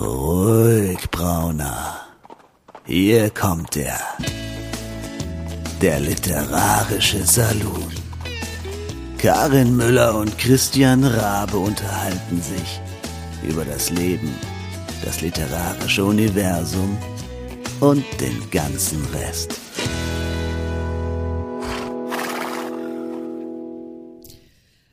Ruhig, 0.00 1.10
Brauner. 1.10 1.96
Hier 2.86 3.30
kommt 3.30 3.76
er. 3.76 3.98
Der 5.82 5.98
literarische 5.98 7.24
Salon. 7.24 7.90
Karin 9.18 9.76
Müller 9.76 10.16
und 10.16 10.38
Christian 10.38 11.02
Rabe 11.02 11.58
unterhalten 11.58 12.40
sich 12.40 12.80
über 13.42 13.64
das 13.64 13.90
Leben, 13.90 14.32
das 15.04 15.20
literarische 15.20 16.04
Universum 16.04 16.96
und 17.80 18.04
den 18.20 18.38
ganzen 18.52 19.04
Rest. 19.06 19.58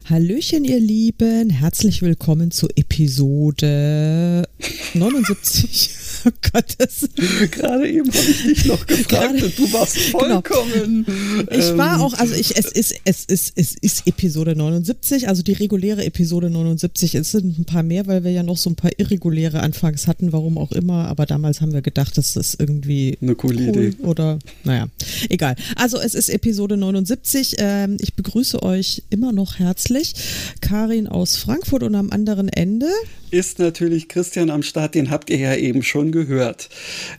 Hallöchen, 0.07 0.63
ihr 0.63 0.79
Lieben. 0.79 1.49
Herzlich 1.49 2.03
willkommen 2.03 2.51
zu 2.51 2.67
Episode 2.75 4.47
79. 4.95 5.94
Oh 6.27 6.31
Gott, 6.53 6.75
das 6.77 7.07
Gerade 7.51 7.89
eben 7.89 8.07
habe 8.11 8.17
ich 8.31 8.43
dich 8.43 8.65
noch 8.65 8.85
gefragt 8.87 9.09
Gerade- 9.09 9.45
und 9.45 9.57
du 9.59 9.73
warst 9.73 9.95
Genau. 10.11 10.19
vollkommen. 10.41 11.05
Ich 11.51 11.77
war 11.77 11.95
ähm, 11.97 12.01
auch, 12.01 12.13
also 12.13 12.33
ich, 12.33 12.57
es 12.57 12.65
ist, 12.71 12.95
es 13.05 13.25
ist, 13.25 13.53
es 13.55 13.75
ist 13.79 14.07
Episode 14.07 14.55
79, 14.55 15.27
also 15.27 15.43
die 15.43 15.53
reguläre 15.53 16.03
Episode 16.05 16.49
79. 16.49 17.15
Es 17.15 17.31
sind 17.31 17.59
ein 17.59 17.65
paar 17.65 17.83
mehr, 17.83 18.07
weil 18.07 18.23
wir 18.23 18.31
ja 18.31 18.43
noch 18.43 18.57
so 18.57 18.69
ein 18.69 18.75
paar 18.75 18.91
irreguläre 18.97 19.59
anfangs 19.61 20.07
hatten, 20.07 20.31
warum 20.33 20.57
auch 20.57 20.71
immer. 20.71 21.07
Aber 21.07 21.25
damals 21.25 21.61
haben 21.61 21.73
wir 21.73 21.81
gedacht, 21.81 22.17
das 22.17 22.35
ist 22.35 22.59
irgendwie 22.59 23.17
Eine 23.21 23.35
coole 23.35 23.55
cool 23.69 23.85
Idee. 23.85 23.97
oder, 24.03 24.39
naja, 24.63 24.87
egal. 25.29 25.55
Also 25.75 25.99
es 25.99 26.15
ist 26.15 26.29
Episode 26.29 26.77
79. 26.77 27.55
Ähm, 27.59 27.97
ich 28.01 28.15
begrüße 28.15 28.63
euch 28.63 29.03
immer 29.09 29.31
noch 29.31 29.59
herzlich. 29.59 30.13
Karin 30.61 31.07
aus 31.07 31.37
Frankfurt 31.37 31.83
und 31.83 31.95
am 31.95 32.09
anderen 32.11 32.49
Ende. 32.49 32.87
Ist 33.31 33.59
natürlich 33.59 34.07
Christian 34.07 34.49
am 34.49 34.63
Start, 34.63 34.95
den 34.95 35.09
habt 35.09 35.29
ihr 35.29 35.37
ja 35.37 35.55
eben 35.55 35.83
schon 35.83 36.11
gehört. 36.15 36.69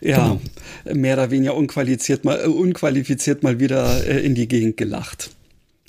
Ja, 0.01 0.39
mehr 0.91 1.13
oder 1.15 1.31
weniger 1.31 1.55
unqualifiziert 1.55 2.25
mal, 2.25 2.39
äh, 2.39 2.47
unqualifiziert 2.47 3.43
mal 3.43 3.59
wieder 3.59 4.05
äh, 4.05 4.25
in 4.25 4.35
die 4.35 4.47
Gegend 4.47 4.77
gelacht. 4.77 5.31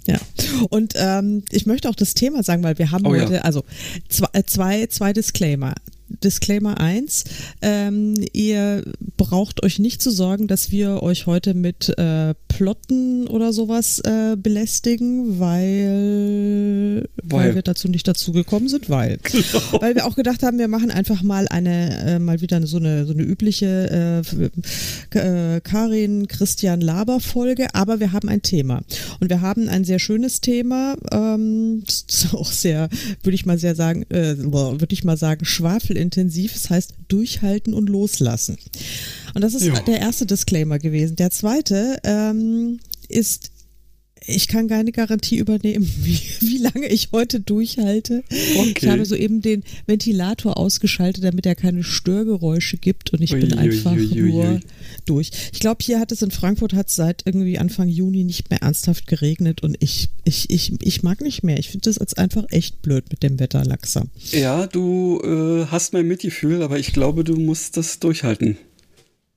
Ja, 0.06 0.19
und 0.70 0.94
ähm, 0.96 1.42
ich 1.50 1.66
möchte 1.66 1.88
auch 1.88 1.94
das 1.94 2.14
Thema 2.14 2.42
sagen, 2.42 2.62
weil 2.62 2.78
wir 2.78 2.91
haben 2.91 3.06
Oh 3.06 3.14
ja. 3.14 3.24
heute, 3.24 3.44
also 3.44 3.64
zwei, 4.08 4.28
äh, 4.33 4.44
zwei, 4.44 4.86
zwei 4.86 5.12
Disclaimer. 5.12 5.74
Disclaimer 6.09 6.81
1, 6.81 7.25
ähm, 7.62 8.14
ihr 8.33 8.84
braucht 9.17 9.62
euch 9.62 9.78
nicht 9.78 10.03
zu 10.03 10.11
sorgen, 10.11 10.47
dass 10.47 10.70
wir 10.70 11.03
euch 11.03 11.27
heute 11.27 11.55
mit 11.55 11.97
äh, 11.98 12.34
Plotten 12.48 13.27
oder 13.28 13.53
sowas 13.53 14.01
äh, 14.01 14.36
belästigen, 14.36 15.39
weil, 15.39 17.09
weil. 17.23 17.48
Weil. 17.48 17.55
wir 17.55 17.62
dazu 17.62 17.89
nicht 17.89 18.09
dazu 18.09 18.33
gekommen 18.33 18.69
sind, 18.69 18.91
weil. 18.91 19.19
Weil 19.81 19.95
wir 19.95 20.06
auch 20.06 20.17
gedacht 20.17 20.42
haben, 20.42 20.59
wir 20.59 20.69
machen 20.69 20.91
einfach 20.91 21.23
mal 21.23 21.47
eine, 21.48 22.17
äh, 22.17 22.19
mal 22.19 22.41
wieder 22.41 22.64
so 22.67 22.79
eine, 22.79 23.06
so 23.06 23.12
eine 23.12 23.23
übliche 23.23 24.25
äh, 25.12 25.19
äh, 25.19 25.61
Karin 25.61 26.27
Christian 26.29 26.81
Laber 26.81 27.20
Folge, 27.20 27.69
aber 27.75 28.01
wir 28.01 28.12
haben 28.12 28.29
ein 28.29 28.42
Thema. 28.42 28.83
Und 29.20 29.31
wir 29.31 29.41
haben 29.41 29.69
ein 29.69 29.84
sehr 29.84 29.98
schönes 29.98 30.41
Thema, 30.41 30.97
ähm, 31.12 31.83
das 31.86 32.05
ist 32.09 32.34
auch 32.34 32.51
sehr, 32.51 32.89
würde 33.23 33.34
ich 33.34 33.47
mal 33.47 33.59
sehr 33.59 33.75
sagen, 33.75 34.03
äh, 34.11 34.36
würde 34.39 34.92
ich 34.92 35.05
mal 35.05 35.17
sagen, 35.17 35.45
schwafelintensiv. 35.98 36.52
Das 36.52 36.70
heißt, 36.70 36.94
durchhalten 37.08 37.74
und 37.74 37.88
loslassen. 37.88 38.56
Und 39.34 39.42
das 39.42 39.54
ist 39.54 39.64
Ja. 39.64 39.80
der 39.80 40.00
erste 40.00 40.27
Disclaimer 40.27 40.78
gewesen. 40.78 41.16
Der 41.16 41.30
zweite 41.30 41.98
ähm, 42.05 42.80
ist 43.08 43.50
ich 44.27 44.48
kann 44.48 44.69
keine 44.69 44.92
Garantie 44.92 45.38
übernehmen, 45.38 45.91
wie, 46.02 46.20
wie 46.41 46.58
lange 46.58 46.86
ich 46.88 47.08
heute 47.12 47.41
durchhalte. 47.41 48.22
Okay. 48.56 48.74
Ich 48.80 48.88
habe 48.88 49.05
soeben 49.05 49.41
den 49.41 49.64
Ventilator 49.86 50.56
ausgeschaltet, 50.56 51.24
damit 51.24 51.47
er 51.47 51.55
keine 51.55 51.83
Störgeräusche 51.84 52.77
gibt 52.77 53.12
und 53.12 53.22
ich 53.22 53.33
bin 53.33 53.52
Ui, 53.52 53.58
einfach 53.58 53.92
ui, 53.92 54.12
ui, 54.12 54.22
ui, 54.22 54.30
nur 54.30 54.44
ui. 54.52 54.61
durch. 55.05 55.30
Ich 55.52 55.61
glaube, 55.61 55.78
hier 55.83 56.00
hat 56.00 56.12
es 56.12 56.22
in 56.22 56.30
Frankfurt 56.30 56.74
hat 56.74 56.89
es 56.89 56.96
seit 56.96 57.22
irgendwie 57.27 57.58
Anfang 57.58 57.89
Juni 57.89 58.24
nicht 58.24 58.51
mehr 58.51 58.62
ernsthaft 58.62 59.06
geregnet 59.06 59.62
und 59.62 59.77
ich, 59.80 60.08
ich, 60.24 60.50
ich, 60.50 60.73
ich 60.80 61.02
mag 61.02 61.20
nicht 61.20 61.42
mehr. 61.42 61.58
Ich 61.58 61.70
finde 61.70 61.89
das 61.89 61.98
als 61.98 62.14
einfach 62.14 62.45
echt 62.50 62.83
blöd 62.83 63.05
mit 63.11 63.23
dem 63.23 63.39
Wetter 63.39 63.64
langsam. 63.64 64.08
Ja, 64.33 64.67
du 64.67 65.20
äh, 65.23 65.67
hast 65.67 65.92
mein 65.92 66.06
Mitgefühl, 66.06 66.62
aber 66.62 66.79
ich 66.79 66.92
glaube, 66.92 67.24
du 67.24 67.36
musst 67.36 67.77
das 67.77 67.98
durchhalten. 67.98 68.58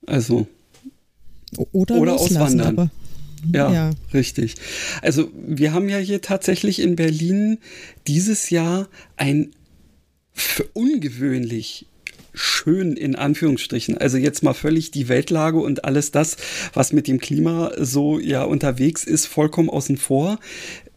Also, 0.07 0.47
Oder, 1.71 1.95
Oder 1.95 2.11
loslassen, 2.13 2.37
auswandern. 2.37 2.67
aber 2.79 2.91
Ja, 3.53 3.71
Ja. 3.71 3.89
richtig. 4.13 4.55
Also 5.01 5.29
wir 5.33 5.73
haben 5.73 5.89
ja 5.89 5.97
hier 5.97 6.21
tatsächlich 6.21 6.79
in 6.79 6.95
Berlin 6.95 7.57
dieses 8.07 8.49
Jahr 8.49 8.87
ein 9.17 9.51
für 10.33 10.63
ungewöhnlich 10.73 11.85
schön 12.33 12.95
in 12.95 13.15
Anführungsstrichen. 13.15 13.97
Also 13.97 14.17
jetzt 14.17 14.41
mal 14.43 14.53
völlig 14.53 14.91
die 14.91 15.09
Weltlage 15.09 15.59
und 15.59 15.83
alles 15.83 16.11
das, 16.11 16.37
was 16.73 16.93
mit 16.93 17.07
dem 17.07 17.19
Klima 17.19 17.71
so 17.77 18.19
ja 18.19 18.43
unterwegs 18.43 19.03
ist, 19.03 19.25
vollkommen 19.25 19.69
außen 19.69 19.97
vor. 19.97 20.39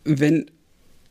Wenn 0.04 0.47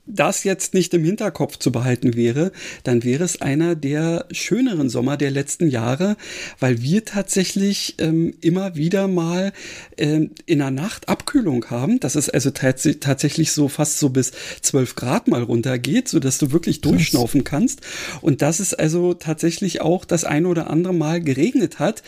das 0.05 0.43
jetzt 0.43 0.73
nicht 0.73 0.93
im 0.93 1.03
Hinterkopf 1.03 1.57
zu 1.57 1.71
behalten 1.71 2.15
wäre, 2.15 2.51
dann 2.83 3.03
wäre 3.03 3.23
es 3.23 3.41
einer 3.41 3.75
der 3.75 4.25
schöneren 4.31 4.89
Sommer 4.89 5.15
der 5.15 5.31
letzten 5.31 5.69
Jahre, 5.69 6.17
weil 6.59 6.81
wir 6.81 7.05
tatsächlich 7.05 7.95
ähm, 7.99 8.33
immer 8.41 8.75
wieder 8.75 9.07
mal 9.07 9.53
ähm, 9.97 10.31
in 10.45 10.59
der 10.59 10.71
Nacht 10.71 11.07
Abkühlung 11.07 11.65
haben, 11.69 11.99
dass 12.01 12.15
es 12.15 12.29
also 12.29 12.51
tats 12.51 12.87
tatsächlich 12.99 13.53
so 13.53 13.69
fast 13.69 13.99
so 13.99 14.09
bis 14.09 14.33
12 14.61 14.95
Grad 14.95 15.27
mal 15.29 15.43
runtergeht, 15.43 16.09
so 16.09 16.19
dass 16.19 16.37
du 16.37 16.51
wirklich 16.51 16.81
durchschnaufen 16.81 17.45
kannst 17.45 17.81
und 18.21 18.41
dass 18.41 18.59
es 18.59 18.73
also 18.73 19.13
tatsächlich 19.13 19.79
auch 19.79 20.03
das 20.03 20.25
ein 20.25 20.45
oder 20.45 20.69
andere 20.69 20.93
Mal 20.93 21.21
geregnet 21.21 21.79
hat. 21.79 22.03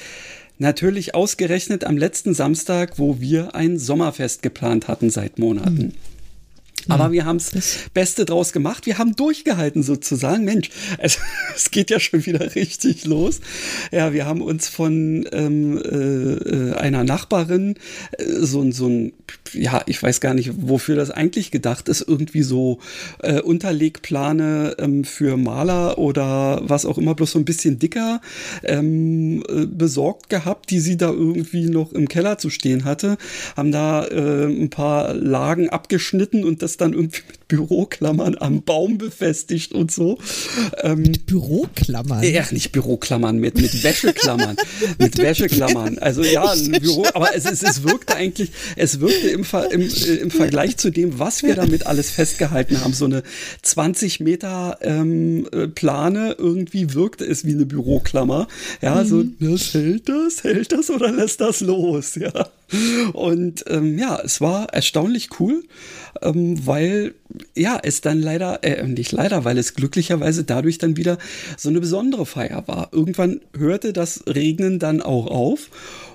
Natürlich 0.57 1.15
ausgerechnet 1.15 1.83
am 1.83 1.97
letzten 1.97 2.33
Samstag, 2.33 2.97
wo 2.97 3.19
wir 3.19 3.55
ein 3.55 3.77
Sommerfest 3.77 4.41
geplant 4.41 4.87
hatten 4.87 5.09
seit 5.09 5.37
Monaten. 5.37 5.93
Aber 6.89 7.11
wir 7.11 7.25
haben 7.25 7.37
das 7.39 7.77
Beste 7.93 8.25
draus 8.25 8.51
gemacht. 8.53 8.85
Wir 8.85 8.97
haben 8.97 9.15
durchgehalten 9.15 9.83
sozusagen. 9.83 10.43
Mensch, 10.45 10.69
es, 10.99 11.17
es 11.55 11.71
geht 11.71 11.89
ja 11.89 11.99
schon 11.99 12.25
wieder 12.25 12.55
richtig 12.55 13.05
los. 13.05 13.39
Ja, 13.91 14.13
wir 14.13 14.25
haben 14.25 14.41
uns 14.41 14.67
von 14.67 15.25
ähm, 15.31 15.77
äh, 15.77 16.73
einer 16.75 17.03
Nachbarin 17.03 17.75
äh, 18.17 18.23
so, 18.41 18.61
ein- 18.61 18.71
so 18.71 18.87
ein, 18.87 19.13
ja, 19.53 19.81
ich 19.85 20.01
weiß 20.01 20.21
gar 20.21 20.33
nicht, 20.33 20.51
wofür 20.57 20.95
das 20.95 21.11
eigentlich 21.11 21.51
gedacht 21.51 21.89
ist, 21.89 22.01
irgendwie 22.07 22.43
so 22.43 22.79
äh, 23.21 23.39
Unterlegplane 23.41 24.75
ähm, 24.79 25.03
für 25.03 25.37
Maler 25.37 25.97
oder 25.97 26.61
was 26.63 26.85
auch 26.85 26.97
immer, 26.97 27.15
bloß 27.15 27.31
so 27.31 27.39
ein 27.39 27.45
bisschen 27.45 27.79
dicker 27.79 28.21
ähm, 28.63 29.43
äh, 29.49 29.65
besorgt 29.65 30.29
gehabt, 30.29 30.69
die 30.71 30.79
sie 30.79 30.97
da 30.97 31.09
irgendwie 31.09 31.69
noch 31.69 31.93
im 31.93 32.07
Keller 32.07 32.37
zu 32.37 32.49
stehen 32.49 32.85
hatte. 32.85 33.17
Haben 33.55 33.71
da 33.71 34.05
äh, 34.05 34.45
ein 34.45 34.69
paar 34.69 35.13
Lagen 35.13 35.69
abgeschnitten 35.69 36.43
und 36.43 36.61
das 36.61 36.74
dann 36.77 36.93
irgendwie 36.93 37.21
mit 37.27 37.44
Büroklammern 37.47 38.35
am 38.39 38.63
Baum 38.63 38.97
befestigt 38.97 39.73
und 39.73 39.91
so. 39.91 40.17
Ähm, 40.81 41.11
Büroklammern. 41.25 42.23
ja, 42.23 42.45
nicht 42.51 42.71
Büroklammern, 42.71 43.37
mit, 43.37 43.55
mit 43.61 43.83
Wäscheklammern. 43.83 44.55
mit 44.97 45.17
Wäscheklammern. 45.17 45.99
Also 45.99 46.23
ja, 46.23 46.51
ein 46.51 46.71
Büro, 46.71 47.05
aber 47.13 47.35
es, 47.35 47.45
es, 47.45 47.61
es 47.61 47.83
wirkte 47.83 48.15
eigentlich, 48.15 48.51
es 48.75 48.99
wirkte 48.99 49.29
im, 49.29 49.45
im, 49.71 49.81
äh, 49.81 50.15
im 50.15 50.31
Vergleich 50.31 50.77
zu 50.77 50.89
dem, 50.89 51.19
was 51.19 51.43
wir 51.43 51.55
damit 51.55 51.85
alles 51.85 52.09
festgehalten 52.11 52.81
haben, 52.81 52.93
so 52.93 53.05
eine 53.05 53.23
20 53.61 54.19
Meter 54.19 54.79
ähm, 54.81 55.47
äh, 55.51 55.67
Plane, 55.67 56.35
irgendwie 56.37 56.93
wirkte 56.93 57.25
es 57.25 57.45
wie 57.45 57.53
eine 57.53 57.65
Büroklammer. 57.65 58.47
Ja, 58.81 59.05
so, 59.05 59.23
das 59.23 59.73
hält 59.73 60.09
das, 60.09 60.43
hält 60.43 60.71
das 60.71 60.89
oder 60.89 61.11
lässt 61.11 61.41
das 61.41 61.61
los? 61.61 62.15
Ja. 62.15 62.49
Und 63.13 63.63
ähm, 63.67 63.97
ja, 63.97 64.19
es 64.23 64.41
war 64.41 64.73
erstaunlich 64.73 65.29
cool, 65.39 65.63
ähm, 66.21 66.65
weil 66.65 67.13
ja, 67.55 67.79
es 67.81 68.01
dann 68.01 68.21
leider, 68.21 68.63
äh, 68.63 68.85
nicht 68.85 69.11
leider, 69.11 69.45
weil 69.45 69.57
es 69.57 69.73
glücklicherweise 69.73 70.43
dadurch 70.43 70.77
dann 70.77 70.97
wieder 70.97 71.17
so 71.57 71.69
eine 71.69 71.79
besondere 71.79 72.25
Feier 72.25 72.67
war. 72.67 72.89
Irgendwann 72.91 73.41
hörte 73.57 73.93
das 73.93 74.23
Regnen 74.27 74.79
dann 74.79 75.01
auch 75.01 75.27
auf. 75.27 75.69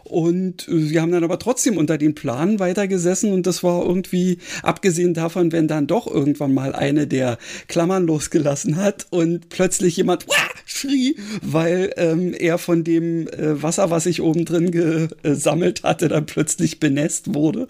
Und 0.05 0.69
äh, 0.69 0.90
wir 0.90 1.02
haben 1.02 1.12
dann 1.12 1.25
aber 1.25 1.38
trotzdem 1.38 1.76
unter 1.76 1.96
den 1.96 2.14
Planen 2.14 2.58
weitergesessen 2.58 3.32
und 3.32 3.46
das 3.46 3.62
war 3.62 3.84
irgendwie, 3.87 4.38
abgesehen 4.62 5.14
davon, 5.14 5.52
wenn 5.52 5.69
dann 5.69 5.87
doch 5.87 6.06
irgendwann 6.06 6.52
mal 6.52 6.75
eine 6.75 7.06
der 7.06 7.38
Klammern 7.69 8.06
losgelassen 8.06 8.76
hat 8.76 9.06
und 9.11 9.49
plötzlich 9.49 9.96
jemand 9.96 10.28
"Wah!" 10.28 10.34
schrie, 10.64 11.16
weil 11.43 11.93
ähm, 11.96 12.34
er 12.34 12.58
von 12.58 12.84
dem 12.84 13.28
äh, 13.28 13.62
Wasser, 13.62 13.90
was 13.90 14.06
ich 14.06 14.20
oben 14.23 14.44
drin 14.44 14.70
gesammelt 14.70 15.82
hatte, 15.82 16.08
dann 16.08 16.26
plötzlich 16.26 16.81
benässt 16.81 17.34
wurde. 17.34 17.69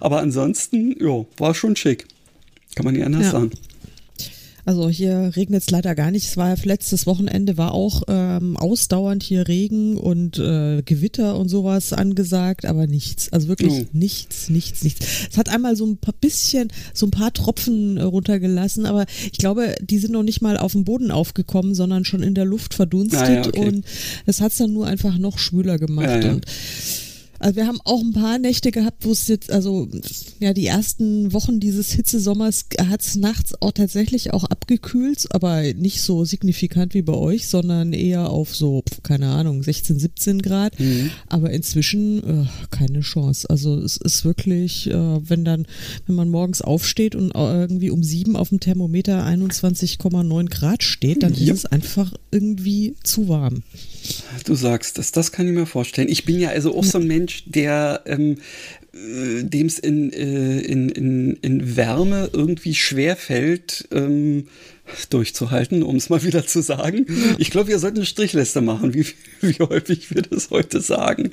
Aber 0.00 0.20
ansonsten, 0.20 0.94
ja, 1.00 1.24
war 1.36 1.54
schon 1.54 1.76
schick. 1.76 2.06
Kann 2.74 2.84
man 2.84 2.94
nicht 2.94 3.04
anders 3.04 3.24
Ja. 3.24 3.30
sagen. 3.32 3.50
Also 4.68 4.90
hier 4.90 5.32
regnet 5.34 5.62
es 5.62 5.70
leider 5.70 5.94
gar 5.94 6.10
nicht. 6.10 6.26
Es 6.26 6.36
war 6.36 6.54
letztes 6.62 7.06
Wochenende 7.06 7.56
war 7.56 7.72
auch 7.72 8.02
ähm, 8.06 8.54
ausdauernd 8.58 9.22
hier 9.22 9.48
Regen 9.48 9.96
und 9.96 10.38
äh, 10.38 10.82
Gewitter 10.82 11.38
und 11.38 11.48
sowas 11.48 11.94
angesagt, 11.94 12.66
aber 12.66 12.86
nichts. 12.86 13.32
Also 13.32 13.48
wirklich 13.48 13.72
oh. 13.72 13.86
nichts, 13.94 14.50
nichts, 14.50 14.84
nichts. 14.84 15.06
Es 15.30 15.38
hat 15.38 15.48
einmal 15.48 15.74
so 15.74 15.86
ein 15.86 15.96
paar 15.96 16.12
bisschen, 16.20 16.68
so 16.92 17.06
ein 17.06 17.10
paar 17.10 17.32
Tropfen 17.32 17.96
äh, 17.96 18.02
runtergelassen, 18.02 18.84
aber 18.84 19.06
ich 19.32 19.38
glaube, 19.38 19.74
die 19.80 19.96
sind 19.96 20.12
noch 20.12 20.22
nicht 20.22 20.42
mal 20.42 20.58
auf 20.58 20.72
dem 20.72 20.84
Boden 20.84 21.10
aufgekommen, 21.10 21.74
sondern 21.74 22.04
schon 22.04 22.22
in 22.22 22.34
der 22.34 22.44
Luft 22.44 22.74
verdunstet 22.74 23.20
ah, 23.20 23.32
ja, 23.32 23.46
okay. 23.46 23.68
und 23.68 23.86
es 24.26 24.42
hat 24.42 24.52
es 24.52 24.58
dann 24.58 24.74
nur 24.74 24.86
einfach 24.86 25.16
noch 25.16 25.38
schwüler 25.38 25.78
gemacht. 25.78 26.08
Ja, 26.08 26.20
ja. 26.20 26.32
Und 26.32 26.44
also 27.38 27.56
wir 27.56 27.66
haben 27.66 27.80
auch 27.84 28.00
ein 28.00 28.12
paar 28.12 28.38
Nächte 28.38 28.70
gehabt, 28.72 29.04
wo 29.04 29.12
es 29.12 29.28
jetzt, 29.28 29.50
also 29.50 29.88
ja, 30.40 30.52
die 30.52 30.66
ersten 30.66 31.32
Wochen 31.32 31.60
dieses 31.60 31.92
Hitzesommers 31.92 32.66
hat 32.88 33.02
es 33.02 33.14
nachts 33.16 33.60
auch 33.60 33.72
tatsächlich 33.72 34.32
auch 34.32 34.44
abgekühlt, 34.44 35.26
aber 35.30 35.62
nicht 35.74 36.02
so 36.02 36.24
signifikant 36.24 36.94
wie 36.94 37.02
bei 37.02 37.14
euch, 37.14 37.48
sondern 37.48 37.92
eher 37.92 38.30
auf 38.30 38.54
so, 38.56 38.82
keine 39.02 39.28
Ahnung, 39.28 39.62
16, 39.62 39.98
17 39.98 40.42
Grad. 40.42 40.78
Mhm. 40.80 41.10
Aber 41.28 41.50
inzwischen 41.50 42.22
äh, 42.24 42.46
keine 42.70 43.00
Chance. 43.00 43.48
Also 43.48 43.78
es 43.78 43.96
ist 43.96 44.24
wirklich, 44.24 44.88
äh, 44.88 44.92
wenn 44.92 45.44
dann, 45.44 45.66
wenn 46.06 46.16
man 46.16 46.28
morgens 46.30 46.62
aufsteht 46.62 47.14
und 47.14 47.32
irgendwie 47.34 47.90
um 47.90 48.02
sieben 48.02 48.36
auf 48.36 48.48
dem 48.48 48.60
Thermometer 48.60 49.24
21,9 49.24 50.48
Grad 50.48 50.82
steht, 50.82 51.22
dann 51.22 51.34
ja. 51.34 51.52
ist 51.52 51.58
es 51.60 51.66
einfach 51.66 52.12
irgendwie 52.30 52.94
zu 53.02 53.28
warm. 53.28 53.62
Du 54.44 54.54
sagst 54.54 54.98
das, 54.98 55.12
das 55.12 55.32
kann 55.32 55.46
ich 55.46 55.52
mir 55.52 55.66
vorstellen. 55.66 56.08
Ich 56.08 56.24
bin 56.24 56.38
ja 56.38 56.50
also 56.50 56.76
auch 56.76 56.84
so 56.84 56.98
ein 56.98 57.06
Mensch, 57.06 57.44
der 57.46 58.02
ähm, 58.06 58.38
äh, 58.92 59.44
dem 59.44 59.66
es 59.66 59.78
in, 59.78 60.12
äh, 60.12 60.60
in, 60.60 60.88
in, 60.88 61.36
in 61.42 61.76
Wärme 61.76 62.30
irgendwie 62.32 62.74
schwerfällt, 62.74 63.88
ähm, 63.92 64.48
durchzuhalten, 65.10 65.82
um 65.82 65.96
es 65.96 66.08
mal 66.10 66.22
wieder 66.22 66.46
zu 66.46 66.62
sagen. 66.62 67.06
Ich 67.38 67.50
glaube, 67.50 67.68
wir 67.68 67.78
sollten 67.78 67.98
eine 67.98 68.06
Strichliste 68.06 68.60
machen, 68.60 68.94
wie, 68.94 69.06
wie 69.40 69.58
häufig 69.58 70.14
wir 70.14 70.22
das 70.22 70.50
heute 70.50 70.80
sagen. 70.80 71.30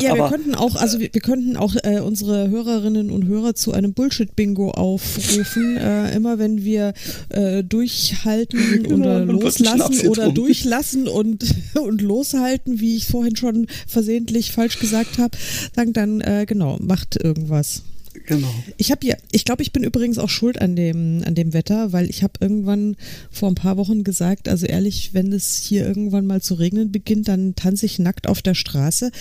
Ja, 0.00 0.12
Aber, 0.12 0.24
wir 0.24 0.36
könnten 0.36 0.54
auch, 0.54 0.76
also 0.76 1.00
wir, 1.00 1.08
wir 1.12 1.20
könnten 1.20 1.56
auch 1.56 1.74
äh, 1.82 2.00
unsere 2.00 2.48
Hörerinnen 2.48 3.10
und 3.10 3.26
Hörer 3.26 3.54
zu 3.54 3.72
einem 3.72 3.94
Bullshit-Bingo 3.94 4.70
aufrufen. 4.70 5.76
äh, 5.88 6.14
immer 6.14 6.38
wenn 6.38 6.64
wir 6.64 6.94
äh, 7.30 7.62
durchhalten 7.64 8.82
genau, 8.82 8.96
oder 8.96 9.24
loslassen 9.24 10.08
oder 10.08 10.32
durchlassen 10.32 11.08
und, 11.08 11.44
und 11.74 12.02
loshalten, 12.02 12.80
wie 12.80 12.96
ich 12.96 13.06
vorhin 13.06 13.36
schon 13.36 13.66
versehentlich 13.86 14.52
falsch 14.52 14.78
gesagt 14.78 15.18
habe, 15.18 15.36
sagen 15.74 15.92
dann, 15.92 16.20
äh, 16.20 16.44
genau, 16.46 16.78
macht 16.80 17.16
irgendwas. 17.22 17.82
Genau. 18.28 18.52
Ich 18.76 18.90
habe 18.90 19.06
ja, 19.06 19.16
ich 19.32 19.46
glaube, 19.46 19.62
ich 19.62 19.72
bin 19.72 19.82
übrigens 19.82 20.18
auch 20.18 20.28
schuld 20.28 20.60
an 20.60 20.76
dem, 20.76 21.22
an 21.24 21.34
dem 21.34 21.54
Wetter, 21.54 21.94
weil 21.94 22.10
ich 22.10 22.22
habe 22.22 22.34
irgendwann 22.40 22.94
vor 23.30 23.48
ein 23.48 23.54
paar 23.54 23.78
Wochen 23.78 24.04
gesagt, 24.04 24.50
also 24.50 24.66
ehrlich, 24.66 25.14
wenn 25.14 25.32
es 25.32 25.56
hier 25.56 25.86
irgendwann 25.86 26.26
mal 26.26 26.42
zu 26.42 26.52
regnen 26.52 26.92
beginnt, 26.92 27.26
dann 27.26 27.54
tanze 27.54 27.86
ich 27.86 27.98
nackt 27.98 28.28
auf 28.28 28.42
der 28.42 28.52
Straße. 28.52 29.12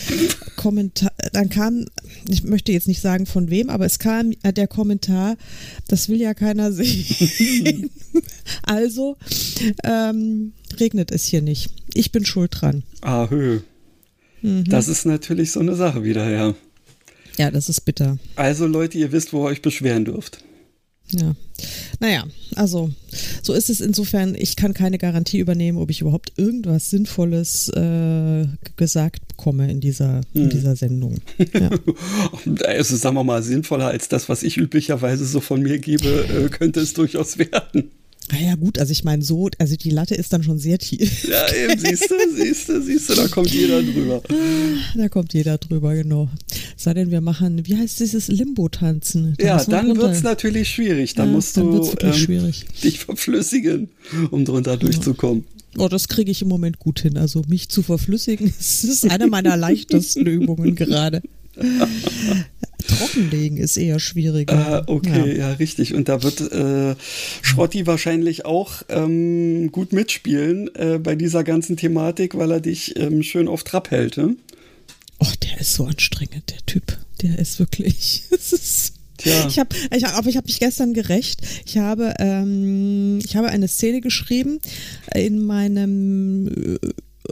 Kommentar, 0.58 1.14
dann 1.32 1.48
kam, 1.48 1.86
ich 2.28 2.44
möchte 2.44 2.74
jetzt 2.74 2.90
nicht 2.90 3.00
sagen 3.00 3.26
von 3.26 3.50
wem, 3.50 3.70
aber 3.70 3.86
es 3.86 3.98
kam 3.98 4.34
der 4.44 4.68
Kommentar, 4.68 5.38
das 5.88 6.10
will 6.10 6.20
ja 6.20 6.34
keiner 6.34 6.72
sehen. 6.74 7.90
also 8.64 9.16
ähm, 9.86 10.52
regnet 10.82 11.12
es 11.12 11.24
hier 11.24 11.42
nicht. 11.42 11.70
Ich 11.94 12.12
bin 12.12 12.26
schuld 12.26 12.52
dran. 12.60 12.84
Ahö. 13.00 13.62
Mhm. 14.42 14.66
Das 14.66 14.90
ist 14.90 15.06
natürlich 15.06 15.54
so 15.54 15.62
eine 15.62 15.76
Sache 15.76 16.04
wieder, 16.04 16.30
ja. 16.30 16.56
Ja, 17.38 17.52
das 17.52 17.70
ist 17.70 17.82
bitter. 17.82 18.18
Also 18.36 18.66
Leute, 18.66 18.98
ihr 18.98 19.12
wisst, 19.12 19.34
wo 19.34 19.46
ihr 19.46 19.52
euch 19.52 19.62
beschweren 19.62 20.06
dürft. 20.06 20.40
Ja. 21.12 21.36
Naja, 22.00 22.26
also 22.56 22.92
so 23.42 23.54
ist 23.54 23.70
es 23.70 23.80
insofern, 23.80 24.36
ich 24.36 24.56
kann 24.56 24.74
keine 24.74 24.98
Garantie 24.98 25.40
übernehmen, 25.40 25.78
ob 25.78 25.90
ich 25.90 26.02
überhaupt 26.02 26.34
irgendwas 26.36 26.90
Sinnvolles 26.90 27.70
äh, 27.70 28.46
gesagt 28.76 29.28
bekomme 29.28 29.72
in 29.72 29.80
dieser, 29.80 30.22
hm. 30.34 30.44
in 30.44 30.50
dieser 30.50 30.76
Sendung. 30.76 31.16
Ja. 31.54 31.70
also 32.66 32.96
sagen 32.98 33.16
wir 33.16 33.24
mal, 33.24 33.42
sinnvoller 33.42 33.88
als 33.88 34.10
das, 34.10 34.28
was 34.28 34.44
ich 34.44 34.58
üblicherweise 34.58 35.26
so 35.26 35.40
von 35.40 35.62
mir 35.62 35.80
gebe, 35.80 36.08
äh, 36.08 36.50
könnte 36.50 36.82
es 36.82 36.94
durchaus 36.94 37.38
werden. 37.38 37.92
Naja, 38.32 38.56
gut, 38.56 38.78
also 38.78 38.92
ich 38.92 39.04
meine, 39.06 39.24
so, 39.24 39.50
also 39.58 39.76
die 39.78 39.90
Latte 39.90 40.14
ist 40.16 40.34
dann 40.34 40.44
schon 40.44 40.60
sehr 40.60 40.78
tief. 40.80 41.28
Ja, 41.28 41.54
eben, 41.54 41.80
siehst 41.80 42.10
du, 42.10 42.16
siehst 42.36 42.68
du, 42.70 42.82
siehst 42.82 43.10
du, 43.10 43.16
da 43.16 43.28
kommt 43.28 43.52
jeder 43.54 43.82
drüber. 43.82 44.22
Da 44.96 45.10
kommt 45.10 45.34
jeder 45.34 45.58
drüber, 45.58 45.96
genau. 45.96 46.30
Sei 46.76 46.94
denn, 46.94 47.10
wir 47.10 47.22
machen, 47.22 47.66
wie 47.66 47.78
heißt 47.78 48.00
dieses 48.00 48.28
Limbo-Tanzen? 48.28 49.36
Da 49.38 49.46
ja, 49.46 49.64
dann 49.64 49.96
wird 49.96 50.14
es 50.14 50.24
natürlich 50.24 50.70
schwierig. 50.70 51.14
Dann 51.16 51.28
ja, 51.28 51.34
musst 51.34 51.56
dann 51.56 51.72
du 51.72 51.90
ähm, 52.02 52.54
dich 52.84 53.00
verflüssigen, 53.00 53.90
um 54.32 54.44
drunter 54.44 54.72
ja. 54.72 54.78
durchzukommen. 54.78 55.46
Oh, 55.78 55.88
das 55.88 56.08
kriege 56.08 56.32
ich 56.32 56.42
im 56.42 56.48
Moment 56.48 56.80
gut 56.80 57.00
hin. 57.00 57.18
Also 57.18 57.44
mich 57.48 57.70
zu 57.70 57.82
verflüssigen, 57.82 58.54
das 58.58 58.84
ist 58.84 59.10
eine 59.10 59.28
meiner 59.28 59.56
leichtesten 59.56 60.26
Übungen 60.26 60.76
gerade. 60.76 61.22
Trockenlegen 62.86 63.58
ist 63.58 63.78
eher 63.78 64.00
schwieriger. 64.00 64.86
Äh, 64.88 64.92
okay, 64.92 65.38
ja. 65.38 65.50
ja. 65.50 65.52
richtig. 65.54 65.94
Und 65.94 66.10
da 66.10 66.24
wird 66.24 66.42
äh, 66.52 66.96
Schrotti 67.42 67.88
wahrscheinlich 67.88 68.46
auch 68.46 68.84
ähm, 68.90 69.72
gut 69.72 69.94
mitspielen 69.94 70.74
äh, 70.76 71.00
bei 71.00 71.16
dieser 71.16 71.44
ganzen 71.44 71.78
Thematik, 71.78 72.38
weil 72.38 72.52
er 72.52 72.60
dich 72.60 72.98
ähm, 72.98 73.24
schön 73.24 73.48
auf 73.48 73.64
Trab 73.64 73.92
hält. 73.92 74.18
Ne? 74.18 74.36
Oh, 75.20 75.32
der 75.44 75.60
ist 75.60 75.74
so 75.74 75.86
anstrengend, 75.86 76.50
der 76.50 76.66
Typ. 76.66 76.98
Der 77.22 77.40
ist 77.40 77.60
wirklich. 77.60 78.24
ist 78.32 78.94
Tja. 79.18 79.48
Ich 79.48 79.58
habe, 79.58 79.76
ich, 79.96 80.06
aber 80.06 80.30
ich 80.30 80.38
habe 80.38 80.46
mich 80.46 80.60
gestern 80.60 80.94
gerecht. 80.94 81.42
Ich 81.66 81.78
habe, 81.78 82.14
ähm, 82.20 83.20
ich 83.26 83.36
habe 83.36 83.50
eine 83.50 83.68
Szene 83.68 84.00
geschrieben 84.00 84.60
in 85.14 85.44
meinem 85.44 86.48
äh, 86.48 86.78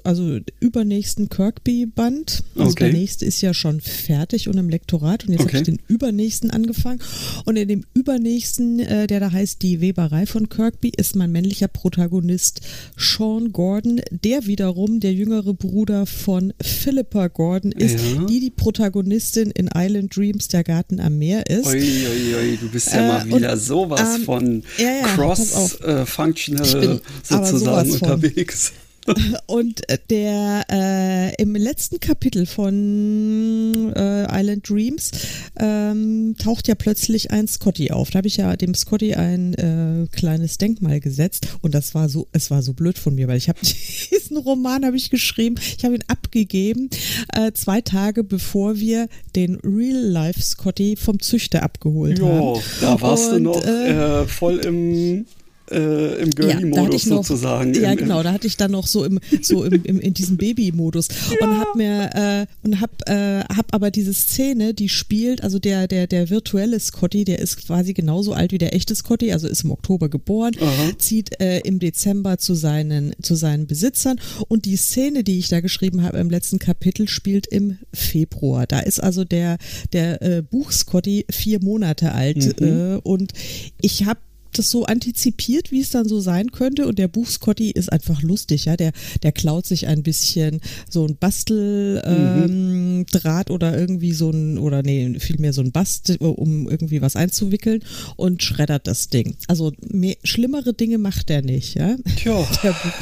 also 0.04 0.40
übernächsten 0.60 1.30
Kirkby-Band. 1.30 2.44
Also 2.56 2.72
okay. 2.72 2.86
der 2.86 2.94
nächste 2.94 3.26
ist 3.26 3.42
ja 3.42 3.54
schon 3.54 3.82
fertig 3.82 4.48
und 4.48 4.58
im 4.58 4.70
Lektorat 4.70 5.26
und 5.26 5.34
jetzt 5.34 5.42
okay. 5.42 5.58
habe 5.58 5.58
ich 5.58 5.64
den 5.64 5.80
übernächsten 5.88 6.52
angefangen. 6.52 7.00
Und 7.46 7.56
in 7.58 7.68
dem 7.68 7.84
übernächsten, 7.94 8.80
äh, 8.80 9.08
der 9.08 9.20
da 9.20 9.32
heißt 9.32 9.62
Die 9.62 9.82
Weberei 9.82 10.26
von 10.26 10.50
Kirkby, 10.50 10.92
ist 10.96 11.16
mein 11.16 11.32
männlicher 11.32 11.68
Protagonist 11.68 12.62
Sean 12.98 13.52
Gordon, 13.52 14.02
der 14.12 14.46
wiederum 14.46 15.00
der 15.00 15.14
jüngere 15.14 15.54
Bruder 15.54 16.06
von 16.06 16.54
Philippa 16.62 17.28
Gordon 17.28 17.72
ist, 17.72 18.00
ja. 18.00 18.26
die 18.26 18.40
die 18.40 18.52
Protagonistin 18.52 19.52
in 19.52 19.70
Island 19.76 20.16
Dreams, 20.16 20.48
der 20.48 20.64
Garten 20.64 21.00
am 21.00 21.18
Meer 21.18 21.48
ist. 21.50 21.68
Ui, 21.68 21.80
ui, 21.80 22.36
ui, 22.36 22.58
du 22.58 22.70
bist 22.70 22.94
ja 22.94 23.02
äh, 23.02 23.08
mal 23.08 23.26
wieder 23.38 23.54
und, 23.54 23.60
sowas 23.60 24.16
ähm, 24.16 24.24
von 24.24 24.64
ja, 24.78 24.86
ja, 24.86 25.08
cross-functional 25.16 26.84
äh, 26.84 27.00
sozusagen 27.24 27.92
unterwegs. 27.92 28.74
Und 29.46 29.82
der 30.10 30.66
äh, 30.72 31.42
im 31.42 31.56
letzten 31.56 32.00
Kapitel 32.00 32.46
von 32.46 33.94
äh, 33.96 34.26
Island 34.32 34.68
Dreams 34.68 35.12
ähm, 35.58 36.36
taucht 36.38 36.68
ja 36.68 36.76
plötzlich 36.76 37.32
ein 37.32 37.48
Scotty 37.48 37.92
auf. 37.92 38.10
Da 38.10 38.18
habe 38.18 38.28
ich 38.28 38.38
ja 38.38 38.56
dem 38.56 38.74
Scotty 38.74 39.14
ein 39.14 39.54
äh, 39.54 40.08
kleines 40.16 40.58
Denkmal 40.58 41.00
gesetzt 41.00 41.48
und 41.62 41.76
das 41.76 41.94
war 41.94 42.10
so, 42.10 42.28
es 42.32 42.50
war 42.50 42.62
so 42.62 42.74
blöd 42.74 42.98
von 42.98 43.16
mir, 43.16 43.28
weil 43.28 43.38
ich 43.38 43.50
habe 43.50 43.60
diesen 44.12 44.38
Roman 44.38 44.86
habe 44.86 44.98
ich 44.98 45.10
geschrieben, 45.10 45.56
ich 45.78 45.86
habe 45.86 45.96
ihn 45.96 46.04
abgegeben 46.08 46.90
äh, 47.34 47.52
zwei 47.54 47.82
Tage 47.82 48.24
bevor 48.24 48.78
wir 48.78 49.08
den 49.36 49.56
Real 49.56 50.02
Life 50.02 50.42
Scotty 50.42 50.96
vom 50.96 51.20
Züchter 51.20 51.64
abgeholt 51.64 52.20
jo, 52.20 52.28
haben. 52.28 52.62
Da 52.82 53.02
warst 53.02 53.32
und, 53.32 53.44
du 53.44 53.52
noch 53.52 53.66
äh, 53.66 54.22
äh, 54.22 54.28
voll 54.28 54.60
im 54.60 55.26
äh, 55.72 56.22
im 56.22 56.30
Girly-Modus 56.32 57.06
ja, 57.06 57.16
sozusagen. 57.16 57.74
Ja, 57.74 57.92
im, 57.92 57.98
genau, 57.98 58.22
da 58.24 58.32
hatte 58.32 58.48
ich 58.48 58.58
dann 58.58 58.72
noch 58.72 58.88
so 58.88 59.04
im, 59.04 59.20
so 59.42 59.64
im, 59.64 59.84
im 59.84 60.00
in 60.00 60.14
diesem 60.14 60.38
Baby-Modus 60.38 61.08
ja. 61.40 61.48
und 61.48 61.60
hab 61.60 61.76
mir 61.76 62.10
äh, 62.14 62.46
und 62.64 62.82
hab, 62.82 63.10
äh, 63.10 63.42
hab 63.42 63.74
aber 63.74 63.92
diese 63.92 64.14
Szene, 64.14 64.74
die 64.74 64.90
spielt, 64.90 65.44
also 65.44 65.60
der 65.60 65.88
der 65.88 66.08
der 66.08 66.30
virtuelle 66.30 66.80
Scotty, 66.80 67.24
der 67.24 67.40
ist 67.40 67.66
quasi 67.66 67.94
genauso 67.94 68.34
alt 68.34 68.52
wie 68.52 68.58
der 68.58 68.74
echte 68.74 68.96
Scotty, 68.96 69.32
also 69.32 69.48
ist 69.48 69.64
im 69.64 69.72
Oktober 69.72 70.10
geboren, 70.10 70.54
Aha. 70.62 70.92
zieht 70.98 71.40
äh, 71.42 71.60
im 71.60 71.80
Dezember 71.80 72.38
zu 72.38 72.54
seinen 72.54 73.14
zu 73.22 73.36
seinen 73.36 73.68
Besitzern 73.68 74.20
und 74.48 74.66
die 74.66 74.78
Szene, 74.78 75.24
die 75.24 75.40
ich 75.40 75.50
da 75.50 75.62
geschrieben 75.62 76.04
habe 76.04 76.20
im 76.20 76.30
letzten 76.30 76.60
Kapitel, 76.60 77.08
spielt 77.08 77.48
im 77.48 77.78
Februar. 77.94 78.68
Da 78.68 78.80
ist 78.80 79.02
also 79.02 79.24
der 79.24 79.58
der 79.94 80.22
äh, 80.22 80.42
Buch 80.42 80.72
Scotty 80.72 81.26
vier 81.30 81.62
Monate 81.64 82.12
alt 82.12 82.60
mhm. 82.60 82.68
äh, 82.68 82.96
und 83.04 83.34
ich 83.82 84.06
habe 84.06 84.20
das 84.58 84.72
so 84.72 84.86
antizipiert, 84.86 85.72
wie 85.72 85.82
es 85.82 85.90
dann 85.90 86.08
so 86.08 86.20
sein 86.20 86.52
könnte. 86.52 86.88
Und 86.88 87.00
der 87.00 87.08
Buch 87.08 87.28
Scotty 87.28 87.72
ist 87.72 87.92
einfach 87.92 88.22
lustig, 88.22 88.66
ja. 88.66 88.76
Der, 88.76 88.92
der 89.24 89.32
klaut 89.32 89.66
sich 89.66 89.88
ein 89.88 90.04
bisschen 90.04 90.62
so 90.90 91.06
ein 91.06 91.18
Basteldraht 91.18 92.06
ähm, 92.50 93.06
mhm. 93.06 93.54
oder 93.54 93.78
irgendwie 93.78 94.14
so 94.14 94.30
ein, 94.30 94.58
oder 94.58 94.84
nee, 94.84 95.20
vielmehr 95.20 95.54
so 95.54 95.62
ein 95.62 95.72
Bast, 95.72 96.18
um 96.20 96.70
irgendwie 96.70 97.02
was 97.02 97.16
einzuwickeln 97.16 97.82
und 98.16 98.44
schreddert 98.44 98.88
das 98.88 99.10
Ding. 99.10 99.36
Also 99.48 99.72
mehr, 99.88 100.16
schlimmere 100.24 100.74
Dinge 100.74 100.98
macht 100.98 101.30
er 101.30 101.42
nicht, 101.42 101.76
ja. 101.76 101.96
Tja. 102.18 102.48
Der 102.64 102.72
Buch. 102.72 102.96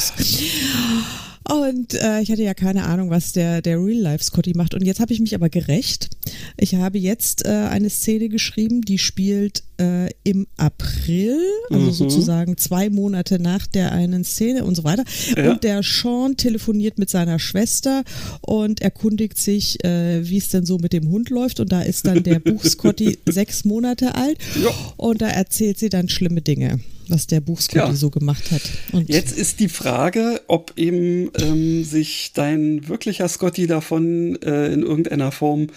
Und 1.50 1.94
äh, 1.96 2.22
ich 2.22 2.32
hatte 2.32 2.44
ja 2.44 2.54
keine 2.54 2.86
Ahnung, 2.86 3.10
was 3.10 3.34
der, 3.34 3.62
der 3.62 3.78
Real 3.78 4.00
Life 4.00 4.24
Scotty 4.24 4.54
macht. 4.56 4.74
Und 4.74 4.86
jetzt 4.86 5.00
habe 5.00 5.12
ich 5.12 5.20
mich 5.20 5.36
aber 5.36 5.50
gerecht 5.50 6.10
Ich 6.58 6.76
habe 6.76 6.98
jetzt 6.98 7.46
äh, 7.46 7.50
eine 7.50 7.90
Szene 7.90 8.30
geschrieben, 8.30 8.82
die 8.82 8.98
spielt 8.98 9.64
äh, 9.84 10.10
im 10.24 10.48
April, 10.58 11.38
also 11.70 11.86
Mhm. 11.86 11.92
sozusagen 11.92 12.58
zwei 12.58 12.90
Monate 12.90 13.40
nach 13.40 13.68
der 13.68 13.92
einen 13.92 14.24
Szene 14.24 14.64
und 14.64 14.76
so 14.76 14.84
weiter. 14.84 15.04
Ja. 15.36 15.52
Und 15.52 15.64
der 15.64 15.82
Sean 15.84 16.38
telefoniert 16.38 16.98
mit 16.98 17.10
seiner 17.10 17.40
Schwester 17.40 18.04
und 18.42 18.82
erkundigt 18.82 19.38
sich, 19.38 19.84
äh, 19.84 20.28
wie 20.28 20.38
es 20.38 20.50
denn 20.50 20.66
so 20.66 20.78
mit 20.78 20.94
dem 20.94 21.10
Hund 21.10 21.30
läuft. 21.30 21.60
Und 21.60 21.72
da 21.72 21.82
ist 21.82 22.08
dann 22.08 22.24
der 22.24 22.40
Buchscotty 22.40 23.18
sechs 23.30 23.66
Monate 23.66 24.16
alt. 24.16 24.38
Ja. 24.64 24.70
Und 24.98 25.22
da 25.22 25.28
erzählt 25.28 25.80
sie 25.80 25.90
dann 25.90 26.10
schlimme 26.10 26.42
Dinge, 26.42 26.80
was 27.08 27.28
der 27.28 27.42
Buchscotty 27.42 27.78
Ja. 27.80 27.94
so 27.96 28.10
gemacht 28.10 28.52
hat. 28.52 28.62
Und 28.92 29.10
Jetzt 29.10 29.38
ist 29.38 29.60
die 29.60 29.70
Frage, 29.70 30.42
ob 30.48 30.74
eben 30.78 31.30
ähm, 31.40 31.84
sich 31.84 32.32
dein 32.34 32.88
wirklicher 32.88 33.28
Scotty 33.28 33.68
davon 33.68 34.42
äh, 34.42 34.72
in 34.74 34.82
irgendeiner 34.84 35.32
Form 35.32 35.68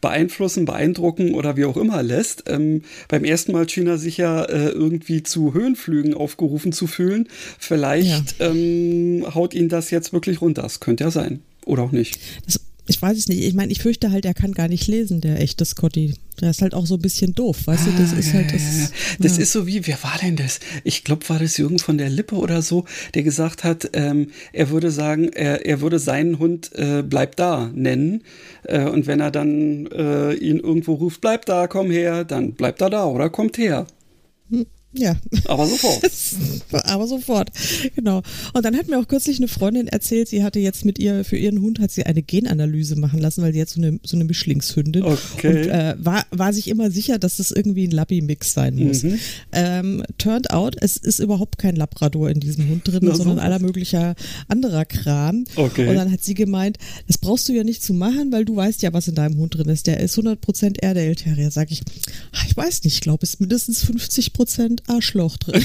beeinflussen, 0.00 0.64
beeindrucken 0.64 1.34
oder 1.34 1.56
wie 1.56 1.64
auch 1.64 1.76
immer 1.76 2.02
lässt. 2.02 2.44
Ähm, 2.48 2.82
beim 3.08 3.24
ersten 3.24 3.52
Mal 3.52 3.68
schien 3.68 3.86
er 3.86 3.98
sich 3.98 4.16
ja 4.16 4.44
äh, 4.44 4.68
irgendwie 4.68 5.22
zu 5.22 5.54
Höhenflügen 5.54 6.14
aufgerufen 6.14 6.72
zu 6.72 6.86
fühlen. 6.86 7.28
Vielleicht 7.58 8.36
ähm, 8.40 9.26
haut 9.34 9.54
ihn 9.54 9.68
das 9.68 9.90
jetzt 9.90 10.12
wirklich 10.12 10.40
runter. 10.40 10.62
Das 10.62 10.80
könnte 10.80 11.04
ja 11.04 11.10
sein. 11.10 11.40
Oder 11.64 11.82
auch 11.82 11.92
nicht. 11.92 12.18
Das, 12.46 12.60
ich 12.86 13.00
weiß 13.00 13.16
es 13.16 13.28
nicht. 13.28 13.42
Ich 13.42 13.54
meine, 13.54 13.72
ich 13.72 13.80
fürchte 13.80 14.10
halt, 14.10 14.24
er 14.24 14.34
kann 14.34 14.52
gar 14.52 14.68
nicht 14.68 14.86
lesen, 14.86 15.20
der 15.20 15.40
echte 15.40 15.64
Scotty. 15.64 16.14
Der 16.40 16.50
ist 16.50 16.60
halt 16.60 16.74
auch 16.74 16.84
so 16.86 16.94
ein 16.96 17.00
bisschen 17.00 17.34
doof, 17.34 17.66
weißt 17.66 17.86
du? 17.86 17.90
Das 17.98 18.12
ist 18.12 18.34
halt 18.34 18.52
das. 18.52 18.62
Ah, 18.62 19.16
Das 19.20 19.36
ja. 19.36 19.42
ist 19.42 19.52
so 19.52 19.66
wie, 19.66 19.86
wer 19.86 20.02
war 20.02 20.18
denn 20.22 20.36
das? 20.36 20.60
Ich 20.84 21.02
glaube, 21.04 21.28
war 21.28 21.38
das 21.38 21.56
Jürgen 21.56 21.78
von 21.78 21.96
der 21.96 22.10
Lippe 22.10 22.36
oder 22.36 22.60
so, 22.62 22.84
der 23.14 23.22
gesagt 23.22 23.64
hat, 23.64 23.90
ähm, 23.94 24.28
er 24.52 24.70
würde 24.70 24.90
sagen, 24.90 25.30
er, 25.32 25.64
er 25.64 25.80
würde 25.80 25.98
seinen 25.98 26.38
Hund 26.38 26.72
äh, 26.74 27.02
Bleib 27.02 27.36
da 27.36 27.70
nennen. 27.74 28.22
Äh, 28.64 28.84
und 28.84 29.06
wenn 29.06 29.20
er 29.20 29.30
dann 29.30 29.86
äh, 29.86 30.34
ihn 30.34 30.58
irgendwo 30.60 30.94
ruft, 30.94 31.20
bleib 31.20 31.46
da, 31.46 31.66
komm 31.68 31.90
her, 31.90 32.24
dann 32.24 32.52
bleibt 32.52 32.80
er 32.82 32.90
da 32.90 33.06
oder 33.06 33.30
kommt 33.30 33.56
her. 33.58 33.86
Ja. 34.98 35.16
Aber 35.46 35.66
sofort. 35.66 36.10
Aber 36.86 37.06
sofort, 37.06 37.50
genau. 37.94 38.22
Und 38.54 38.64
dann 38.64 38.76
hat 38.76 38.88
mir 38.88 38.98
auch 38.98 39.08
kürzlich 39.08 39.38
eine 39.38 39.48
Freundin 39.48 39.86
erzählt, 39.88 40.28
sie 40.28 40.42
hatte 40.42 40.58
jetzt 40.58 40.84
mit 40.84 40.98
ihr, 40.98 41.24
für 41.24 41.36
ihren 41.36 41.60
Hund 41.60 41.80
hat 41.80 41.90
sie 41.90 42.04
eine 42.04 42.22
Genanalyse 42.22 42.96
machen 42.96 43.18
lassen, 43.20 43.42
weil 43.42 43.52
sie 43.52 43.58
jetzt 43.58 43.74
so 43.74 43.80
eine, 43.80 43.98
so 44.04 44.16
eine 44.16 44.24
Mischlingshündin 44.24 45.02
Okay. 45.02 45.48
und 45.48 45.56
äh, 45.68 45.94
war, 45.98 46.24
war 46.30 46.52
sich 46.52 46.68
immer 46.68 46.90
sicher, 46.90 47.18
dass 47.18 47.36
das 47.36 47.50
irgendwie 47.50 47.86
ein 47.86 47.90
Labby-Mix 47.90 48.52
sein 48.54 48.76
muss. 48.76 49.02
Mhm. 49.02 49.18
Ähm, 49.52 50.02
turned 50.18 50.50
out, 50.50 50.76
es 50.80 50.96
ist 50.96 51.18
überhaupt 51.18 51.58
kein 51.58 51.76
Labrador 51.76 52.30
in 52.30 52.40
diesem 52.40 52.68
Hund 52.68 52.86
drin, 52.88 53.00
Na, 53.02 53.14
sondern 53.14 53.36
sowas. 53.36 53.44
aller 53.44 53.58
möglicher 53.58 54.14
anderer 54.48 54.84
Kram. 54.84 55.44
Okay. 55.56 55.88
Und 55.88 55.94
dann 55.96 56.10
hat 56.10 56.22
sie 56.22 56.34
gemeint, 56.34 56.78
das 57.06 57.18
brauchst 57.18 57.48
du 57.48 57.52
ja 57.52 57.64
nicht 57.64 57.82
zu 57.82 57.92
machen, 57.94 58.32
weil 58.32 58.44
du 58.44 58.56
weißt 58.56 58.82
ja, 58.82 58.92
was 58.92 59.08
in 59.08 59.14
deinem 59.14 59.36
Hund 59.38 59.54
drin 59.56 59.68
ist. 59.68 59.86
Der 59.86 60.00
ist 60.00 60.18
100% 60.18 60.80
Erdale 60.80 61.14
Terrier. 61.16 61.50
Sag 61.50 61.70
ich, 61.70 61.82
ah, 62.32 62.38
ich 62.48 62.56
weiß 62.56 62.84
nicht, 62.84 62.94
ich 62.94 63.00
glaube, 63.00 63.24
es 63.24 63.34
ist 63.34 63.40
mindestens 63.40 63.84
50% 63.84 64.85
Arschloch 64.88 65.36
drin. 65.36 65.64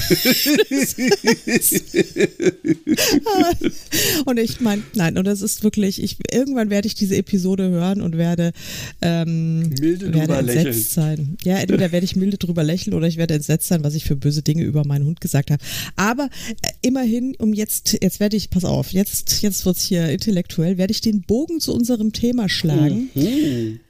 und 4.24 4.38
ich 4.38 4.60
meine, 4.60 4.82
nein, 4.94 5.18
und 5.18 5.24
das 5.26 5.42
ist 5.42 5.64
wirklich, 5.64 6.02
ich, 6.02 6.16
irgendwann 6.30 6.70
werde 6.70 6.86
ich 6.86 6.94
diese 6.94 7.16
Episode 7.16 7.68
hören 7.70 8.00
und 8.00 8.16
werde, 8.16 8.52
ähm, 9.00 9.70
Milde 9.80 10.12
werde 10.12 10.34
entsetzt 10.34 10.64
lächeln. 10.64 10.84
sein. 10.84 11.36
Ja, 11.44 11.58
entweder 11.58 11.92
werde 11.92 12.04
ich 12.04 12.16
milde 12.16 12.38
drüber 12.38 12.64
lächeln 12.64 12.94
oder 12.94 13.06
ich 13.06 13.16
werde 13.16 13.34
entsetzt 13.34 13.68
sein, 13.68 13.84
was 13.84 13.94
ich 13.94 14.04
für 14.04 14.16
böse 14.16 14.42
Dinge 14.42 14.64
über 14.64 14.86
meinen 14.86 15.06
Hund 15.06 15.20
gesagt 15.20 15.50
habe. 15.50 15.62
Aber 15.96 16.28
äh, 16.62 16.68
immerhin, 16.82 17.34
um 17.38 17.52
jetzt, 17.52 17.98
jetzt 18.02 18.20
werde 18.20 18.36
ich, 18.36 18.50
pass 18.50 18.64
auf, 18.64 18.92
jetzt, 18.92 19.42
jetzt 19.42 19.64
wird's 19.66 19.82
hier 19.82 20.08
intellektuell, 20.08 20.78
werde 20.78 20.92
ich 20.92 21.00
den 21.00 21.22
Bogen 21.22 21.60
zu 21.60 21.74
unserem 21.74 22.12
Thema 22.12 22.48
schlagen. 22.48 23.10
Hm. 23.14 23.80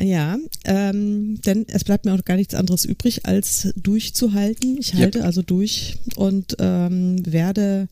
Ja, 0.00 0.38
ähm, 0.64 1.40
denn 1.42 1.66
es 1.68 1.82
bleibt 1.82 2.04
mir 2.04 2.14
auch 2.14 2.24
gar 2.24 2.36
nichts 2.36 2.54
anderes 2.54 2.84
übrig, 2.84 3.26
als 3.26 3.72
durchzuhalten. 3.74 4.78
Ich 4.78 4.94
halte 4.94 5.24
also 5.24 5.42
durch 5.42 5.96
und 6.14 6.56
ähm, 6.60 7.20
werde, 7.26 7.88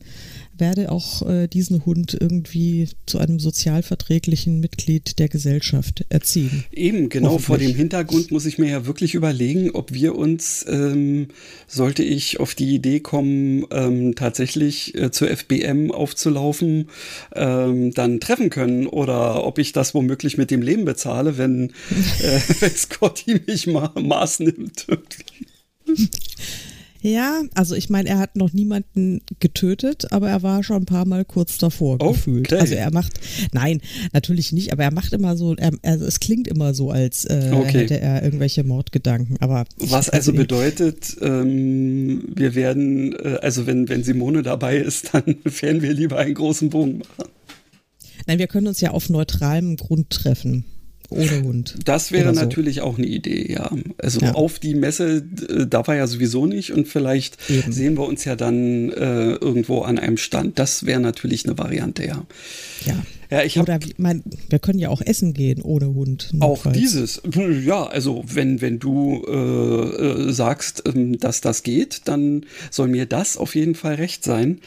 werde 0.59 0.91
auch 0.91 1.27
äh, 1.27 1.47
diesen 1.47 1.85
Hund 1.85 2.17
irgendwie 2.19 2.89
zu 3.05 3.19
einem 3.19 3.39
sozialverträglichen 3.39 4.59
Mitglied 4.59 5.19
der 5.19 5.29
Gesellschaft 5.29 6.05
erziehen. 6.09 6.65
Eben, 6.71 7.09
genau 7.09 7.37
vor 7.37 7.57
dem 7.57 7.75
Hintergrund 7.75 8.31
muss 8.31 8.45
ich 8.45 8.57
mir 8.57 8.69
ja 8.69 8.85
wirklich 8.85 9.15
überlegen, 9.15 9.71
ob 9.71 9.93
wir 9.93 10.15
uns, 10.15 10.65
ähm, 10.67 11.27
sollte 11.67 12.03
ich 12.03 12.39
auf 12.39 12.55
die 12.55 12.75
Idee 12.75 12.99
kommen, 12.99 13.65
ähm, 13.71 14.15
tatsächlich 14.15 14.95
äh, 14.95 15.11
zur 15.11 15.29
FBM 15.29 15.91
aufzulaufen, 15.91 16.89
ähm, 17.35 17.93
dann 17.93 18.19
treffen 18.19 18.49
können 18.49 18.87
oder 18.87 19.43
ob 19.43 19.59
ich 19.59 19.71
das 19.71 19.93
womöglich 19.93 20.37
mit 20.37 20.51
dem 20.51 20.61
Leben 20.61 20.85
bezahle, 20.85 21.37
wenn, 21.37 21.69
äh, 22.21 22.39
wenn 22.59 22.75
Scotty 22.75 23.41
mich 23.45 23.67
ma 23.67 23.93
Maß 23.99 24.39
nimmt. 24.39 24.87
Ja, 27.01 27.41
also 27.53 27.75
ich 27.75 27.89
meine, 27.89 28.09
er 28.09 28.17
hat 28.17 28.35
noch 28.35 28.53
niemanden 28.53 29.21
getötet, 29.39 30.11
aber 30.11 30.29
er 30.29 30.41
war 30.43 30.63
schon 30.63 30.77
ein 30.77 30.85
paar 30.85 31.05
Mal 31.05 31.25
kurz 31.25 31.57
davor 31.57 31.95
Okay. 31.99 32.13
gefühlt. 32.13 32.53
Also 32.53 32.73
er 32.75 32.91
macht, 32.91 33.19
nein, 33.53 33.81
natürlich 34.13 34.51
nicht, 34.51 34.71
aber 34.73 34.83
er 34.83 34.91
macht 34.91 35.13
immer 35.13 35.37
so, 35.37 35.55
er, 35.55 35.71
also 35.83 36.05
es 36.05 36.19
klingt 36.19 36.47
immer 36.47 36.73
so, 36.73 36.89
als 36.91 37.25
äh, 37.25 37.51
Okay. 37.53 37.81
hätte 37.81 37.99
er 37.99 38.23
irgendwelche 38.23 38.63
Mordgedanken. 38.63 39.37
Aber 39.41 39.65
Was 39.77 40.09
also 40.09 40.31
ich- 40.31 40.37
bedeutet, 40.37 41.15
ähm, 41.21 42.23
wir 42.35 42.55
werden, 42.55 43.13
äh, 43.13 43.37
also 43.41 43.67
wenn, 43.67 43.87
wenn 43.89 44.03
Simone 44.03 44.41
dabei 44.41 44.77
ist, 44.77 45.09
dann 45.13 45.23
werden 45.43 45.81
wir 45.81 45.93
lieber 45.93 46.17
einen 46.17 46.33
großen 46.33 46.69
Bogen 46.69 46.99
machen. 46.99 47.29
Nein, 48.25 48.39
wir 48.39 48.47
können 48.47 48.67
uns 48.67 48.81
ja 48.81 48.91
auf 48.91 49.09
neutralem 49.09 49.77
Grund 49.77 50.09
treffen. 50.09 50.65
Ohne 51.09 51.41
Hund. 51.43 51.75
Das 51.85 52.11
wäre 52.11 52.25
Oder 52.29 52.35
so. 52.35 52.41
natürlich 52.41 52.81
auch 52.81 52.97
eine 52.97 53.07
Idee, 53.07 53.49
ja. 53.51 53.71
Also 53.97 54.19
Ja. 54.19 54.33
auf 54.33 54.59
die 54.59 54.75
Messe 54.75 55.25
äh, 55.49 55.65
darf 55.65 55.87
er 55.87 55.95
ja 55.95 56.07
sowieso 56.07 56.45
nicht 56.45 56.73
und 56.73 56.87
vielleicht 56.87 57.37
Eben. 57.49 57.71
sehen 57.71 57.97
wir 57.97 58.05
uns 58.05 58.25
ja 58.25 58.35
dann 58.35 58.89
äh, 58.91 59.31
irgendwo 59.35 59.81
an 59.83 59.99
einem 59.99 60.17
Stand. 60.17 60.59
Das 60.59 60.85
wäre 60.85 60.99
natürlich 60.99 61.45
eine 61.45 61.57
Variante, 61.57 62.05
ja. 62.05 62.25
Ja. 62.85 63.05
Ja, 63.29 63.43
ich 63.43 63.57
habe 63.57 63.69
Oder 63.73 63.79
mein, 63.97 64.23
wir 64.49 64.59
können 64.59 64.79
ja 64.79 64.87
auch 64.87 65.01
essen 65.01 65.33
gehen 65.33 65.61
ohne 65.61 65.87
Hund. 65.93 66.31
auch 66.39 66.63
notfalls. 66.63 66.77
dieses. 66.77 67.21
Ja, 67.65 67.85
also 67.85 68.23
wenn, 68.25 68.61
wenn 68.61 68.79
du 68.79 69.21
äh, 69.27 69.31
äh, 70.27 70.31
sagst, 70.31 70.83
ähm, 70.85 71.17
dass 71.19 71.41
das 71.41 71.63
geht, 71.63 72.03
dann 72.05 72.45
soll 72.71 72.87
mir 72.87 73.05
das 73.05 73.35
auf 73.35 73.55
jeden 73.55 73.75
Fall 73.75 73.95
recht 73.95 74.23
sein. 74.23 74.59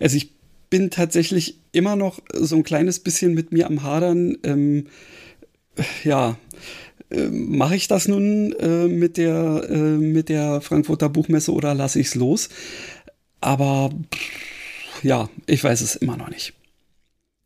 Also 0.00 0.16
ich 0.16 0.30
bin 0.70 0.88
tatsächlich 0.90 1.58
immer 1.72 1.94
noch 1.94 2.20
so 2.34 2.56
ein 2.56 2.62
kleines 2.62 3.00
bisschen 3.00 3.34
mit 3.34 3.52
mir 3.52 3.66
am 3.66 3.82
Hadern. 3.82 4.38
Ähm, 4.44 4.86
ja, 6.04 6.36
äh, 7.10 7.28
mache 7.28 7.76
ich 7.76 7.88
das 7.88 8.08
nun 8.08 8.52
äh, 8.52 8.88
mit, 8.88 9.16
der, 9.16 9.66
äh, 9.70 9.74
mit 9.74 10.28
der 10.28 10.60
Frankfurter 10.60 11.08
Buchmesse 11.08 11.52
oder 11.52 11.74
lasse 11.74 12.00
ich 12.00 12.08
es 12.08 12.14
los? 12.14 12.48
Aber 13.40 13.90
pff, 14.12 15.04
ja, 15.04 15.28
ich 15.46 15.62
weiß 15.62 15.80
es 15.80 15.96
immer 15.96 16.16
noch 16.16 16.30
nicht. 16.30 16.54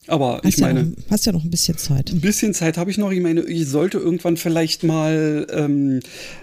Aber 0.06 0.40
Hast, 0.42 0.46
ich 0.46 0.56
ja 0.56 0.66
meine. 0.66 0.84
noch, 0.84 0.96
hast 1.10 1.26
ja 1.26 1.32
noch 1.32 1.44
ein 1.44 1.50
bisschen 1.50 1.76
Zeit. 1.76 2.10
Ein 2.10 2.20
bisschen 2.20 2.54
Zeit 2.54 2.78
habe 2.78 2.90
ich 2.90 2.98
noch. 2.98 3.12
Ich 3.12 3.20
meine, 3.20 3.42
ich 3.42 3.68
sollte 3.68 3.98
irgendwann 3.98 4.36
vielleicht 4.36 4.82
mal 4.82 5.46
ähm, 5.52 6.00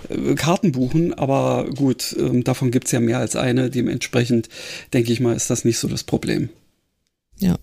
äh, 0.09 0.35
Karten 0.35 0.71
buchen, 0.71 1.13
aber 1.13 1.67
gut, 1.75 2.15
ähm, 2.19 2.43
davon 2.43 2.71
gibt 2.71 2.85
es 2.85 2.91
ja 2.91 2.99
mehr 2.99 3.17
als 3.17 3.35
eine. 3.35 3.69
Dementsprechend 3.69 4.47
denke 4.93 5.11
ich 5.11 5.19
mal, 5.19 5.35
ist 5.35 5.49
das 5.49 5.65
nicht 5.65 5.79
so 5.79 5.87
das 5.87 6.03
Problem. 6.03 6.49
Ja. 7.39 7.57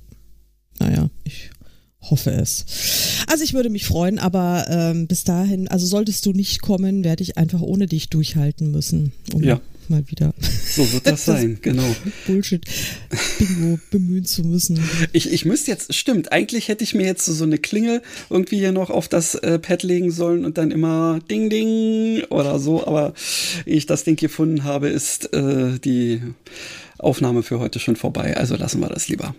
Naja, 0.80 1.08
ich 1.22 1.50
hoffe 2.10 2.30
es. 2.30 2.64
Also 3.28 3.44
ich 3.44 3.54
würde 3.54 3.70
mich 3.70 3.86
freuen, 3.86 4.18
aber 4.18 4.66
ähm, 4.68 5.06
bis 5.06 5.24
dahin, 5.24 5.68
also 5.68 5.86
solltest 5.86 6.24
du 6.26 6.32
nicht 6.32 6.62
kommen, 6.62 7.04
werde 7.04 7.22
ich 7.22 7.36
einfach 7.38 7.60
ohne 7.60 7.86
dich 7.86 8.08
durchhalten 8.10 8.70
müssen, 8.70 9.12
um 9.32 9.42
Ja. 9.42 9.60
mal 9.88 10.04
wieder 10.10 10.34
So 10.74 10.90
wird 10.92 11.06
das 11.06 11.24
sein, 11.26 11.58
genau. 11.62 11.84
Bullshit-Bingo 12.26 13.78
bemühen 13.90 14.24
zu 14.24 14.42
müssen. 14.44 14.78
Ich, 15.12 15.30
ich 15.32 15.44
müsste 15.44 15.70
jetzt, 15.70 15.94
stimmt, 15.94 16.32
eigentlich 16.32 16.68
hätte 16.68 16.84
ich 16.84 16.94
mir 16.94 17.06
jetzt 17.06 17.24
so, 17.24 17.32
so 17.32 17.44
eine 17.44 17.58
Klingel 17.58 18.02
irgendwie 18.30 18.58
hier 18.58 18.72
noch 18.72 18.90
auf 18.90 19.08
das 19.08 19.34
äh, 19.36 19.58
Pad 19.58 19.82
legen 19.82 20.10
sollen 20.10 20.44
und 20.44 20.58
dann 20.58 20.70
immer 20.70 21.20
Ding 21.30 21.50
Ding 21.50 22.24
oder 22.30 22.58
so, 22.58 22.86
aber 22.86 23.14
ehe 23.66 23.76
ich 23.76 23.86
das 23.86 24.04
Ding 24.04 24.16
gefunden 24.16 24.64
habe, 24.64 24.88
ist 24.88 25.32
äh, 25.32 25.78
die 25.78 26.20
Aufnahme 26.98 27.42
für 27.42 27.58
heute 27.58 27.78
schon 27.80 27.96
vorbei. 27.96 28.36
Also 28.36 28.56
lassen 28.56 28.80
wir 28.80 28.88
das 28.88 29.08
lieber. 29.08 29.34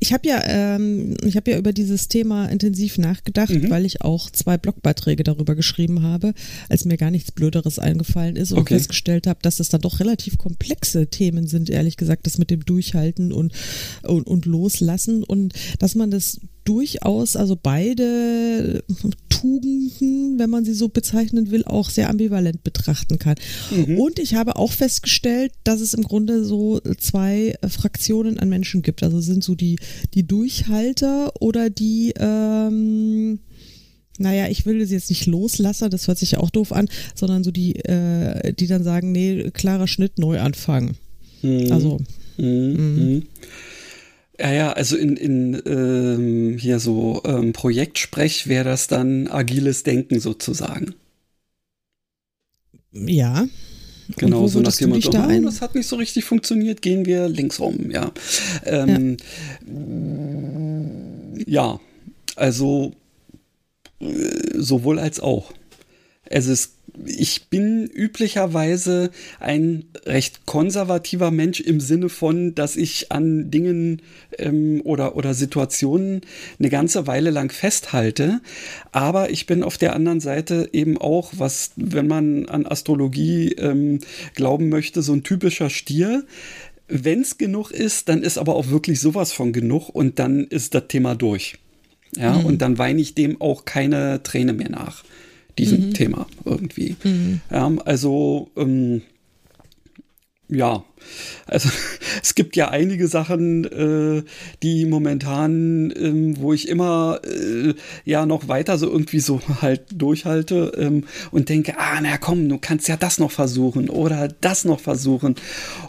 Ich 0.00 0.12
habe 0.12 0.26
ja, 0.26 0.42
ähm, 0.46 1.16
ich 1.24 1.36
habe 1.36 1.50
ja 1.50 1.58
über 1.58 1.72
dieses 1.72 2.08
Thema 2.08 2.46
intensiv 2.46 2.96
nachgedacht, 2.98 3.50
Mhm. 3.50 3.68
weil 3.70 3.84
ich 3.84 4.00
auch 4.00 4.30
zwei 4.30 4.56
Blogbeiträge 4.56 5.24
darüber 5.24 5.54
geschrieben 5.54 6.02
habe, 6.02 6.32
als 6.68 6.84
mir 6.84 6.96
gar 6.96 7.10
nichts 7.10 7.32
Blöderes 7.32 7.78
eingefallen 7.78 8.36
ist 8.36 8.52
und 8.52 8.58
Okay. 8.60 8.74
festgestellt 8.76 9.26
habe, 9.26 9.40
dass 9.42 9.60
es 9.60 9.68
dann 9.68 9.80
doch 9.82 10.00
relativ 10.00 10.38
komplexe 10.38 11.06
Themen 11.08 11.46
sind, 11.46 11.68
ehrlich 11.70 11.96
gesagt, 11.96 12.26
das 12.26 12.38
mit 12.38 12.50
dem 12.50 12.64
Durchhalten 12.64 13.32
und, 13.32 13.52
und, 14.02 14.26
und 14.26 14.46
Loslassen 14.46 15.22
und 15.22 15.52
dass 15.78 15.94
man 15.94 16.10
das 16.10 16.40
durchaus, 16.64 17.36
also 17.36 17.58
beide 17.60 18.84
Tugenden, 19.28 20.38
wenn 20.38 20.50
man 20.50 20.64
sie 20.64 20.74
so 20.74 20.88
bezeichnen 20.88 21.50
will, 21.50 21.64
auch 21.64 21.90
sehr 21.90 22.08
ambivalent 22.08 22.62
betrachten 22.62 23.18
kann. 23.18 23.36
Und 23.98 24.18
ich 24.18 24.34
habe 24.34 24.56
auch 24.56 24.72
festgestellt, 24.72 25.52
dass 25.64 25.80
es 25.80 25.94
im 25.94 26.04
Grunde 26.04 26.44
so 26.44 26.80
zwei 26.98 27.54
Fraktionen 27.68 28.38
an 28.38 28.48
Menschen 28.48 28.82
gibt. 28.82 29.02
Also 29.02 29.20
sind 29.20 29.42
so 29.42 29.54
die, 29.54 29.78
die 30.14 30.26
Durchhalter 30.26 31.32
oder 31.40 31.70
die, 31.70 32.14
ähm, 32.18 33.40
naja, 34.18 34.48
ich 34.48 34.64
will 34.64 34.86
sie 34.86 34.94
jetzt 34.94 35.10
nicht 35.10 35.26
loslassen, 35.26 35.90
das 35.90 36.06
hört 36.06 36.18
sich 36.18 36.32
ja 36.32 36.38
auch 36.38 36.50
doof 36.50 36.72
an, 36.72 36.88
sondern 37.14 37.42
so 37.42 37.50
die, 37.50 37.76
äh, 37.76 38.52
die 38.52 38.68
dann 38.68 38.84
sagen, 38.84 39.10
nee, 39.10 39.50
klarer 39.50 39.88
Schnitt, 39.88 40.18
neu 40.18 40.38
anfangen. 40.40 40.96
Mhm. 41.42 41.72
Also. 41.72 41.98
Mhm. 42.38 43.24
Ja, 44.42 44.52
ja, 44.52 44.72
also 44.72 44.96
in, 44.96 45.16
in 45.16 45.62
ähm, 45.66 46.58
hier 46.58 46.80
so 46.80 47.22
ähm, 47.24 47.52
Projektsprech 47.52 48.48
wäre 48.48 48.64
das 48.64 48.88
dann 48.88 49.28
agiles 49.28 49.84
Denken 49.84 50.18
sozusagen. 50.18 50.96
Ja. 52.90 53.46
Genau, 54.16 54.48
so 54.48 54.58
nach 54.58 54.74
dem 54.74 54.90
Motto, 54.90 55.10
da 55.10 55.28
oh, 55.28 55.40
das 55.42 55.60
hat 55.60 55.76
nicht 55.76 55.86
so 55.86 55.94
richtig 55.94 56.24
funktioniert, 56.24 56.82
gehen 56.82 57.06
wir 57.06 57.28
links 57.28 57.60
rum, 57.60 57.92
ja. 57.92 58.10
Ähm, 58.64 59.16
ja. 61.46 61.70
ja, 61.74 61.80
also 62.34 62.94
äh, 64.00 64.06
sowohl 64.54 64.98
als 64.98 65.20
auch. 65.20 65.52
Es 66.24 66.46
ist, 66.46 66.72
ich 67.06 67.48
bin 67.48 67.86
üblicherweise 67.86 69.10
ein 69.40 69.84
recht 70.04 70.46
konservativer 70.46 71.30
Mensch 71.30 71.60
im 71.60 71.80
Sinne 71.80 72.08
von, 72.08 72.54
dass 72.54 72.76
ich 72.76 73.10
an 73.10 73.50
Dingen 73.50 74.02
ähm, 74.38 74.82
oder, 74.84 75.16
oder 75.16 75.34
Situationen 75.34 76.20
eine 76.58 76.70
ganze 76.70 77.06
Weile 77.06 77.30
lang 77.30 77.50
festhalte. 77.50 78.40
Aber 78.92 79.30
ich 79.30 79.46
bin 79.46 79.62
auf 79.62 79.78
der 79.78 79.94
anderen 79.94 80.20
Seite 80.20 80.68
eben 80.72 80.98
auch, 80.98 81.32
was, 81.36 81.72
wenn 81.76 82.06
man 82.06 82.46
an 82.48 82.66
Astrologie 82.66 83.52
ähm, 83.52 84.00
glauben 84.34 84.68
möchte, 84.68 85.02
so 85.02 85.14
ein 85.14 85.22
typischer 85.22 85.70
Stier. 85.70 86.24
Wenn 86.88 87.22
es 87.22 87.38
genug 87.38 87.70
ist, 87.70 88.08
dann 88.08 88.22
ist 88.22 88.36
aber 88.36 88.54
auch 88.54 88.68
wirklich 88.68 89.00
sowas 89.00 89.32
von 89.32 89.52
genug 89.52 89.88
und 89.88 90.18
dann 90.18 90.44
ist 90.44 90.74
das 90.74 90.88
Thema 90.88 91.14
durch. 91.14 91.58
Ja, 92.16 92.34
mhm. 92.34 92.44
und 92.44 92.62
dann 92.62 92.76
weine 92.76 93.00
ich 93.00 93.14
dem 93.14 93.40
auch 93.40 93.64
keine 93.64 94.22
Träne 94.22 94.52
mehr 94.52 94.68
nach, 94.68 95.02
diesem 95.58 95.88
mhm. 95.88 95.94
Thema 95.94 96.26
irgendwie. 96.44 96.96
Mhm. 97.02 97.40
Ja, 97.50 97.72
also, 97.84 98.50
ähm, 98.56 99.02
ja, 100.48 100.84
also 101.46 101.70
es 102.22 102.34
gibt 102.34 102.56
ja 102.56 102.68
einige 102.68 103.08
Sachen, 103.08 103.64
äh, 103.64 104.22
die 104.62 104.84
momentan, 104.84 105.92
ähm, 105.96 106.38
wo 106.38 106.52
ich 106.52 106.68
immer 106.68 107.20
äh, 107.24 107.74
ja 108.04 108.26
noch 108.26 108.48
weiter 108.48 108.76
so 108.78 108.90
irgendwie 108.90 109.20
so 109.20 109.40
halt 109.62 109.82
durchhalte 109.92 110.72
ähm, 110.76 111.04
und 111.30 111.48
denke, 111.48 111.78
ah, 111.78 112.00
na 112.02 112.18
komm, 112.18 112.48
du 112.48 112.58
kannst 112.58 112.88
ja 112.88 112.96
das 112.96 113.18
noch 113.18 113.30
versuchen 113.30 113.88
oder 113.88 114.28
das 114.40 114.64
noch 114.64 114.80
versuchen. 114.80 115.36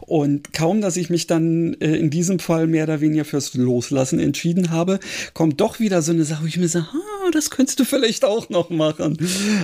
Und 0.02 0.54
kaum, 0.54 0.82
dass 0.82 0.98
ich 0.98 1.10
mich 1.10 1.28
dann 1.28 1.76
äh, 1.76 1.96
in 1.96 2.10
diesem 2.10 2.40
Fall 2.40 2.68
mehr 2.68 2.86
oder 2.86 3.02
weniger 3.02 3.26
fürs 3.26 3.54
Loslassen 3.56 4.20
entschieden 4.20 4.72
habe, 4.72 5.00
kommt 5.34 5.60
doch 5.62 5.80
wieder 5.80 6.02
so 6.02 6.12
eine 6.12 6.26
Sache, 6.26 6.44
wo 6.44 6.48
ich 6.48 6.58
mir 6.58 6.70
sage, 6.70 6.88
ah, 6.94 7.32
das 7.32 7.50
könntest 7.50 7.80
du 7.80 7.86
vielleicht 7.86 8.26
auch 8.26 8.50
noch 8.50 8.70
machen. 8.70 9.18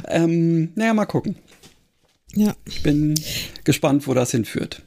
Ähm, 0.08 0.72
naja, 0.76 0.94
mal 0.94 1.06
gucken. 1.06 1.36
Ja. 2.36 2.56
Ich 2.66 2.84
bin 2.84 3.16
gespannt, 3.64 4.08
wo 4.08 4.14
das 4.14 4.32
hinführt. 4.32 4.84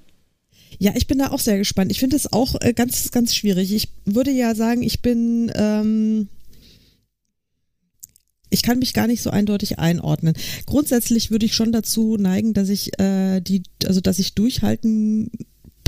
Ja, 0.79 0.93
ich 0.97 1.07
bin 1.07 1.19
da 1.19 1.31
auch 1.31 1.39
sehr 1.39 1.59
gespannt. 1.59 1.91
Ich 1.93 2.01
finde 2.01 2.17
es 2.17 2.33
auch 2.33 2.61
äh, 2.61 2.73
ganz, 2.73 3.11
ganz 3.11 3.35
schwierig. 3.35 3.73
Ich 3.73 3.89
würde 4.05 4.31
ja 4.31 4.55
sagen, 4.55 4.83
ich 4.83 5.03
bin, 5.03 5.53
ähm, 5.55 6.29
ich 8.51 8.63
kann 8.63 8.79
mich 8.79 8.93
gar 8.93 9.07
nicht 9.07 9.23
so 9.23 9.31
eindeutig 9.31 9.79
einordnen. 9.79 10.35
Grundsätzlich 10.67 11.31
würde 11.31 11.47
ich 11.47 11.55
schon 11.55 11.73
dazu 11.73 12.17
neigen, 12.19 12.55
dass 12.55 12.69
ich 12.69 12.99
äh, 12.99 13.41
die, 13.41 13.63
also 13.85 14.01
dass 14.01 14.19
ich 14.19 14.35
durchhalten 14.35 15.31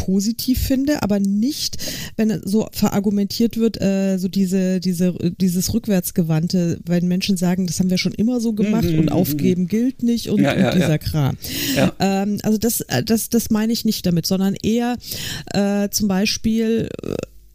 positiv 0.04 0.58
finde, 0.58 1.02
aber 1.02 1.18
nicht, 1.18 1.78
wenn 2.16 2.42
so 2.44 2.68
verargumentiert 2.72 3.56
wird, 3.56 3.80
äh, 3.80 4.18
so 4.18 4.28
diese, 4.28 4.78
diese, 4.78 5.14
dieses 5.40 5.72
rückwärtsgewandte, 5.72 6.78
wenn 6.84 7.08
Menschen 7.08 7.38
sagen, 7.38 7.66
das 7.66 7.80
haben 7.80 7.88
wir 7.88 7.96
schon 7.96 8.12
immer 8.12 8.38
so 8.38 8.52
gemacht 8.52 8.84
mhm, 8.84 8.98
und 8.98 9.06
mhm, 9.06 9.12
aufgeben 9.12 9.62
mhm. 9.62 9.68
gilt 9.68 10.02
nicht 10.02 10.28
und, 10.28 10.42
ja, 10.42 10.54
ja, 10.58 10.68
und 10.68 10.74
dieser 10.74 10.90
ja. 10.90 10.98
Kram. 10.98 11.36
Ähm, 11.98 12.38
also 12.42 12.58
das, 12.58 12.82
äh, 12.82 13.02
das, 13.02 13.30
das 13.30 13.48
meine 13.48 13.72
ich 13.72 13.86
nicht 13.86 14.04
damit, 14.04 14.26
sondern 14.26 14.54
eher 14.62 14.96
äh, 15.52 15.88
zum 15.88 16.08
Beispiel, 16.08 16.90
äh, 17.02 17.14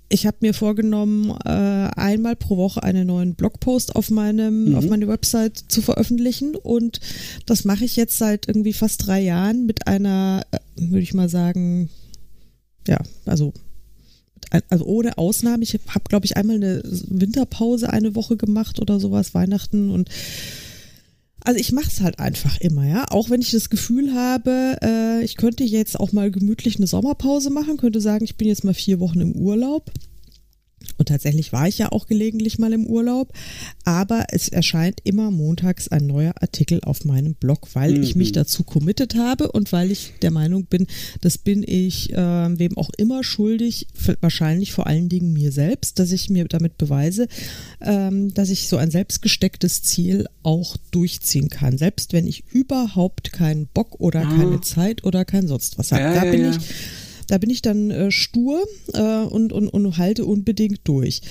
ich 0.10 0.26
habe 0.26 0.38
mir 0.42 0.56
vorgenommen, 0.56 1.30
äh, 1.46 1.50
einmal 1.50 2.36
pro 2.36 2.58
Woche 2.58 2.82
einen 2.82 3.06
neuen 3.06 3.36
Blogpost 3.36 3.96
auf 3.96 4.10
meinem, 4.10 4.70
mhm. 4.70 4.76
auf 4.76 4.88
meine 4.88 5.08
Website 5.08 5.66
zu 5.68 5.84
veröffentlichen. 5.84 6.56
Und 6.56 7.00
das 7.46 7.64
mache 7.64 7.86
ich 7.86 7.96
jetzt 7.96 8.18
seit 8.18 8.48
irgendwie 8.48 8.74
fast 8.74 9.06
drei 9.06 9.22
Jahren 9.22 9.68
mit 9.68 9.86
einer, 9.86 10.42
würde 10.76 11.04
ich 11.04 11.14
mal 11.14 11.30
sagen, 11.30 11.92
ja, 12.88 13.00
also 13.26 13.54
also 14.70 14.86
ohne 14.86 15.18
Ausnahme. 15.18 15.64
Ich 15.64 15.74
habe, 15.74 16.06
glaube 16.08 16.26
ich, 16.26 16.38
einmal 16.38 16.56
eine 16.56 16.82
Winterpause 16.84 17.92
eine 17.92 18.16
Woche 18.16 18.36
gemacht 18.36 18.80
oder 18.80 19.00
sowas, 19.00 19.34
Weihnachten 19.34 19.92
und 19.92 20.10
also 21.42 21.60
ich 21.60 21.72
mache 21.72 21.88
es 21.88 22.02
halt 22.02 22.20
einfach 22.20 22.60
immer, 22.60 22.86
ja. 22.86 23.06
Auch 23.10 23.30
wenn 23.30 23.42
ich 23.42 23.52
das 23.52 23.70
Gefühl 23.70 24.14
habe, 24.14 24.78
äh, 24.82 25.24
ich 25.24 25.38
könnte 25.38 25.64
jetzt 25.64 26.00
auch 26.00 26.12
mal 26.12 26.32
gemütlich 26.32 26.78
eine 26.78 26.88
Sommerpause 26.88 27.50
machen, 27.50 27.78
könnte 27.78 28.02
sagen, 28.02 28.26
ich 28.26 28.36
bin 28.36 28.48
jetzt 28.48 28.66
mal 28.66 28.74
vier 28.74 29.00
Wochen 29.00 29.22
im 29.22 29.32
Urlaub. 29.34 29.92
Und 31.00 31.08
tatsächlich 31.08 31.54
war 31.54 31.68
ich 31.68 31.78
ja 31.78 31.92
auch 31.92 32.08
gelegentlich 32.08 32.60
mal 32.60 32.74
im 32.74 32.86
Urlaub, 32.86 33.32
aber 33.86 34.26
es 34.32 34.50
erscheint 34.50 35.00
immer 35.06 35.32
montags 35.32 35.88
ein 35.88 36.06
neuer 36.06 36.34
Artikel 36.42 36.82
auf 36.84 37.06
meinem 37.06 37.36
Blog, 37.36 37.70
weil 37.74 37.96
mhm. 37.96 38.04
ich 38.04 38.16
mich 38.18 38.30
mhm. 38.32 38.34
dazu 38.34 38.64
committed 38.64 39.16
habe 39.16 39.50
und 39.50 39.72
weil 39.72 39.92
ich 39.92 40.14
der 40.22 40.32
Meinung 40.32 40.66
bin, 40.66 40.88
das 41.22 41.38
bin 41.38 41.64
ich 41.66 42.12
äh, 42.12 42.60
wem 42.60 42.78
auch 42.78 42.90
immer 42.98 43.24
schuldig, 43.24 43.88
wahrscheinlich 44.20 44.74
vor 44.74 44.88
allen 44.88 45.08
Dingen 45.08 45.32
mir 45.32 45.54
selbst, 45.54 46.00
dass 46.00 46.12
ich 46.12 46.30
mir 46.30 46.46
damit 46.50 46.78
beweise, 46.78 47.30
ähm, 47.80 48.34
dass 48.34 48.50
ich 48.50 48.68
so 48.68 48.76
ein 48.76 48.92
selbstgestecktes 48.92 49.82
Ziel 49.84 50.28
auch 50.44 50.76
durchziehen 50.92 51.48
kann, 51.48 51.78
selbst 51.78 52.12
wenn 52.12 52.28
ich 52.28 52.44
überhaupt 52.52 53.32
keinen 53.32 53.68
Bock 53.68 54.02
oder 54.02 54.28
ah. 54.28 54.36
keine 54.36 54.60
Zeit 54.60 55.06
oder 55.06 55.24
kein 55.24 55.48
sonst 55.48 55.78
was 55.78 55.94
habe. 55.94 56.04
Ja, 56.04 56.14
da 56.14 56.22
bin 56.30 56.42
ja, 56.42 56.52
ja. 56.52 56.58
ich 56.58 56.66
da 57.30 57.38
bin 57.38 57.50
ich 57.50 57.62
dann 57.62 57.92
äh, 57.92 58.12
stur 58.12 58.66
äh, 58.94 59.02
und, 59.02 59.54
und, 59.54 59.70
und 59.70 59.98
halte 59.98 60.26
unbedingt 60.26 60.82
durch. 60.84 61.22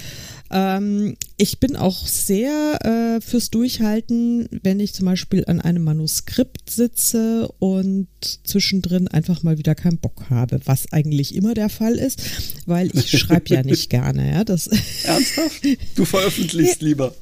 Ähm, 0.51 1.17
ich 1.37 1.61
bin 1.61 1.77
auch 1.77 2.07
sehr 2.07 2.79
äh, 2.83 3.21
fürs 3.21 3.51
Durchhalten, 3.51 4.49
wenn 4.63 4.81
ich 4.81 4.95
zum 4.95 5.05
Beispiel 5.05 5.45
an 5.47 5.61
einem 5.61 5.85
Manuskript 5.85 6.71
sitze 6.71 7.49
und 7.59 8.09
zwischendrin 8.45 9.09
einfach 9.09 9.43
mal 9.43 9.59
wieder 9.59 9.75
keinen 9.75 9.99
Bock 9.99 10.31
habe, 10.31 10.61
was 10.65 10.91
eigentlich 10.93 11.35
immer 11.35 11.53
der 11.53 11.69
Fall 11.69 11.97
ist, 11.97 12.23
weil 12.67 12.91
ich 12.95 13.19
schreibe 13.19 13.55
ja 13.55 13.63
nicht 13.63 13.91
gerne. 13.91 14.33
Ja, 14.33 14.45
das 14.45 14.69
Ernsthaft? 15.05 15.63
Du 15.97 16.05
veröffentlichst 16.05 16.81
lieber. 16.83 17.15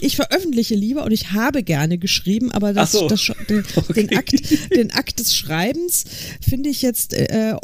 Ich 0.00 0.16
veröffentliche 0.16 0.74
lieber 0.74 1.04
und 1.04 1.12
ich 1.12 1.32
habe 1.32 1.62
gerne 1.62 1.98
geschrieben, 1.98 2.50
aber 2.50 2.72
das, 2.72 2.92
so. 2.92 3.08
das, 3.08 3.30
den, 3.48 3.64
okay. 3.76 4.06
den, 4.06 4.18
Akt, 4.18 4.74
den 4.74 4.90
Akt 4.90 5.20
des 5.20 5.34
Schreibens 5.34 6.04
finde 6.40 6.70
ich 6.70 6.82
jetzt 6.82 7.12
äh, 7.12 7.54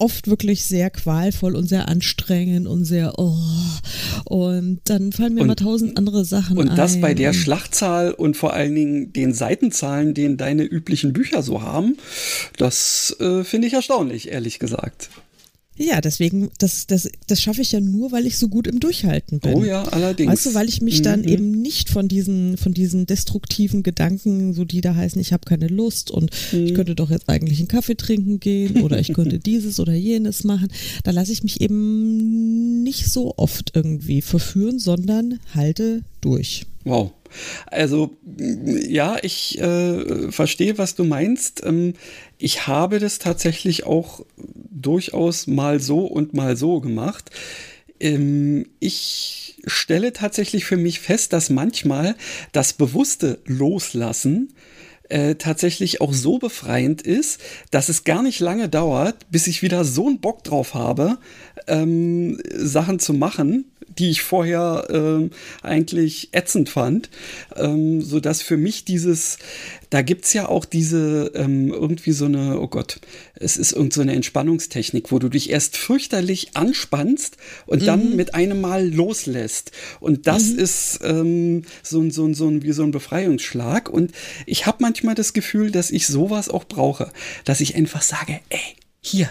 oft 0.00 0.28
wirklich 0.28 0.64
sehr 0.64 0.90
qualvoll 0.90 1.54
und 1.54 1.68
sehr 1.68 1.88
anstrengend 1.88 2.66
und 2.66 2.84
sehr 2.84 3.18
oh. 3.18 3.36
Und 4.24 4.80
dann 4.84 5.12
fallen 5.12 5.34
mir 5.34 5.40
und, 5.40 5.46
immer 5.46 5.56
tausend 5.56 5.96
andere 5.98 6.24
Sachen 6.24 6.58
und 6.58 6.64
ein. 6.64 6.70
Und 6.70 6.78
das 6.78 7.00
bei 7.00 7.14
der 7.14 7.32
Schlachtzahl 7.32 8.12
und 8.12 8.36
vor 8.36 8.52
allen 8.54 8.74
Dingen 8.74 9.12
den 9.12 9.32
Seitenzahlen, 9.32 10.14
den 10.14 10.36
deine 10.36 10.64
üblichen 10.64 11.12
Bücher 11.12 11.42
so 11.42 11.62
haben, 11.62 11.96
das 12.56 13.16
äh, 13.20 13.44
finde 13.44 13.68
ich 13.68 13.74
erstaunlich, 13.74 14.30
ehrlich 14.30 14.58
gesagt. 14.58 15.10
Ja, 15.82 16.02
deswegen, 16.02 16.50
das, 16.58 16.86
das, 16.86 17.08
das 17.26 17.40
schaffe 17.40 17.62
ich 17.62 17.72
ja 17.72 17.80
nur, 17.80 18.12
weil 18.12 18.26
ich 18.26 18.36
so 18.36 18.48
gut 18.48 18.66
im 18.66 18.80
Durchhalten 18.80 19.40
bin. 19.40 19.54
Oh 19.54 19.64
ja, 19.64 19.82
allerdings. 19.84 20.30
Weißt 20.30 20.46
du, 20.46 20.54
weil 20.54 20.68
ich 20.68 20.82
mich 20.82 20.98
mhm. 20.98 21.04
dann 21.04 21.24
eben 21.24 21.50
nicht 21.52 21.88
von 21.88 22.06
diesen, 22.06 22.58
von 22.58 22.74
diesen 22.74 23.06
destruktiven 23.06 23.82
Gedanken, 23.82 24.52
so 24.52 24.66
die 24.66 24.82
da 24.82 24.94
heißen, 24.94 25.18
ich 25.18 25.32
habe 25.32 25.46
keine 25.46 25.68
Lust 25.68 26.10
und 26.10 26.32
mhm. 26.52 26.66
ich 26.66 26.74
könnte 26.74 26.94
doch 26.94 27.08
jetzt 27.08 27.30
eigentlich 27.30 27.60
einen 27.60 27.68
Kaffee 27.68 27.94
trinken 27.94 28.40
gehen 28.40 28.82
oder 28.82 29.00
ich 29.00 29.14
könnte 29.14 29.38
dieses 29.40 29.80
oder 29.80 29.94
jenes 29.94 30.44
machen. 30.44 30.68
Da 31.02 31.12
lasse 31.12 31.32
ich 31.32 31.42
mich 31.42 31.62
eben 31.62 32.82
nicht 32.82 33.06
so 33.10 33.34
oft 33.38 33.72
irgendwie 33.74 34.20
verführen, 34.20 34.78
sondern 34.78 35.38
halte 35.54 36.02
durch. 36.20 36.66
Wow. 36.84 37.12
Also 37.66 38.16
ja, 38.36 39.16
ich 39.22 39.58
äh, 39.60 40.30
verstehe, 40.30 40.78
was 40.78 40.94
du 40.94 41.04
meinst. 41.04 41.62
Ähm, 41.64 41.94
ich 42.38 42.66
habe 42.66 42.98
das 42.98 43.18
tatsächlich 43.18 43.84
auch 43.84 44.24
durchaus 44.36 45.46
mal 45.46 45.80
so 45.80 46.06
und 46.06 46.34
mal 46.34 46.56
so 46.56 46.80
gemacht. 46.80 47.30
Ähm, 48.00 48.66
ich 48.78 49.58
stelle 49.66 50.12
tatsächlich 50.12 50.64
für 50.64 50.76
mich 50.76 51.00
fest, 51.00 51.32
dass 51.32 51.50
manchmal 51.50 52.16
das 52.52 52.72
bewusste 52.72 53.38
Loslassen 53.44 54.54
äh, 55.10 55.34
tatsächlich 55.34 56.00
auch 56.00 56.12
so 56.12 56.38
befreiend 56.38 57.02
ist, 57.02 57.40
dass 57.70 57.88
es 57.88 58.04
gar 58.04 58.22
nicht 58.22 58.40
lange 58.40 58.68
dauert, 58.68 59.30
bis 59.30 59.46
ich 59.48 59.60
wieder 59.62 59.84
so 59.84 60.06
einen 60.06 60.20
Bock 60.20 60.44
drauf 60.44 60.74
habe, 60.74 61.18
ähm, 61.66 62.40
Sachen 62.54 62.98
zu 63.00 63.12
machen, 63.12 63.69
die 63.98 64.10
ich 64.10 64.22
vorher 64.22 64.86
ähm, 64.90 65.30
eigentlich 65.62 66.30
ätzend 66.32 66.68
fand, 66.68 67.10
ähm, 67.56 68.00
so 68.00 68.20
dass 68.20 68.40
für 68.42 68.56
mich 68.56 68.84
dieses, 68.84 69.38
da 69.90 70.02
gibt's 70.02 70.32
ja 70.32 70.48
auch 70.48 70.64
diese 70.64 71.32
ähm, 71.34 71.72
irgendwie 71.72 72.12
so 72.12 72.26
eine, 72.26 72.60
oh 72.60 72.68
Gott, 72.68 73.00
es 73.34 73.56
ist 73.56 73.72
irgend 73.72 73.92
so 73.92 74.00
eine 74.00 74.14
Entspannungstechnik, 74.14 75.10
wo 75.10 75.18
du 75.18 75.28
dich 75.28 75.50
erst 75.50 75.76
fürchterlich 75.76 76.56
anspannst 76.56 77.36
und 77.66 77.82
mhm. 77.82 77.86
dann 77.86 78.16
mit 78.16 78.34
einem 78.34 78.60
Mal 78.60 78.88
loslässt. 78.88 79.72
Und 79.98 80.26
das 80.26 80.50
mhm. 80.50 80.58
ist 80.58 81.00
ähm, 81.02 81.62
so, 81.82 82.00
ein 82.00 82.10
so, 82.10 82.26
ein 82.26 82.34
so 82.34 82.48
ein 82.48 82.62
wie 82.62 82.72
so 82.72 82.82
ein 82.84 82.92
Befreiungsschlag. 82.92 83.88
Und 83.88 84.12
ich 84.46 84.66
habe 84.66 84.78
manchmal 84.80 85.14
das 85.14 85.32
Gefühl, 85.32 85.70
dass 85.70 85.90
ich 85.90 86.06
sowas 86.06 86.48
auch 86.48 86.64
brauche, 86.64 87.12
dass 87.44 87.60
ich 87.60 87.74
einfach 87.74 88.02
sage, 88.02 88.40
ey, 88.50 88.76
hier, 89.00 89.30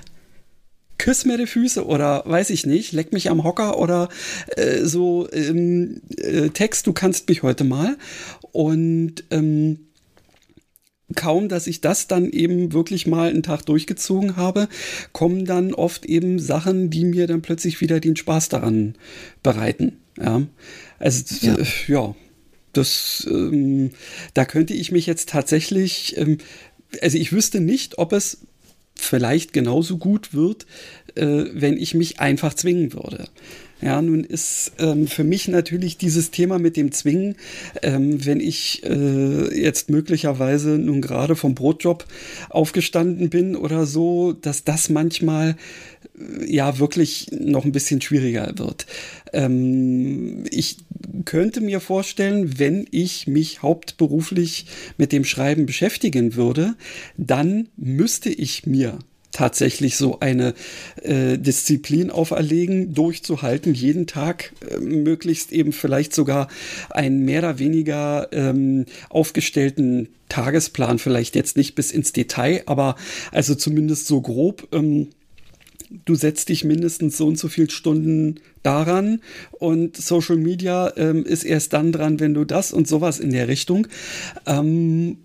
küss 1.00 1.26
mir 1.26 1.38
die 1.38 1.48
Füße 1.48 1.84
oder 1.86 2.24
weiß 2.26 2.52
ich 2.52 2.68
nicht, 2.68 2.92
leck 2.92 3.12
mich 3.12 3.32
am 3.32 3.44
Hocker 3.44 3.80
oder 3.80 4.10
äh, 4.56 4.84
so 4.84 5.28
ähm, 5.32 6.02
äh, 6.18 6.50
Text, 6.50 6.86
du 6.86 6.94
kannst 6.94 7.28
mich 7.28 7.42
heute 7.42 7.64
mal. 7.64 7.98
Und 8.52 9.24
ähm, 9.32 9.80
kaum, 11.16 11.50
dass 11.50 11.66
ich 11.66 11.82
das 11.82 12.08
dann 12.08 12.30
eben 12.30 12.74
wirklich 12.74 13.08
mal 13.08 13.30
einen 13.30 13.42
Tag 13.42 13.66
durchgezogen 13.66 14.36
habe, 14.36 14.68
kommen 15.12 15.46
dann 15.46 15.74
oft 15.74 16.06
eben 16.06 16.38
Sachen, 16.38 16.90
die 16.92 17.06
mir 17.06 17.26
dann 17.26 17.42
plötzlich 17.42 17.82
wieder 17.82 18.00
den 18.00 18.16
Spaß 18.16 18.50
daran 18.50 18.96
bereiten. 19.42 19.98
Ja, 20.22 20.44
also 21.00 21.24
ja, 21.42 21.56
äh, 21.56 21.66
ja 21.88 22.16
das, 22.74 23.28
ähm, 23.30 23.92
da 24.34 24.46
könnte 24.46 24.74
ich 24.74 24.92
mich 24.92 25.08
jetzt 25.08 25.30
tatsächlich, 25.30 26.18
ähm, 26.18 26.38
also 27.02 27.18
ich 27.18 27.32
wüsste 27.32 27.60
nicht, 27.60 27.98
ob 27.98 28.14
es 28.14 28.46
vielleicht 29.00 29.54
genauso 29.54 29.98
gut 29.98 30.34
wird, 30.34 30.66
äh, 31.16 31.46
wenn 31.54 31.78
ich 31.78 31.94
mich 31.94 32.20
einfach 32.20 32.54
zwingen 32.54 32.94
würde. 32.94 33.26
Ja, 33.82 34.02
nun 34.02 34.26
ist 34.26 34.74
ähm, 34.78 35.08
für 35.08 35.24
mich 35.24 35.48
natürlich 35.48 35.98
dieses 35.98 36.32
Thema 36.32 36.60
mit 36.60 36.76
dem 36.76 36.92
Zwingen, 36.92 37.36
ähm, 37.82 38.26
wenn 38.26 38.42
ich 38.42 38.84
äh, 38.84 39.58
jetzt 39.58 39.90
möglicherweise 39.90 40.72
nun 40.72 41.02
gerade 41.02 41.38
vom 41.38 41.56
Brotjob 41.56 42.06
aufgestanden 42.50 43.30
bin 43.30 43.56
oder 43.56 43.86
so, 43.86 44.34
dass 44.34 44.66
das 44.66 44.90
manchmal 44.90 45.56
ja 46.46 46.80
wirklich 46.80 47.28
noch 47.32 47.66
ein 47.66 47.72
bisschen 47.72 48.02
schwieriger 48.02 48.52
wird. 48.58 48.86
Ähm, 49.34 50.44
ich 50.52 50.78
könnte 51.26 51.62
mir 51.62 51.80
vorstellen, 51.80 52.60
wenn 52.60 52.86
ich 52.92 53.28
mich 53.28 53.62
hauptberuflich 53.62 54.66
mit 54.98 55.12
dem 55.12 55.24
Schreiben 55.24 55.66
beschäftigen 55.66 56.36
würde, 56.36 56.76
dann 57.18 57.70
müsste 57.78 58.30
ich 58.30 58.66
mir 58.66 59.00
tatsächlich 59.32 59.96
so 59.96 60.20
eine 60.20 60.54
äh, 61.04 61.38
Disziplin 61.38 62.10
auferlegen, 62.10 62.94
durchzuhalten, 62.94 63.74
jeden 63.74 64.08
Tag 64.08 64.54
äh, 64.70 64.78
möglichst 64.80 65.52
eben 65.52 65.72
vielleicht 65.72 66.14
sogar 66.14 66.48
einen 66.90 67.26
mehr 67.26 67.40
oder 67.40 67.60
weniger 67.60 68.28
ähm, 68.32 68.86
aufgestellten 69.10 70.10
Tagesplan, 70.30 71.00
vielleicht 71.00 71.36
jetzt 71.36 71.58
nicht 71.58 71.76
bis 71.76 71.92
ins 71.92 72.12
Detail, 72.12 72.64
aber 72.66 72.96
also 73.32 73.56
zumindest 73.56 74.08
so 74.08 74.22
grob. 74.22 74.68
Ähm, 74.72 75.10
du 76.06 76.16
setzt 76.16 76.50
dich 76.50 76.64
mindestens 76.64 77.18
so 77.18 77.28
und 77.28 77.38
so 77.38 77.48
viele 77.48 77.70
Stunden 77.70 78.36
daran 78.64 79.22
und 79.52 79.98
Social 79.98 80.38
Media 80.38 80.94
ähm, 80.98 81.26
ist 81.26 81.44
erst 81.44 81.74
dann 81.74 81.92
dran, 81.92 82.20
wenn 82.20 82.34
du 82.34 82.46
das 82.46 82.72
und 82.72 82.88
sowas 82.88 83.20
in 83.20 83.32
der 83.32 83.48
Richtung. 83.48 83.88
Ähm, 84.46 85.18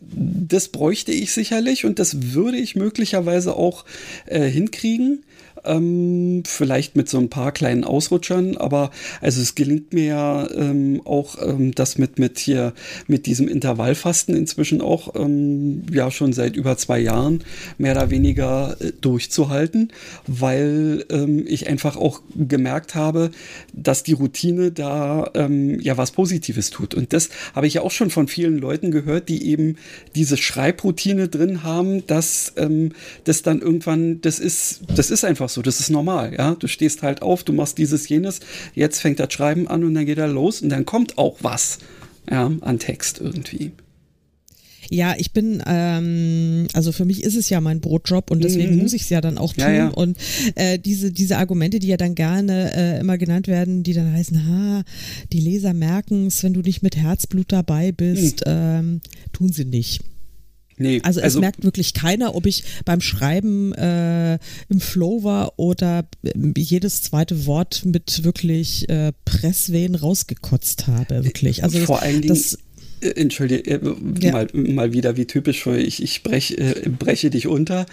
das 0.00 0.68
bräuchte 0.68 1.12
ich 1.12 1.32
sicherlich 1.32 1.84
und 1.84 1.98
das 1.98 2.34
würde 2.34 2.58
ich 2.58 2.76
möglicherweise 2.76 3.56
auch 3.56 3.84
äh, 4.26 4.48
hinkriegen. 4.48 5.24
Ähm, 5.64 6.42
vielleicht 6.46 6.96
mit 6.96 7.08
so 7.08 7.18
ein 7.18 7.30
paar 7.30 7.52
kleinen 7.52 7.84
Ausrutschern, 7.84 8.56
aber 8.56 8.90
also 9.20 9.40
es 9.40 9.54
gelingt 9.54 9.92
mir 9.92 10.04
ja 10.04 10.50
ähm, 10.50 11.00
auch 11.04 11.36
ähm, 11.40 11.74
das 11.74 11.98
mit, 11.98 12.18
mit 12.18 12.38
hier, 12.38 12.72
mit 13.06 13.26
diesem 13.26 13.48
Intervallfasten 13.48 14.36
inzwischen 14.36 14.80
auch 14.80 15.14
ähm, 15.14 15.84
ja 15.92 16.10
schon 16.10 16.32
seit 16.32 16.56
über 16.56 16.76
zwei 16.76 16.98
Jahren 16.98 17.44
mehr 17.78 17.92
oder 17.92 18.10
weniger 18.10 18.76
äh, 18.80 18.92
durchzuhalten, 19.00 19.92
weil 20.26 21.04
ähm, 21.10 21.44
ich 21.46 21.68
einfach 21.68 21.96
auch 21.96 22.20
gemerkt 22.36 22.94
habe, 22.94 23.30
dass 23.72 24.02
die 24.02 24.12
Routine 24.12 24.72
da 24.72 25.30
ähm, 25.34 25.80
ja 25.80 25.96
was 25.96 26.12
Positives 26.12 26.70
tut. 26.70 26.94
Und 26.94 27.12
das 27.12 27.30
habe 27.54 27.66
ich 27.66 27.74
ja 27.74 27.82
auch 27.82 27.90
schon 27.90 28.10
von 28.10 28.28
vielen 28.28 28.58
Leuten 28.58 28.90
gehört, 28.90 29.28
die 29.28 29.46
eben 29.46 29.76
diese 30.14 30.36
Schreibroutine 30.36 31.28
drin 31.28 31.62
haben, 31.62 32.06
dass 32.06 32.52
das 33.24 33.42
dann 33.42 33.60
irgendwann, 33.60 34.20
das 34.20 34.38
ist, 34.38 34.80
das 34.94 35.10
ist 35.10 35.24
einfach 35.24 35.47
einfach 35.48 35.54
so, 35.54 35.62
das 35.62 35.80
ist 35.80 35.90
normal, 35.90 36.34
ja. 36.36 36.54
Du 36.54 36.66
stehst 36.66 37.02
halt 37.02 37.22
auf, 37.22 37.42
du 37.44 37.52
machst 37.52 37.78
dieses, 37.78 38.08
jenes, 38.08 38.40
jetzt 38.74 39.00
fängt 39.00 39.18
das 39.18 39.32
Schreiben 39.32 39.66
an 39.68 39.84
und 39.84 39.94
dann 39.94 40.06
geht 40.06 40.18
er 40.18 40.28
los 40.28 40.62
und 40.62 40.68
dann 40.68 40.84
kommt 40.84 41.18
auch 41.18 41.38
was, 41.40 41.78
ja, 42.30 42.50
an 42.60 42.78
Text 42.78 43.20
irgendwie. 43.20 43.72
Ja, 44.90 45.14
ich 45.18 45.32
bin, 45.32 45.62
ähm, 45.66 46.66
also 46.72 46.92
für 46.92 47.04
mich 47.04 47.22
ist 47.22 47.36
es 47.36 47.50
ja 47.50 47.60
mein 47.60 47.80
Brotjob 47.80 48.30
und 48.30 48.42
deswegen 48.42 48.76
mhm. 48.76 48.82
muss 48.82 48.94
ich 48.94 49.02
es 49.02 49.10
ja 49.10 49.20
dann 49.20 49.36
auch 49.36 49.52
tun. 49.52 49.64
Ja, 49.64 49.70
ja. 49.70 49.88
Und 49.88 50.16
äh, 50.54 50.78
diese, 50.78 51.12
diese 51.12 51.36
Argumente, 51.36 51.78
die 51.78 51.88
ja 51.88 51.98
dann 51.98 52.14
gerne 52.14 52.74
äh, 52.74 53.00
immer 53.00 53.18
genannt 53.18 53.48
werden, 53.48 53.82
die 53.82 53.92
dann 53.92 54.10
heißen, 54.12 54.46
ha, 54.46 54.84
die 55.32 55.40
Leser 55.40 55.74
merken 55.74 56.28
es, 56.28 56.42
wenn 56.42 56.54
du 56.54 56.60
nicht 56.60 56.82
mit 56.82 56.96
Herzblut 56.96 57.52
dabei 57.52 57.92
bist, 57.92 58.46
mhm. 58.46 58.52
ähm, 58.52 59.00
tun 59.32 59.52
sie 59.52 59.66
nicht. 59.66 60.00
Nee, 60.78 61.00
also 61.02 61.20
es 61.20 61.24
also, 61.24 61.40
merkt 61.40 61.64
wirklich 61.64 61.94
keiner, 61.94 62.34
ob 62.34 62.46
ich 62.46 62.64
beim 62.84 63.00
Schreiben 63.00 63.72
äh, 63.74 64.38
im 64.68 64.80
Flow 64.80 65.24
war 65.24 65.54
oder 65.56 66.06
äh, 66.22 66.32
jedes 66.56 67.02
zweite 67.02 67.46
Wort 67.46 67.84
mit 67.84 68.24
wirklich 68.24 68.88
äh, 68.88 69.12
Presswehen 69.24 69.94
rausgekotzt 69.94 70.86
habe, 70.86 71.24
wirklich. 71.24 71.64
Also 71.64 71.78
vor 71.80 72.02
allen 72.02 72.22
Dingen, 72.22 72.34
das, 72.34 72.58
Entschuldige, 73.00 73.70
äh, 73.70 73.80
ja. 74.20 74.32
mal, 74.32 74.48
mal 74.52 74.92
wieder 74.92 75.16
wie 75.16 75.26
typisch 75.26 75.62
für 75.62 75.78
ich, 75.78 76.02
ich 76.02 76.22
brech, 76.22 76.58
äh, 76.58 76.88
breche 76.88 77.30
dich 77.30 77.46
unter. 77.46 77.86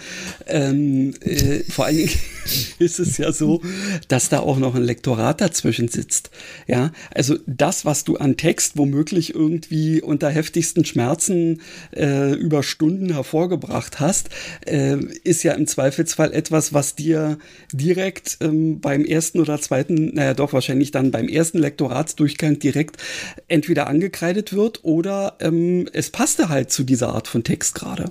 Ähm, 0.46 1.14
äh, 1.20 1.60
vor 1.68 1.86
allen 1.86 1.98
Dingen 1.98 2.10
ist 2.78 2.98
es 2.98 3.18
ja 3.18 3.32
so, 3.32 3.62
dass 4.08 4.28
da 4.28 4.40
auch 4.40 4.58
noch 4.58 4.74
ein 4.74 4.82
Lektorat 4.82 5.40
dazwischen 5.40 5.88
sitzt. 5.88 6.30
Ja, 6.66 6.92
also 7.14 7.36
das, 7.46 7.84
was 7.84 8.04
du 8.04 8.16
an 8.16 8.36
Text 8.36 8.76
womöglich 8.76 9.34
irgendwie 9.34 10.00
unter 10.02 10.30
heftigsten 10.30 10.84
Schmerzen 10.84 11.60
äh, 11.94 12.32
über 12.34 12.62
Stunden 12.62 13.12
hervorgebracht 13.12 14.00
hast, 14.00 14.30
äh, 14.66 14.96
ist 15.24 15.42
ja 15.42 15.52
im 15.52 15.66
Zweifelsfall 15.66 16.32
etwas, 16.32 16.72
was 16.72 16.94
dir 16.94 17.38
direkt 17.72 18.38
ähm, 18.40 18.80
beim 18.80 19.04
ersten 19.04 19.40
oder 19.40 19.60
zweiten, 19.60 20.14
naja 20.14 20.34
doch 20.34 20.52
wahrscheinlich 20.52 20.90
dann 20.90 21.10
beim 21.10 21.28
ersten 21.28 21.58
Lektoratsdurchgang 21.58 22.58
direkt 22.58 22.96
entweder 23.48 23.86
angekreidet 23.86 24.52
wird 24.52 24.84
oder 24.84 24.95
oder 24.96 25.36
ähm, 25.40 25.88
es 25.92 26.10
passte 26.10 26.48
halt 26.48 26.72
zu 26.72 26.82
dieser 26.82 27.14
Art 27.14 27.28
von 27.28 27.44
Text 27.44 27.74
gerade. 27.74 28.06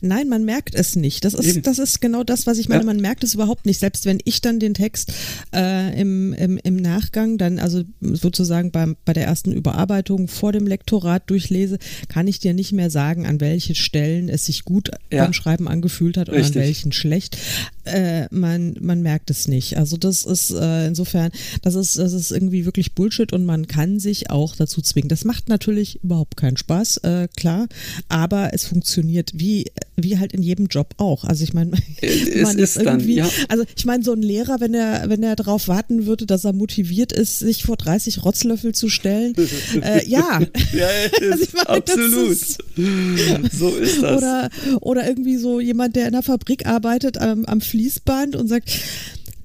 Nein, 0.00 0.28
man 0.28 0.44
merkt 0.44 0.74
es 0.74 0.96
nicht. 0.96 1.24
Das 1.24 1.34
ist, 1.34 1.66
das 1.66 1.78
ist 1.78 2.00
genau 2.00 2.24
das, 2.24 2.46
was 2.46 2.58
ich 2.58 2.68
meine. 2.68 2.82
Ja. 2.82 2.86
Man 2.86 3.00
merkt 3.00 3.22
es 3.24 3.34
überhaupt 3.34 3.64
nicht. 3.64 3.78
Selbst 3.78 4.06
wenn 4.06 4.18
ich 4.24 4.40
dann 4.40 4.58
den 4.58 4.74
Text 4.74 5.12
äh, 5.54 5.98
im, 5.98 6.32
im, 6.32 6.58
im 6.62 6.76
Nachgang, 6.76 7.38
dann 7.38 7.58
also 7.58 7.82
sozusagen 8.00 8.72
beim, 8.72 8.96
bei 9.04 9.12
der 9.12 9.24
ersten 9.24 9.52
Überarbeitung 9.52 10.28
vor 10.28 10.52
dem 10.52 10.66
Lektorat 10.66 11.30
durchlese, 11.30 11.78
kann 12.08 12.26
ich 12.26 12.40
dir 12.40 12.54
nicht 12.54 12.72
mehr 12.72 12.90
sagen, 12.90 13.24
an 13.24 13.40
welchen 13.40 13.74
Stellen 13.74 14.28
es 14.28 14.46
sich 14.46 14.64
gut 14.64 14.90
ja. 15.12 15.24
beim 15.24 15.32
Schreiben 15.32 15.68
angefühlt 15.68 16.16
hat 16.16 16.28
und 16.28 16.36
Richtig. 16.36 16.56
an 16.56 16.62
welchen 16.62 16.92
schlecht. 16.92 17.38
Äh, 17.84 18.26
man, 18.30 18.76
man 18.80 19.02
merkt 19.02 19.30
es 19.30 19.48
nicht. 19.48 19.76
Also 19.76 19.96
das 19.96 20.24
ist 20.24 20.50
äh, 20.50 20.86
insofern, 20.86 21.30
das 21.62 21.74
ist, 21.74 21.98
das 21.98 22.12
ist 22.12 22.30
irgendwie 22.30 22.64
wirklich 22.64 22.94
Bullshit 22.94 23.32
und 23.32 23.44
man 23.44 23.66
kann 23.66 23.98
sich 23.98 24.30
auch 24.30 24.56
dazu 24.56 24.80
zwingen. 24.82 25.08
Das 25.08 25.24
macht 25.24 25.48
natürlich 25.48 26.02
überhaupt 26.02 26.36
keinen 26.36 26.56
Spaß, 26.56 26.98
äh, 26.98 27.28
klar, 27.36 27.68
aber 28.08 28.54
es 28.54 28.64
funktioniert 28.64 29.32
wie 29.34 29.66
wie 29.96 30.18
halt 30.18 30.32
in 30.32 30.42
jedem 30.42 30.66
Job 30.66 30.94
auch. 30.98 31.24
Also 31.24 31.44
ich 31.44 31.54
meine, 31.54 31.70
man 32.42 32.58
ist 32.58 32.76
irgendwie, 32.76 33.16
dann, 33.16 33.26
ja. 33.26 33.32
also 33.48 33.64
ich 33.76 33.84
meine, 33.84 34.02
so 34.02 34.12
ein 34.12 34.22
Lehrer, 34.22 34.60
wenn 34.60 34.74
er, 34.74 35.08
wenn 35.08 35.22
er 35.22 35.36
darauf 35.36 35.68
warten 35.68 36.06
würde, 36.06 36.26
dass 36.26 36.44
er 36.44 36.52
motiviert 36.52 37.12
ist, 37.12 37.38
sich 37.38 37.64
vor 37.64 37.76
30 37.76 38.24
Rotzlöffel 38.24 38.74
zu 38.74 38.88
stellen, 38.88 39.34
äh, 39.82 40.06
ja. 40.06 40.40
ja 40.72 40.86
also 41.20 41.46
meine, 41.54 41.68
absolut. 41.68 42.30
Ist, 42.30 42.58
so 43.52 43.68
ist 43.76 44.02
das. 44.02 44.18
Oder, 44.18 44.50
oder 44.80 45.08
irgendwie 45.08 45.36
so 45.36 45.60
jemand, 45.60 45.96
der 45.96 46.06
in 46.06 46.12
der 46.12 46.22
Fabrik 46.22 46.66
arbeitet, 46.66 47.18
am, 47.18 47.44
am 47.44 47.60
Fließband 47.74 48.36
und 48.36 48.46
sagt, 48.46 48.70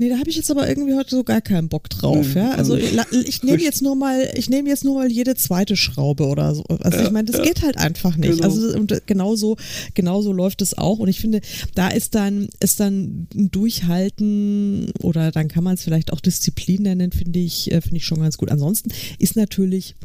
Nee, 0.01 0.07
da 0.07 0.17
habe 0.17 0.29
ich 0.29 0.37
jetzt 0.37 0.49
aber 0.49 0.65
irgendwie 0.69 0.95
heute 0.95 1.09
so 1.09 1.25
gar 1.25 1.41
keinen 1.41 1.67
Bock 1.67 1.89
drauf, 1.89 2.25
mhm. 2.25 2.37
ja. 2.37 2.51
Also 2.51 2.77
ich, 2.77 2.97
ich 3.25 3.43
nehme 3.43 3.61
jetzt 3.61 3.81
nur 3.81 3.97
mal, 3.97 4.31
ich 4.33 4.49
nehme 4.49 4.69
jetzt 4.69 4.85
nur 4.85 4.95
mal 4.95 5.11
jede 5.11 5.35
zweite 5.35 5.75
Schraube 5.75 6.25
oder 6.27 6.55
so. 6.55 6.63
Also 6.69 6.99
ich 6.99 7.11
meine, 7.11 7.29
das 7.29 7.41
geht 7.41 7.63
halt 7.63 7.77
einfach 7.77 8.15
nicht. 8.15 8.31
Genau. 8.31 8.43
Also 8.45 8.77
und 8.77 9.01
genauso, 9.07 9.57
genauso 9.95 10.31
läuft 10.31 10.61
es 10.61 10.77
auch. 10.77 10.99
Und 10.99 11.09
ich 11.09 11.19
finde, 11.19 11.41
da 11.75 11.89
ist 11.89 12.15
dann, 12.15 12.47
ist 12.61 12.79
dann 12.79 13.27
ein 13.35 13.51
Durchhalten 13.51 14.89
oder 15.01 15.31
dann 15.31 15.49
kann 15.49 15.65
man 15.65 15.73
es 15.73 15.83
vielleicht 15.83 16.13
auch 16.13 16.21
Disziplin 16.21 16.83
nennen, 16.83 17.11
finde 17.11 17.39
ich, 17.39 17.69
äh, 17.69 17.81
finde 17.81 17.97
ich 17.97 18.05
schon 18.05 18.21
ganz 18.21 18.37
gut. 18.37 18.51
Ansonsten 18.51 18.91
ist 19.17 19.35
natürlich 19.35 19.95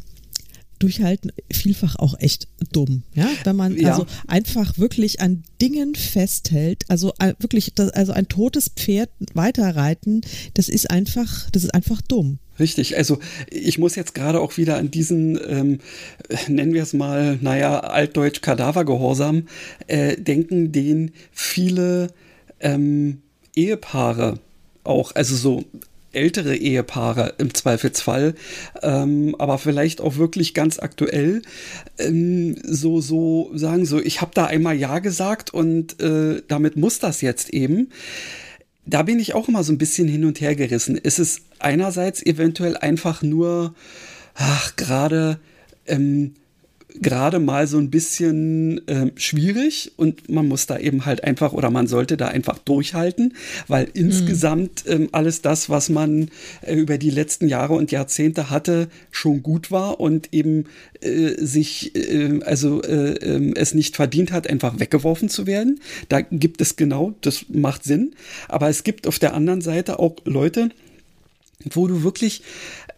Durchhalten 0.79 1.31
vielfach 1.51 1.95
auch 1.97 2.19
echt 2.19 2.47
dumm, 2.71 3.03
ja, 3.13 3.27
wenn 3.43 3.55
man 3.55 3.77
ja. 3.77 3.91
also 3.91 4.05
einfach 4.27 4.77
wirklich 4.77 5.21
an 5.21 5.43
Dingen 5.61 5.95
festhält, 5.95 6.83
also 6.87 7.13
äh, 7.19 7.33
wirklich, 7.39 7.73
das, 7.73 7.91
also 7.91 8.11
ein 8.11 8.27
totes 8.27 8.69
Pferd 8.69 9.09
weiterreiten, 9.33 10.21
das 10.53 10.69
ist 10.69 10.89
einfach, 10.89 11.49
das 11.51 11.63
ist 11.63 11.73
einfach 11.73 12.01
dumm. 12.01 12.39
Richtig, 12.57 12.95
also 12.95 13.19
ich 13.49 13.77
muss 13.77 13.95
jetzt 13.95 14.15
gerade 14.15 14.39
auch 14.39 14.57
wieder 14.57 14.77
an 14.77 14.89
diesen, 14.89 15.39
ähm, 15.47 15.79
nennen 16.47 16.73
wir 16.73 16.83
es 16.83 16.93
mal, 16.93 17.37
naja, 17.41 17.79
altdeutsch 17.79 18.41
Kadavergehorsam 18.41 19.47
äh, 19.87 20.15
denken, 20.15 20.71
den 20.71 21.11
viele 21.31 22.07
ähm, 22.59 23.21
Ehepaare 23.55 24.39
auch, 24.83 25.13
also 25.15 25.35
so 25.35 25.63
ältere 26.15 26.55
Ehepaare 26.55 27.33
im 27.37 27.53
Zweifelsfall, 27.53 28.35
ähm, 28.81 29.35
aber 29.37 29.57
vielleicht 29.57 30.01
auch 30.01 30.17
wirklich 30.17 30.53
ganz 30.53 30.79
aktuell, 30.79 31.41
ähm, 31.97 32.55
so, 32.63 33.01
so 33.01 33.51
sagen 33.53 33.85
so, 33.85 33.99
ich 34.01 34.21
habe 34.21 34.31
da 34.33 34.45
einmal 34.45 34.75
Ja 34.75 34.99
gesagt 34.99 35.53
und 35.53 36.01
äh, 36.01 36.41
damit 36.47 36.77
muss 36.77 36.99
das 36.99 37.21
jetzt 37.21 37.49
eben. 37.49 37.89
Da 38.85 39.03
bin 39.03 39.19
ich 39.19 39.33
auch 39.33 39.47
immer 39.47 39.63
so 39.63 39.73
ein 39.73 39.79
bisschen 39.79 40.07
hin 40.07 40.25
und 40.25 40.41
her 40.41 40.55
gerissen. 40.55 40.95
Ist 40.95 41.19
es 41.19 41.41
einerseits 41.59 42.23
eventuell 42.23 42.77
einfach 42.77 43.23
nur, 43.23 43.73
ach, 44.35 44.75
gerade 44.75 45.39
ähm, 45.87 46.35
gerade 47.01 47.39
mal 47.39 47.67
so 47.67 47.77
ein 47.77 47.89
bisschen 47.89 48.87
äh, 48.87 49.11
schwierig 49.15 49.93
und 49.97 50.29
man 50.29 50.47
muss 50.47 50.67
da 50.67 50.77
eben 50.77 51.05
halt 51.05 51.23
einfach 51.23 51.53
oder 51.53 51.69
man 51.69 51.87
sollte 51.87 52.17
da 52.17 52.27
einfach 52.27 52.57
durchhalten, 52.59 53.33
weil 53.67 53.85
mhm. 53.85 53.91
insgesamt 53.93 54.83
ähm, 54.87 55.09
alles 55.11 55.41
das, 55.41 55.69
was 55.69 55.89
man 55.89 56.29
äh, 56.61 56.75
über 56.75 56.97
die 56.97 57.09
letzten 57.09 57.47
Jahre 57.47 57.73
und 57.73 57.91
Jahrzehnte 57.91 58.49
hatte, 58.49 58.87
schon 59.11 59.43
gut 59.43 59.71
war 59.71 59.99
und 59.99 60.33
eben 60.33 60.65
äh, 61.01 61.33
sich, 61.43 61.95
äh, 61.95 62.39
also 62.43 62.81
äh, 62.81 63.13
ähm, 63.15 63.53
es 63.55 63.73
nicht 63.73 63.95
verdient 63.95 64.31
hat, 64.31 64.49
einfach 64.49 64.79
weggeworfen 64.79 65.29
zu 65.29 65.47
werden. 65.47 65.79
Da 66.09 66.21
gibt 66.21 66.61
es 66.61 66.75
genau, 66.75 67.13
das 67.21 67.45
macht 67.49 67.83
Sinn. 67.83 68.15
Aber 68.47 68.69
es 68.69 68.83
gibt 68.83 69.07
auf 69.07 69.19
der 69.19 69.33
anderen 69.33 69.61
Seite 69.61 69.99
auch 69.99 70.15
Leute, 70.25 70.69
wo 71.73 71.87
du 71.87 72.03
wirklich 72.03 72.41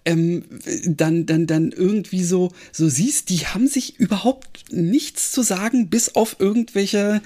ähm, 0.08 0.44
dann, 0.86 1.26
dann, 1.26 1.48
dann 1.48 1.72
irgendwie 1.74 2.24
so, 2.24 2.52
so 2.72 2.88
siehst, 2.88 3.30
die 3.30 3.40
haben 3.40 3.68
sich 3.68 4.00
überhaupt 4.00 4.72
nichts 4.72 5.34
zu 5.34 5.42
sagen, 5.42 5.90
bis 5.90 6.16
auf 6.16 6.38
irgendwelche 6.40 7.22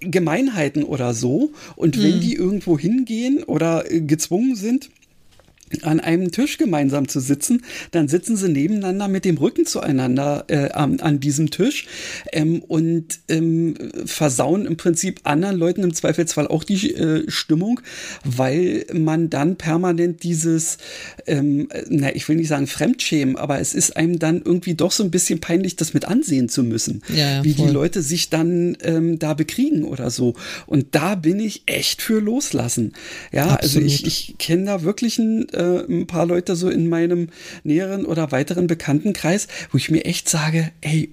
Gemeinheiten 0.00 0.82
oder 0.82 1.12
so. 1.12 1.52
Und 1.76 2.02
wenn 2.02 2.16
mhm. 2.16 2.20
die 2.20 2.34
irgendwo 2.34 2.78
hingehen 2.78 3.44
oder 3.44 3.84
gezwungen 3.88 4.56
sind, 4.56 4.88
an 5.82 6.00
einem 6.00 6.30
Tisch 6.30 6.58
gemeinsam 6.58 7.08
zu 7.08 7.20
sitzen, 7.20 7.62
dann 7.90 8.08
sitzen 8.08 8.36
sie 8.36 8.48
nebeneinander 8.48 9.08
mit 9.08 9.24
dem 9.24 9.36
Rücken 9.36 9.66
zueinander 9.66 10.44
äh, 10.48 10.70
an, 10.70 11.00
an, 11.00 11.18
diesem 11.18 11.50
Tisch 11.50 11.86
ähm, 12.32 12.62
und 12.62 13.18
ähm, 13.28 13.74
versauen 14.04 14.66
im 14.66 14.76
Prinzip 14.76 15.20
anderen 15.24 15.56
Leuten 15.56 15.82
im 15.82 15.92
Zweifelsfall 15.92 16.46
auch 16.46 16.62
die 16.62 16.94
äh, 16.94 17.28
Stimmung, 17.28 17.80
weil 18.24 18.86
man 18.92 19.28
dann 19.28 19.56
permanent 19.56 20.22
dieses, 20.22 20.78
ähm, 21.26 21.68
na, 21.88 22.14
ich 22.14 22.28
will 22.28 22.36
nicht 22.36 22.48
sagen 22.48 22.68
Fremdschämen, 22.68 23.36
aber 23.36 23.58
es 23.60 23.74
ist 23.74 23.96
einem 23.96 24.18
dann 24.18 24.42
irgendwie 24.44 24.74
doch 24.74 24.92
so 24.92 25.02
ein 25.02 25.10
bisschen 25.10 25.40
peinlich, 25.40 25.74
das 25.74 25.94
mit 25.94 26.04
ansehen 26.04 26.48
zu 26.48 26.62
müssen, 26.62 27.02
ja, 27.14 27.42
wie 27.42 27.54
voll. 27.54 27.66
die 27.66 27.72
Leute 27.72 28.02
sich 28.02 28.30
dann 28.30 28.76
ähm, 28.82 29.18
da 29.18 29.34
bekriegen 29.34 29.82
oder 29.82 30.10
so. 30.10 30.34
Und 30.66 30.94
da 30.94 31.16
bin 31.16 31.40
ich 31.40 31.64
echt 31.66 32.02
für 32.02 32.20
loslassen. 32.20 32.92
Ja, 33.32 33.54
Absolut. 33.54 33.62
also 33.62 33.80
ich, 33.80 34.06
ich 34.06 34.34
kenne 34.38 34.66
da 34.66 34.82
wirklich 34.82 35.18
ein 35.18 35.48
äh, 35.56 35.84
ein 35.88 36.06
paar 36.06 36.26
Leute 36.26 36.56
so 36.56 36.68
in 36.68 36.88
meinem 36.88 37.28
näheren 37.64 38.04
oder 38.04 38.32
weiteren 38.32 38.66
Bekanntenkreis, 38.66 39.48
wo 39.70 39.78
ich 39.78 39.90
mir 39.90 40.04
echt 40.04 40.28
sage, 40.28 40.70
ey, 40.80 41.10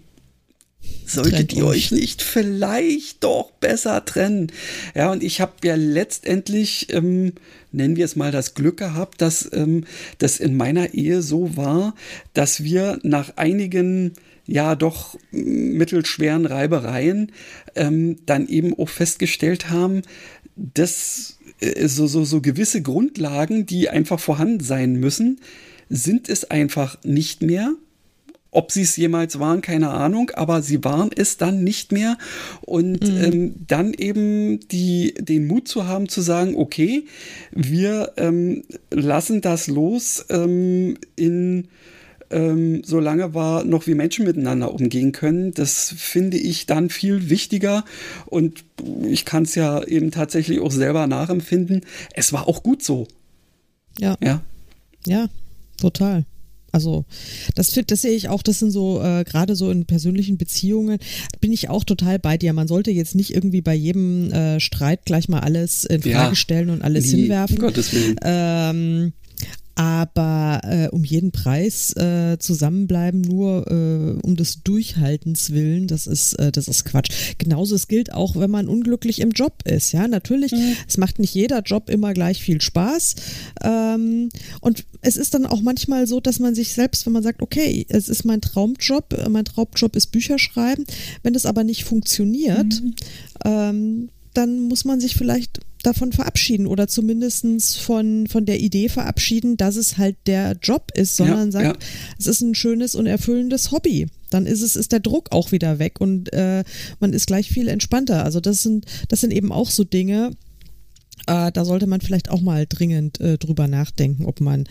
solltet 1.06 1.34
Trennt 1.34 1.54
ihr 1.54 1.66
euch 1.66 1.92
nicht 1.92 2.22
vielleicht 2.22 3.24
doch 3.24 3.52
besser 3.52 4.04
trennen? 4.06 4.52
Ja, 4.96 5.12
und 5.12 5.24
ich 5.24 5.42
habe 5.42 5.54
ja 5.64 5.76
letztendlich, 5.76 6.88
ähm, 6.94 7.34
nennen 7.72 7.96
wir 7.96 8.06
es 8.06 8.16
mal, 8.16 8.32
das 8.32 8.54
Glück 8.54 8.78
gehabt, 8.78 9.22
dass 9.22 9.50
ähm, 9.54 9.86
das 10.18 10.40
in 10.40 10.56
meiner 10.56 10.94
Ehe 10.94 11.22
so 11.22 11.56
war, 11.56 11.96
dass 12.34 12.64
wir 12.64 13.00
nach 13.04 13.38
einigen 13.38 14.14
ja 14.46 14.76
doch 14.76 15.18
mittelschweren 15.32 16.46
Reibereien 16.46 17.32
ähm, 17.76 18.18
dann 18.26 18.48
eben 18.48 18.78
auch 18.78 18.90
festgestellt 18.90 19.70
haben, 19.70 20.02
dass 20.56 21.38
so, 21.86 22.08
so, 22.08 22.23
so 22.23 22.41
gewisse 22.41 22.82
Grundlagen, 22.82 23.65
die 23.65 23.89
einfach 23.89 24.19
vorhanden 24.19 24.63
sein 24.63 24.95
müssen, 24.95 25.39
sind 25.89 26.30
es 26.30 26.49
einfach 26.49 26.97
nicht 27.04 27.41
mehr. 27.41 27.73
Ob 28.52 28.71
sie 28.71 28.84
es 28.84 28.95
jemals 28.97 29.39
waren, 29.39 29.62
keine 29.62 29.89
Ahnung, 29.89 30.30
aber 30.36 30.62
sie 30.62 30.84
waren 30.84 31.10
es 31.15 31.38
dann 31.38 31.63
nicht 31.63 31.91
mehr. 31.91 32.19
Und 32.62 33.02
mhm. 33.02 33.23
ähm, 33.23 33.56
dann 33.67 33.93
eben 33.93 34.60
die, 34.67 35.15
den 35.17 35.47
Mut 35.47 35.67
zu 35.67 35.88
haben, 35.88 36.08
zu 36.08 36.21
sagen, 36.21 36.56
okay, 36.56 37.06
wir 37.52 38.13
ähm, 38.17 38.63
lassen 38.91 39.41
das 39.41 39.67
los 39.67 40.26
ähm, 40.30 40.97
in 41.15 41.67
ähm, 42.34 42.82
solange 42.84 43.34
wir 43.34 43.63
noch 43.63 43.88
wie 43.88 43.93
Menschen 43.93 44.26
miteinander 44.26 44.74
umgehen 44.74 45.12
können. 45.12 45.54
Das 45.54 45.93
finde 45.96 46.38
ich 46.38 46.65
dann 46.65 46.89
viel 46.89 47.30
wichtiger 47.30 47.86
und 48.26 48.63
ich 49.04 49.26
kann 49.26 49.43
es 49.43 49.56
ja 49.56 49.84
eben 49.84 50.12
tatsächlich 50.12 50.60
auch 50.60 50.72
selber 50.72 51.08
nachempfinden. 51.08 51.82
Es 52.13 52.34
war 52.34 52.48
auch 52.48 52.63
gut 52.63 52.84
so. 52.84 53.08
Ja. 54.00 54.17
Ja, 54.22 54.41
ja 55.06 55.28
total. 55.78 56.26
Also 56.74 57.06
das, 57.54 57.80
das 57.86 58.02
sehe 58.02 58.15
ich 58.15 58.30
auch, 58.30 58.41
das 58.41 58.58
sind 58.58 58.72
so, 58.72 59.00
äh, 59.02 59.24
gerade 59.24 59.56
so 59.56 59.69
in 59.69 59.86
persönlichen 59.86 60.39
Beziehungen, 60.39 60.98
bin 61.39 61.52
ich 61.54 61.69
auch 61.69 61.84
total 61.84 62.17
bei 62.17 62.36
dir. 62.36 62.52
Man 62.54 62.67
sollte 62.67 62.89
jetzt 62.89 63.13
nicht 63.13 63.36
irgendwie 63.36 63.62
bei 63.62 63.76
jedem 63.76 64.32
äh, 64.32 64.60
Streit 64.60 65.06
gleich 65.06 65.30
mal 65.30 65.41
alles 65.41 65.86
in 65.86 66.02
Frage 66.02 66.12
ja, 66.12 66.36
stellen 66.36 66.72
und 66.72 66.82
alles 66.82 67.06
hinwerfen. 67.12 67.58
Um 67.58 67.62
Gottes 67.62 67.93
Willen. 67.93 68.15
Ähm, 68.24 69.13
aber 69.76 70.62
äh, 70.64 70.88
um 70.90 71.04
jeden 71.04 71.32
Preis 71.32 71.96
äh, 71.96 72.38
zusammenbleiben, 72.38 73.22
nur 73.22 73.66
äh, 73.72 74.20
um 74.22 74.36
des 74.36 74.62
Durchhaltens 74.64 75.52
willen, 75.52 75.88
das 75.88 76.06
ist, 76.06 76.34
äh, 76.34 76.52
das 76.52 76.68
ist 76.68 76.86
Quatsch. 76.86 77.10
Genauso 77.40 77.74
es 77.76 77.88
gilt 77.88 78.14
auch, 78.14 78.36
wenn 78.36 78.52
man 78.52 78.68
unglücklich 78.68 79.20
im 79.20 79.32
Job 79.32 79.64
ist. 79.66 79.92
Ja, 79.92 80.08
natürlich, 80.08 80.52
mhm. 80.52 80.76
es 80.88 80.98
macht 80.98 81.18
nicht 81.18 81.34
jeder 81.34 81.62
Job 81.62 81.90
immer 81.90 82.14
gleich 82.14 82.42
viel 82.42 82.62
Spaß. 82.62 83.16
Ähm, 83.64 84.30
und 84.62 84.86
es 85.02 85.18
ist 85.18 85.34
dann 85.34 85.48
auch 85.48 85.62
manchmal 85.62 86.06
so, 86.06 86.20
dass 86.20 86.40
man 86.40 86.54
sich 86.54 86.74
selbst, 86.74 87.06
wenn 87.06 87.14
man 87.14 87.24
sagt, 87.24 87.42
okay, 87.42 87.86
es 87.90 88.10
ist 88.10 88.26
mein 88.26 88.42
Traumjob, 88.42 89.14
äh, 89.14 89.30
mein 89.30 89.46
Traumjob 89.46 89.96
ist 89.96 90.08
Bücher 90.08 90.38
schreiben, 90.38 90.86
wenn 91.24 91.34
es 91.34 91.48
aber 91.48 91.64
nicht 91.64 91.84
funktioniert, 91.84 92.82
mhm. 92.82 92.96
ähm, 93.44 94.10
dann 94.34 94.62
muss 94.62 94.86
man 94.86 95.00
sich 95.00 95.16
vielleicht 95.16 95.60
davon 95.84 96.12
verabschieden 96.12 96.65
oder 96.65 96.88
zumindest 96.88 97.80
von, 97.80 98.28
von 98.28 98.46
der 98.46 98.60
Idee 98.60 98.89
verabschieden, 98.89 99.58
dass 99.58 99.76
es 99.76 99.98
halt 99.98 100.15
der 100.26 100.58
Job 100.62 100.91
ist, 100.96 101.15
sondern 101.15 101.48
ja, 101.48 101.52
sagt, 101.52 101.84
ja. 101.84 101.89
es 102.17 102.28
ist 102.28 102.41
ein 102.41 102.56
schönes 102.56 102.96
und 102.96 103.06
erfüllendes 103.06 103.72
Hobby. 103.72 104.08
Dann 104.30 104.46
ist 104.48 104.62
es, 104.62 104.76
ist 104.76 104.91
der 104.91 105.00
Druck 105.00 105.32
auch 105.32 105.52
wieder 105.52 105.78
weg 105.80 106.02
und 106.02 106.34
äh, 106.34 106.63
man 107.00 107.13
ist 107.13 107.28
gleich 107.28 107.50
viel 107.50 107.67
entspannter. 107.67 108.24
Also 108.24 108.39
das 108.39 108.63
sind, 108.63 108.86
das 109.10 109.22
sind 109.22 109.32
eben 109.32 109.52
auch 109.52 109.69
so 109.69 109.84
Dinge, 109.84 110.32
äh, 111.28 111.52
da 111.52 111.65
sollte 111.65 111.88
man 111.88 112.02
vielleicht 112.02 112.30
auch 112.30 112.41
mal 112.41 112.65
dringend 112.67 113.19
äh, 113.19 113.38
drüber 113.38 113.67
nachdenken, 113.67 114.26
ob 114.26 114.41
man 114.41 114.65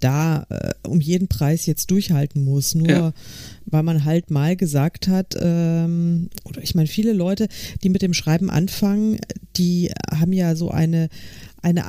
da 0.00 0.46
äh, 0.48 0.74
um 0.86 1.00
jeden 1.00 1.28
Preis 1.28 1.66
jetzt 1.66 1.90
durchhalten 1.90 2.44
muss. 2.44 2.74
Nur 2.74 2.88
ja. 2.88 3.12
weil 3.66 3.82
man 3.82 4.04
halt 4.04 4.30
mal 4.30 4.56
gesagt 4.56 5.08
hat, 5.08 5.36
ähm, 5.40 6.30
oder 6.44 6.62
ich 6.62 6.74
meine, 6.74 6.88
viele 6.88 7.12
Leute, 7.12 7.48
die 7.82 7.88
mit 7.88 8.02
dem 8.02 8.14
Schreiben 8.14 8.50
anfangen, 8.50 9.18
die 9.56 9.90
haben 10.10 10.32
ja 10.32 10.54
so 10.54 10.70
eine, 10.70 11.08
eine 11.62 11.84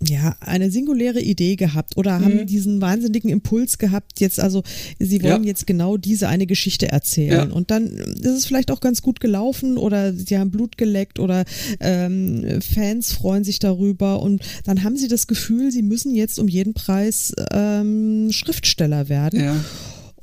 ja, 0.00 0.36
eine 0.40 0.70
singuläre 0.70 1.20
Idee 1.20 1.56
gehabt 1.56 1.96
oder 1.96 2.20
haben 2.20 2.42
mhm. 2.42 2.46
diesen 2.46 2.80
wahnsinnigen 2.80 3.30
Impuls 3.30 3.78
gehabt, 3.78 4.20
jetzt 4.20 4.38
also, 4.38 4.62
sie 4.98 5.22
wollen 5.22 5.42
ja. 5.42 5.48
jetzt 5.48 5.66
genau 5.66 5.96
diese 5.96 6.28
eine 6.28 6.46
Geschichte 6.46 6.88
erzählen. 6.88 7.48
Ja. 7.48 7.54
Und 7.54 7.70
dann 7.70 7.86
ist 7.86 8.26
es 8.26 8.46
vielleicht 8.46 8.70
auch 8.70 8.80
ganz 8.80 9.02
gut 9.02 9.20
gelaufen 9.20 9.76
oder 9.76 10.14
sie 10.14 10.38
haben 10.38 10.50
Blut 10.50 10.78
geleckt 10.78 11.18
oder 11.18 11.44
ähm, 11.80 12.60
Fans 12.60 13.12
freuen 13.12 13.42
sich 13.42 13.58
darüber 13.58 14.22
und 14.22 14.42
dann 14.64 14.84
haben 14.84 14.96
sie 14.96 15.08
das 15.08 15.26
Gefühl, 15.26 15.72
sie 15.72 15.82
müssen 15.82 16.14
jetzt 16.14 16.38
um 16.38 16.48
jeden 16.48 16.74
Preis 16.74 17.32
ähm, 17.52 18.28
Schriftsteller 18.30 19.08
werden 19.08 19.40
ja. 19.40 19.64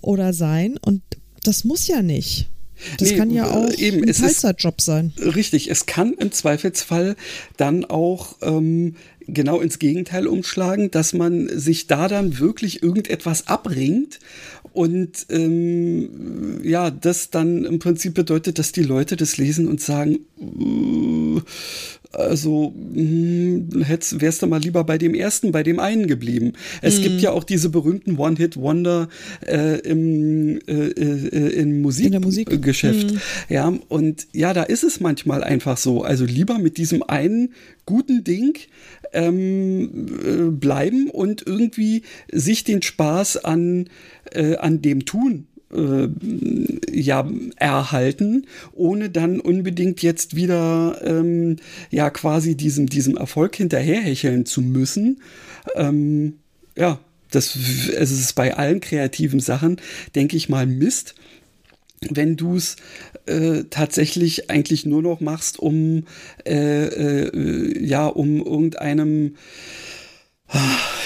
oder 0.01 0.33
sein. 0.33 0.77
Und 0.77 1.01
das 1.43 1.65
muss 1.65 1.88
ja 1.88 2.01
nicht. 2.01 2.47
Das 2.97 3.11
nee, 3.11 3.17
kann 3.17 3.31
ja 3.31 3.49
auch 3.49 3.71
eben, 3.73 4.03
ein 4.03 4.13
Teilzeitjob 4.13 4.81
sein. 4.81 5.13
Richtig, 5.17 5.69
es 5.69 5.85
kann 5.85 6.13
im 6.13 6.31
Zweifelsfall 6.31 7.15
dann 7.57 7.85
auch 7.85 8.35
ähm, 8.41 8.95
genau 9.27 9.61
ins 9.61 9.79
Gegenteil 9.79 10.27
umschlagen, 10.27 10.91
dass 10.91 11.13
man 11.13 11.47
sich 11.47 11.88
da 11.88 12.07
dann 12.07 12.39
wirklich 12.39 12.83
irgendetwas 12.83 13.47
abringt 13.47 14.19
und 14.73 15.27
ähm, 15.29 16.59
ja, 16.63 16.91
das 16.91 17.29
dann 17.29 17.63
im 17.63 17.79
Prinzip 17.79 18.13
bedeutet, 18.13 18.59
dass 18.59 18.73
die 18.73 18.83
Leute 18.83 19.15
das 19.15 19.38
lesen 19.38 19.69
und 19.69 19.79
sagen, 19.79 20.19
uh, 20.38 21.39
also 22.15 22.73
hm, 22.75 23.69
wärst 23.71 24.41
du 24.41 24.47
mal 24.47 24.62
lieber 24.62 24.84
bei 24.84 24.97
dem 24.97 25.13
ersten, 25.13 25.51
bei 25.51 25.63
dem 25.63 25.80
einen 25.80 26.08
geblieben. 26.08 26.54
Es 26.82 26.99
mhm. 26.99 27.04
gibt 27.04 27.21
ja 27.21 27.32
auch 27.32 27.43
diese 27.43 27.69
berühmten 27.69 28.17
One-Hit-Wonder 28.17 29.10
äh, 29.45 29.80
im, 29.82 30.60
äh, 30.67 30.73
äh, 30.73 31.62
im 31.62 31.82
Musikgeschäft. 31.82 33.12
Mhm. 33.12 33.21
Ja, 33.49 33.73
und 33.89 34.28
ja, 34.34 34.54
da 34.54 34.63
ist 34.63 34.84
es 34.84 34.99
manchmal 34.99 35.43
einfach 35.43 35.78
so. 35.78 36.04
Also 36.04 36.25
lieber 36.25 36.58
mit 36.58 36.78
diesem 36.78 37.04
einen 37.04 37.54
guten 37.86 38.23
Ding 38.23 38.58
ähm, 39.13 40.08
äh, 40.25 40.51
bleiben 40.51 41.10
und 41.10 41.45
irgendwie 41.45 42.04
sich 42.32 42.63
den 42.63 42.82
Spaß 42.82 43.43
an, 43.43 43.89
äh, 44.32 44.56
an 44.56 44.82
dem 44.82 45.06
tun 45.06 45.47
äh, 45.73 46.08
ja 46.91 47.28
erhalten, 47.56 48.47
ohne 48.73 49.10
dann 49.10 49.39
unbedingt 49.39 50.01
jetzt 50.01 50.36
wieder 50.36 51.01
ähm, 51.04 51.58
ja 51.91 52.10
quasi 52.10 52.56
diesem, 52.56 52.88
diesem 52.88 53.17
Erfolg 53.17 53.56
hinterherhecheln 53.56 54.45
zu 54.45 54.62
müssen. 54.62 55.21
Ähm, 55.75 56.36
ja, 56.78 56.99
das 57.32 57.56
es 57.56 58.12
ist 58.12 58.34
bei 58.34 58.56
allen 58.56 58.80
kreativen 58.80 59.39
Sachen, 59.39 59.78
denke 60.15 60.38
ich 60.38 60.49
mal, 60.49 60.65
Mist 60.65 61.15
wenn 62.10 62.36
du 62.36 62.56
es 62.56 62.75
äh, 63.25 63.63
tatsächlich 63.69 64.49
eigentlich 64.49 64.86
nur 64.86 65.01
noch 65.01 65.21
machst, 65.21 65.60
um 65.60 66.06
äh, 66.45 66.86
äh, 66.86 67.84
ja, 67.84 68.08
um 68.08 68.38
irgendeinem 68.45 69.36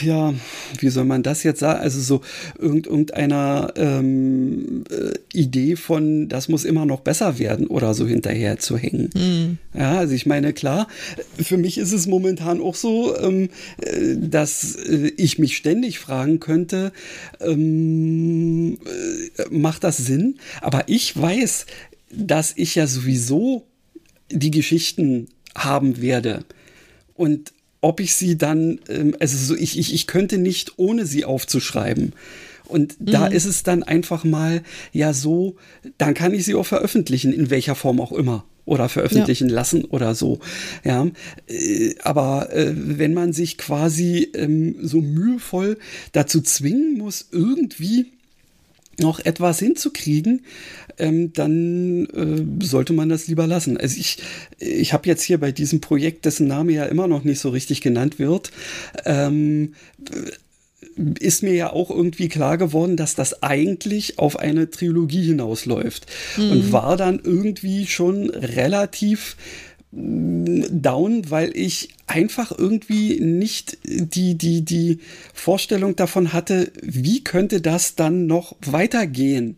ja, 0.02 0.34
wie 0.80 0.90
soll 0.90 1.06
man 1.06 1.24
das 1.24 1.44
jetzt 1.44 1.60
sagen? 1.60 1.80
Also 1.80 2.02
so 2.02 2.22
irgendeiner 2.58 3.74
ähm, 3.78 4.84
äh, 4.90 5.14
Idee 5.38 5.76
von, 5.76 6.28
das 6.28 6.50
muss 6.50 6.66
immer 6.66 6.86
noch 6.86 7.02
besser 7.02 7.40
werden 7.40 7.68
oder 7.68 7.94
so 7.94 8.06
hinterher 8.06 8.60
zu 8.60 8.78
hängen. 8.78 9.10
Mhm. 9.16 9.58
Ja, 9.74 9.98
also 9.98 10.14
ich 10.14 10.26
meine, 10.26 10.54
klar, 10.54 10.88
für 11.42 11.58
mich 11.58 11.78
ist 11.78 11.94
es 11.94 12.06
momentan 12.06 12.62
auch 12.62 12.76
so, 12.76 13.18
ähm, 13.18 13.50
äh, 13.78 14.16
dass 14.18 14.76
äh, 14.76 15.12
ich 15.16 15.40
mich 15.40 15.56
ständig 15.56 16.00
fragen 16.00 16.40
könnte, 16.40 16.92
ähm, 17.40 18.74
äh, 18.74 19.44
macht 19.50 19.84
das 19.84 19.98
Sinn? 19.98 20.38
Aber 20.62 20.84
ich 20.88 21.20
weiß, 21.20 21.66
dass 22.12 22.54
ich 22.56 22.76
ja 22.76 22.88
sowieso 22.88 23.66
die 24.32 24.52
Geschichten 24.52 25.28
haben 25.56 26.02
werde. 26.02 26.44
Und 27.16 27.54
ob 27.82 28.00
ich 28.00 28.16
sie 28.16 28.38
dann, 28.38 28.80
ähm, 28.90 29.16
also 29.20 29.38
so, 29.38 29.56
ich, 29.56 29.78
ich, 29.78 29.94
ich 29.94 30.08
könnte 30.08 30.38
nicht 30.38 30.74
ohne 30.78 31.06
sie 31.06 31.26
aufzuschreiben. 31.26 32.14
Und 32.66 33.00
mhm. 33.00 33.06
da 33.08 33.28
ist 33.28 33.46
es 33.46 33.64
dann 33.64 33.84
einfach 33.84 34.24
mal 34.24 34.62
ja 34.94 35.14
so, 35.14 35.56
dann 35.98 36.14
kann 36.14 36.34
ich 36.34 36.46
sie 36.46 36.56
auch 36.56 36.66
veröffentlichen, 36.66 37.34
in 37.34 37.50
welcher 37.50 37.76
Form 37.76 38.00
auch 38.00 38.12
immer. 38.12 38.46
Oder 38.66 38.88
veröffentlichen 38.88 39.50
ja. 39.50 39.56
lassen 39.56 39.84
oder 39.86 40.14
so. 40.14 40.40
Ja. 40.84 41.08
Äh, 41.48 41.96
aber 42.04 42.54
äh, 42.54 42.72
wenn 42.76 43.16
man 43.16 43.34
sich 43.34 43.58
quasi 43.58 44.30
ähm, 44.36 44.76
so 44.84 45.02
mühevoll 45.02 45.80
dazu 46.12 46.42
zwingen 46.42 47.00
muss, 47.00 47.30
irgendwie 47.32 48.12
noch 49.00 49.20
etwas 49.20 49.60
hinzukriegen, 49.60 50.42
ähm, 51.00 51.34
dann 51.34 52.06
äh, 52.08 52.66
sollte 52.66 52.94
man 52.94 53.10
das 53.10 53.28
lieber 53.28 53.48
lassen. 53.48 53.78
Also 53.78 54.00
ich, 54.00 54.18
ich 54.58 54.94
habe 54.94 55.08
jetzt 55.08 55.24
hier 55.24 55.40
bei 55.40 55.52
diesem 55.52 55.82
Projekt, 55.82 56.26
dessen 56.26 56.48
Name 56.48 56.74
ja 56.74 56.86
immer 56.86 57.08
noch 57.08 57.24
nicht 57.24 57.40
so 57.40 57.50
richtig 57.50 57.82
genannt 57.82 58.20
wird, 58.20 58.52
ähm, 59.06 59.74
ist 61.20 61.44
mir 61.44 61.54
ja 61.54 61.72
auch 61.72 61.90
irgendwie 61.90 62.28
klar 62.28 62.58
geworden, 62.58 62.98
dass 62.98 63.16
das 63.16 63.42
eigentlich 63.42 64.20
auf 64.20 64.38
eine 64.38 64.70
Trilogie 64.70 65.28
hinausläuft. 65.28 66.06
Mhm. 66.38 66.52
Und 66.52 66.72
war 66.72 66.98
dann 66.98 67.20
irgendwie 67.24 67.88
schon 67.88 68.30
relativ 68.30 69.38
down, 69.92 71.32
weil 71.32 71.56
ich 71.56 71.90
einfach 72.06 72.52
irgendwie 72.56 73.20
nicht 73.20 73.78
die, 73.84 74.36
die, 74.36 74.64
die 74.64 75.00
Vorstellung 75.34 75.96
davon 75.96 76.32
hatte, 76.32 76.72
wie 76.82 77.24
könnte 77.24 77.60
das 77.60 77.96
dann 77.96 78.28
noch 78.28 78.56
weitergehen. 78.62 79.58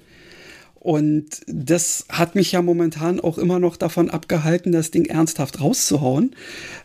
Und 0.81 1.41
das 1.45 2.05
hat 2.09 2.33
mich 2.33 2.53
ja 2.53 2.63
momentan 2.63 3.19
auch 3.19 3.37
immer 3.37 3.59
noch 3.59 3.77
davon 3.77 4.09
abgehalten, 4.09 4.71
das 4.71 4.89
Ding 4.89 5.05
ernsthaft 5.05 5.61
rauszuhauen. 5.61 6.35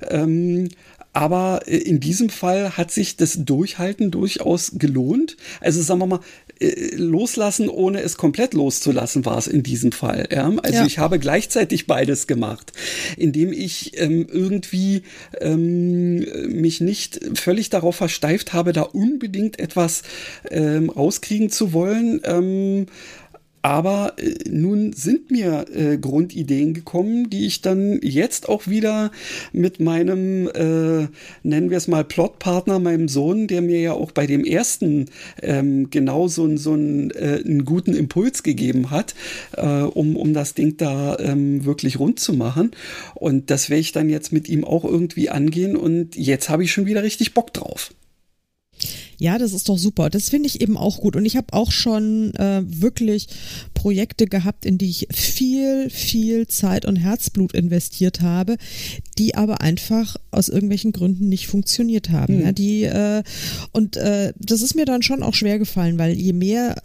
Ähm, 0.06 0.68
aber 1.14 1.66
in 1.66 1.98
diesem 1.98 2.28
Fall 2.28 2.76
hat 2.76 2.90
sich 2.90 3.16
das 3.16 3.46
Durchhalten 3.46 4.10
durchaus 4.10 4.72
gelohnt. 4.74 5.38
Also 5.62 5.80
sagen 5.80 6.00
wir 6.00 6.06
mal, 6.06 6.20
äh, 6.60 6.94
loslassen, 6.94 7.70
ohne 7.70 8.02
es 8.02 8.18
komplett 8.18 8.52
loszulassen, 8.52 9.24
war 9.24 9.38
es 9.38 9.46
in 9.46 9.62
diesem 9.62 9.92
Fall. 9.92 10.28
Ja? 10.30 10.52
Also 10.62 10.80
ja. 10.80 10.84
ich 10.84 10.98
habe 10.98 11.18
gleichzeitig 11.18 11.86
beides 11.86 12.26
gemacht, 12.26 12.72
indem 13.16 13.50
ich 13.50 13.98
ähm, 13.98 14.26
irgendwie 14.30 15.04
ähm, 15.40 16.18
mich 16.50 16.82
nicht 16.82 17.20
völlig 17.32 17.70
darauf 17.70 17.96
versteift 17.96 18.52
habe, 18.52 18.74
da 18.74 18.82
unbedingt 18.82 19.58
etwas 19.58 20.02
ähm, 20.50 20.90
rauskriegen 20.90 21.48
zu 21.48 21.72
wollen. 21.72 22.20
Aber 23.66 24.12
äh, 24.16 24.32
nun 24.48 24.92
sind 24.92 25.32
mir 25.32 25.66
äh, 25.74 25.98
Grundideen 25.98 26.72
gekommen, 26.72 27.30
die 27.30 27.46
ich 27.46 27.62
dann 27.62 27.98
jetzt 28.00 28.48
auch 28.48 28.68
wieder 28.68 29.10
mit 29.52 29.80
meinem, 29.80 30.46
äh, 30.46 31.08
nennen 31.42 31.70
wir 31.70 31.76
es 31.76 31.88
mal, 31.88 32.04
Plotpartner, 32.04 32.78
meinem 32.78 33.08
Sohn, 33.08 33.48
der 33.48 33.62
mir 33.62 33.80
ja 33.80 33.92
auch 33.92 34.12
bei 34.12 34.28
dem 34.28 34.44
ersten 34.44 35.06
ähm, 35.42 35.90
genau 35.90 36.28
so, 36.28 36.56
so 36.56 36.74
einen, 36.74 37.10
äh, 37.10 37.42
einen 37.44 37.64
guten 37.64 37.94
Impuls 37.94 38.44
gegeben 38.44 38.92
hat, 38.92 39.16
äh, 39.56 39.82
um, 39.82 40.14
um 40.14 40.32
das 40.32 40.54
Ding 40.54 40.76
da 40.76 41.18
ähm, 41.18 41.64
wirklich 41.64 41.98
rund 41.98 42.20
zu 42.20 42.34
machen. 42.34 42.70
Und 43.16 43.50
das 43.50 43.68
werde 43.68 43.80
ich 43.80 43.90
dann 43.90 44.08
jetzt 44.08 44.32
mit 44.32 44.48
ihm 44.48 44.62
auch 44.62 44.84
irgendwie 44.84 45.28
angehen. 45.28 45.74
Und 45.74 46.14
jetzt 46.14 46.50
habe 46.50 46.62
ich 46.62 46.70
schon 46.70 46.86
wieder 46.86 47.02
richtig 47.02 47.34
Bock 47.34 47.52
drauf. 47.52 47.90
Ja, 49.18 49.38
das 49.38 49.52
ist 49.52 49.68
doch 49.68 49.78
super. 49.78 50.10
Das 50.10 50.28
finde 50.28 50.48
ich 50.48 50.60
eben 50.60 50.76
auch 50.76 50.98
gut. 51.00 51.16
Und 51.16 51.24
ich 51.24 51.36
habe 51.36 51.52
auch 51.52 51.70
schon 51.70 52.34
äh, 52.34 52.62
wirklich 52.64 53.28
Projekte 53.74 54.26
gehabt, 54.26 54.66
in 54.66 54.78
die 54.78 54.90
ich 54.90 55.08
viel, 55.12 55.90
viel 55.90 56.46
Zeit 56.46 56.84
und 56.84 56.96
Herzblut 56.96 57.54
investiert 57.54 58.20
habe, 58.20 58.56
die 59.18 59.34
aber 59.34 59.60
einfach 59.60 60.16
aus 60.30 60.48
irgendwelchen 60.48 60.92
Gründen 60.92 61.28
nicht 61.28 61.46
funktioniert 61.46 62.10
haben. 62.10 62.38
Mhm. 62.38 62.42
Ja, 62.42 62.52
die 62.52 62.84
äh, 62.84 63.22
und 63.72 63.96
äh, 63.96 64.32
das 64.38 64.62
ist 64.62 64.74
mir 64.74 64.84
dann 64.84 65.02
schon 65.02 65.22
auch 65.22 65.34
schwer 65.34 65.58
gefallen, 65.58 65.98
weil 65.98 66.12
je 66.14 66.32
mehr 66.32 66.76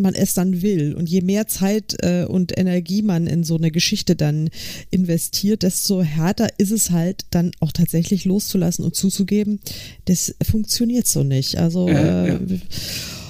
man 0.00 0.14
es 0.14 0.34
dann 0.34 0.62
will. 0.62 0.94
Und 0.94 1.08
je 1.08 1.20
mehr 1.20 1.46
Zeit 1.46 1.96
äh, 2.02 2.24
und 2.24 2.56
Energie 2.56 3.02
man 3.02 3.26
in 3.26 3.44
so 3.44 3.56
eine 3.56 3.70
Geschichte 3.70 4.16
dann 4.16 4.50
investiert, 4.90 5.62
desto 5.62 6.02
härter 6.02 6.48
ist 6.58 6.70
es 6.70 6.90
halt 6.90 7.26
dann 7.30 7.52
auch 7.60 7.72
tatsächlich 7.72 8.24
loszulassen 8.24 8.84
und 8.84 8.94
zuzugeben, 8.94 9.60
das 10.06 10.34
funktioniert 10.42 11.06
so 11.06 11.22
nicht. 11.22 11.56
Also 11.58 11.88
äh, 11.88 12.28
ja. 12.28 12.40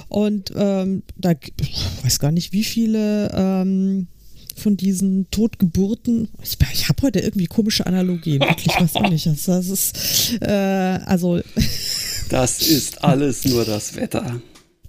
und 0.09 0.51
ähm, 0.55 1.03
da 1.17 1.33
ich 1.59 1.85
weiß 2.03 2.19
gar 2.19 2.31
nicht, 2.31 2.53
wie 2.53 2.63
viele 2.63 3.31
ähm, 3.33 4.07
von 4.61 4.77
diesen 4.77 5.29
Totgeburten. 5.31 6.29
Ich, 6.43 6.57
ich 6.73 6.87
habe 6.87 7.01
heute 7.01 7.19
irgendwie 7.19 7.47
komische 7.47 7.85
Analogien, 7.85 8.41
wirklich 8.41 8.73
was 8.79 8.95
auch 8.95 9.09
nicht. 9.09 9.25
Das, 9.25 9.43
das 9.45 9.67
ist 9.67 10.41
äh, 10.41 10.99
also. 11.05 11.41
Das 12.29 12.61
ist 12.61 13.03
alles 13.03 13.43
nur 13.45 13.65
das 13.65 13.95
Wetter. 13.95 14.41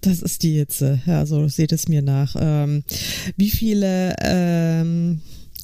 Das 0.03 0.21
ist 0.21 0.43
die 0.43 0.59
Hitze. 0.59 1.01
Ja, 1.07 1.25
so 1.27 1.49
seht 1.49 1.73
es 1.73 1.89
mir 1.89 2.03
nach. 2.03 2.35
Ähm, 2.39 2.83
wie 3.37 3.51
viele 3.51 4.15
ähm, 4.21 5.21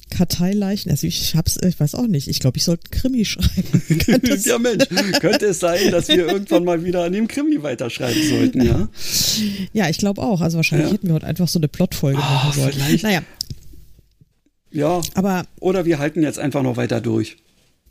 Karteileichen, 0.09 0.89
also 0.91 1.05
ich 1.05 1.35
hab's, 1.35 1.57
ich 1.61 1.79
weiß 1.79 1.95
auch 1.95 2.07
nicht, 2.07 2.29
ich 2.29 2.39
glaube, 2.39 2.57
ich 2.57 2.63
sollte 2.63 2.85
einen 2.85 3.01
Krimi 3.01 3.25
schreiben. 3.25 3.83
ja 4.45 4.57
Mensch, 4.57 4.85
könnte 5.19 5.47
es 5.47 5.59
sein, 5.59 5.91
dass 5.91 6.07
wir 6.07 6.27
irgendwann 6.27 6.63
mal 6.63 6.83
wieder 6.83 7.03
an 7.03 7.11
dem 7.11 7.27
Krimi 7.27 7.61
weiterschreiben 7.61 8.29
sollten, 8.29 8.61
ja? 8.61 8.89
Ja, 9.73 9.89
ich 9.89 9.97
glaube 9.97 10.21
auch. 10.21 10.39
Also 10.39 10.55
wahrscheinlich 10.55 10.87
ja. 10.87 10.93
hätten 10.93 11.07
wir 11.07 11.15
heute 11.15 11.27
einfach 11.27 11.49
so 11.49 11.59
eine 11.59 11.67
Plotfolge 11.67 12.17
oh, 12.17 12.21
machen 12.21 12.53
sollen. 12.53 12.73
Vielleicht. 12.73 13.03
Naja. 13.03 13.21
Ja, 14.71 15.01
aber. 15.15 15.43
Oder 15.59 15.85
wir 15.85 15.99
halten 15.99 16.23
jetzt 16.23 16.39
einfach 16.39 16.63
noch 16.63 16.77
weiter 16.77 17.01
durch 17.01 17.37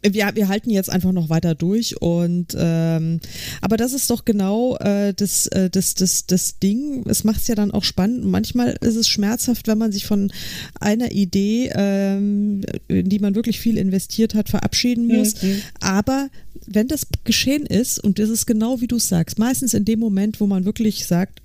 wir, 0.02 0.30
wir 0.34 0.48
halten 0.48 0.70
jetzt 0.70 0.90
einfach 0.90 1.12
noch 1.12 1.28
weiter 1.28 1.54
durch 1.54 2.00
und 2.00 2.56
ähm, 2.56 3.20
aber 3.60 3.76
das 3.76 3.92
ist 3.92 4.10
doch 4.10 4.24
genau 4.24 4.76
äh, 4.76 5.12
das, 5.12 5.46
äh, 5.48 5.70
das, 5.70 5.94
das, 5.94 6.26
das 6.26 6.58
Ding. 6.58 7.04
Es 7.08 7.24
macht 7.24 7.40
es 7.40 7.48
ja 7.48 7.54
dann 7.54 7.72
auch 7.72 7.84
spannend. 7.84 8.24
Manchmal 8.24 8.76
ist 8.80 8.96
es 8.96 9.08
schmerzhaft, 9.08 9.66
wenn 9.66 9.78
man 9.78 9.90
sich 9.90 10.06
von 10.06 10.32
einer 10.80 11.10
Idee, 11.10 11.72
ähm, 11.74 12.62
in 12.86 13.08
die 13.08 13.18
man 13.18 13.34
wirklich 13.34 13.58
viel 13.58 13.76
investiert 13.76 14.34
hat, 14.34 14.48
verabschieden 14.48 15.06
muss. 15.06 15.42
Mhm. 15.42 15.62
Aber 15.80 16.28
wenn 16.66 16.86
das 16.86 17.06
geschehen 17.24 17.66
ist, 17.66 17.98
und 18.02 18.18
das 18.18 18.30
ist 18.30 18.46
genau 18.46 18.80
wie 18.80 18.88
du 18.88 18.98
sagst, 18.98 19.38
meistens 19.38 19.74
in 19.74 19.84
dem 19.84 19.98
Moment, 19.98 20.40
wo 20.40 20.46
man 20.46 20.64
wirklich 20.64 21.06
sagt, 21.06 21.40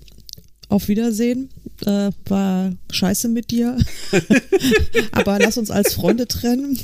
auf 0.68 0.88
Wiedersehen, 0.88 1.50
äh, 1.84 2.10
war 2.26 2.72
scheiße 2.90 3.28
mit 3.28 3.50
dir, 3.50 3.76
aber 5.12 5.38
lass 5.40 5.58
uns 5.58 5.70
als 5.70 5.94
Freunde 5.94 6.28
trennen 6.28 6.78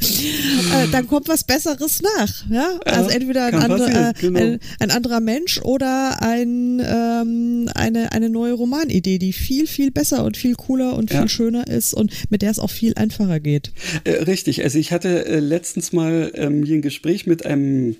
äh, 0.00 0.88
dann 0.92 1.06
kommt 1.06 1.28
was 1.28 1.44
Besseres 1.44 2.02
nach. 2.02 2.50
Ja? 2.50 2.78
Also 2.84 3.10
entweder 3.10 3.46
ein, 3.46 3.54
andere, 3.54 3.90
äh, 3.90 4.12
genau. 4.20 4.40
ein, 4.40 4.60
ein, 4.78 4.90
anderer 4.90 5.20
Mensch 5.20 5.60
oder 5.62 6.22
ein, 6.22 6.80
ähm, 6.84 7.68
eine, 7.74 8.12
eine 8.12 8.30
neue 8.30 8.52
Romanidee, 8.52 9.18
die 9.18 9.32
viel, 9.32 9.66
viel 9.66 9.90
besser 9.90 10.24
und 10.24 10.36
viel 10.36 10.54
cooler 10.54 10.96
und 10.96 11.10
viel 11.10 11.20
ja. 11.20 11.28
schöner 11.28 11.66
ist 11.66 11.94
und 11.94 12.12
mit 12.30 12.42
der 12.42 12.50
es 12.50 12.58
auch 12.58 12.70
viel 12.70 12.94
einfacher 12.94 13.40
geht. 13.40 13.72
Äh, 14.04 14.22
richtig, 14.24 14.62
also 14.62 14.78
ich 14.78 14.92
hatte 14.92 15.26
äh, 15.26 15.40
letztens 15.40 15.92
mal 15.92 16.30
ähm, 16.34 16.64
hier 16.64 16.76
ein 16.76 16.82
Gespräch 16.82 17.26
mit 17.26 17.44
einem 17.44 17.96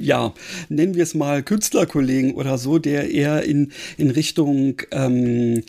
ja, 0.00 0.34
nennen 0.68 0.94
wir 0.94 1.04
es 1.04 1.14
mal 1.14 1.44
Künstlerkollegen 1.44 2.34
oder 2.34 2.58
so, 2.58 2.78
der 2.78 3.10
eher 3.10 3.44
in, 3.44 3.70
in 3.96 4.10
Richtung 4.10 4.82
ähm, 4.90 5.62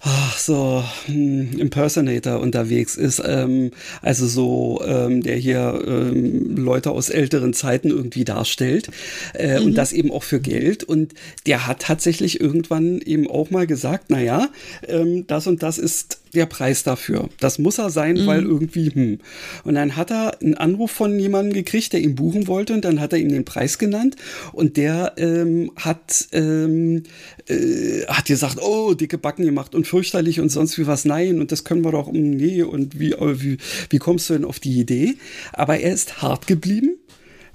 ach, 0.00 0.38
so 0.38 0.84
hm, 1.06 1.58
Impersonator 1.58 2.40
unterwegs 2.40 2.96
ist, 2.96 3.22
ähm, 3.24 3.70
also 4.02 4.26
so 4.26 4.82
ähm, 4.86 5.22
der 5.22 5.36
hier 5.36 5.82
ähm, 5.86 6.56
Leute 6.56 6.90
aus 6.90 7.08
älteren 7.08 7.52
Zeiten 7.54 7.88
irgendwie 7.88 8.24
darstellt 8.24 8.90
äh, 9.34 9.58
mhm. 9.58 9.66
und 9.66 9.74
das 9.74 9.92
eben 9.92 10.10
auch 10.10 10.22
für 10.22 10.40
Geld 10.40 10.84
und 10.84 11.14
der 11.46 11.66
hat 11.66 11.80
tatsächlich 11.80 12.40
irgendwann 12.40 13.00
eben 13.00 13.28
auch 13.28 13.50
mal 13.50 13.66
gesagt, 13.66 14.10
naja, 14.10 14.48
ähm, 14.86 15.26
das 15.26 15.46
und 15.46 15.62
das 15.62 15.78
ist 15.78 16.18
der 16.36 16.46
Preis 16.46 16.82
dafür. 16.82 17.28
Das 17.40 17.58
muss 17.58 17.78
er 17.78 17.90
sein, 17.90 18.16
mhm. 18.16 18.26
weil 18.26 18.42
irgendwie, 18.44 18.90
hm. 18.90 19.18
Und 19.64 19.74
dann 19.74 19.96
hat 19.96 20.10
er 20.10 20.40
einen 20.40 20.54
Anruf 20.54 20.90
von 20.90 21.18
jemandem 21.18 21.54
gekriegt, 21.54 21.92
der 21.92 22.00
ihn 22.00 22.14
buchen 22.14 22.46
wollte 22.46 22.74
und 22.74 22.84
dann 22.84 23.00
hat 23.00 23.12
er 23.12 23.18
ihm 23.18 23.30
den 23.30 23.44
Preis 23.44 23.78
genannt 23.78 24.16
und 24.52 24.76
der 24.76 25.14
ähm, 25.16 25.72
hat, 25.76 26.28
ähm, 26.32 27.02
äh, 27.48 28.04
hat 28.06 28.26
gesagt, 28.26 28.58
oh, 28.62 28.94
dicke 28.94 29.18
Backen 29.18 29.44
gemacht 29.44 29.74
und 29.74 29.86
fürchterlich 29.86 30.40
und 30.40 30.50
sonst 30.50 30.78
wie 30.78 30.86
was, 30.86 31.04
nein 31.04 31.40
und 31.40 31.50
das 31.52 31.64
können 31.64 31.84
wir 31.84 31.92
doch, 31.92 32.06
um, 32.06 32.30
nee 32.30 32.62
und 32.62 33.00
wie, 33.00 33.12
äh, 33.12 33.42
wie, 33.42 33.58
wie 33.90 33.98
kommst 33.98 34.28
du 34.30 34.34
denn 34.34 34.44
auf 34.44 34.60
die 34.60 34.78
Idee? 34.78 35.16
Aber 35.52 35.78
er 35.78 35.92
ist 35.92 36.22
hart 36.22 36.46
geblieben. 36.46 36.98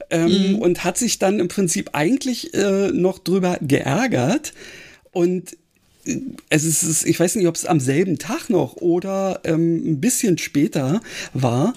Ähm, 0.10 0.56
mhm. 0.56 0.60
Und 0.60 0.84
hat 0.84 0.98
sich 0.98 1.20
dann 1.20 1.40
im 1.40 1.48
Prinzip 1.48 1.92
eigentlich 1.94 2.54
äh, 2.54 2.92
noch 2.92 3.18
drüber 3.18 3.58
geärgert. 3.62 4.52
Und 5.14 5.56
es 6.50 6.66
ist, 6.66 7.06
ich 7.06 7.20
weiß 7.20 7.36
nicht, 7.36 7.48
ob 7.48 7.56
es 7.56 7.66
am 7.66 7.80
selben 7.80 8.18
Tag 8.18 8.50
noch 8.50 8.78
oder 8.78 9.42
ähm, 9.44 9.94
ein 9.94 10.02
bisschen 10.02 10.38
später 10.38 11.02
war, 11.34 11.74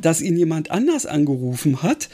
dass 0.00 0.20
ihn 0.20 0.36
jemand 0.36 0.70
anders 0.70 1.06
angerufen 1.06 1.82
hat, 1.82 2.08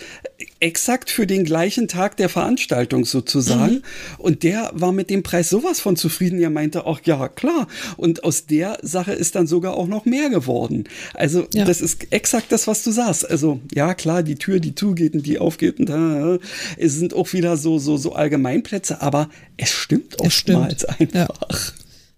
exakt 0.61 1.11
für 1.11 1.27
den 1.27 1.45
gleichen 1.45 1.89
Tag 1.89 2.17
der 2.17 2.29
Veranstaltung 2.29 3.05
sozusagen. 3.05 3.75
Mhm. 3.75 3.83
Und 4.19 4.43
der 4.43 4.71
war 4.75 4.93
mit 4.93 5.11
dem 5.11 5.23
Preis 5.23 5.49
sowas 5.49 5.81
von 5.81 5.97
zufrieden. 5.97 6.41
Er 6.41 6.51
meinte 6.51 6.87
auch, 6.87 7.01
ja, 7.05 7.29
klar. 7.29 7.69
Und 7.97 8.25
aus 8.25 8.47
der 8.47 8.79
Sache 8.83 9.13
ist 9.13 9.35
dann 9.35 9.47
sogar 9.47 9.75
auch 9.75 9.87
noch 9.87 10.05
mehr 10.05 10.31
geworden. 10.31 10.85
Also, 11.15 11.47
ja. 11.55 11.65
das 11.65 11.81
ist 11.81 12.13
exakt 12.13 12.51
das, 12.51 12.67
was 12.67 12.83
du 12.83 12.91
sagst. 12.91 13.29
Also, 13.29 13.61
ja, 13.73 13.95
klar, 13.95 14.23
die 14.23 14.37
Tür, 14.37 14.61
die 14.61 14.75
zugeht 14.75 15.15
und 15.15 15.27
die 15.27 15.39
aufgeht 15.39 15.79
und 15.79 15.89
da, 15.89 16.39
es 16.77 16.95
sind 16.95 17.15
auch 17.15 17.33
wieder 17.33 17.57
so, 17.57 17.79
so, 17.79 17.97
so 17.97 18.13
Allgemeinplätze, 18.13 19.01
aber 19.01 19.29
es 19.57 19.71
stimmt 19.71 20.21
oftmals 20.21 20.85
einfach. 20.85 21.15
Ja. 21.15 21.29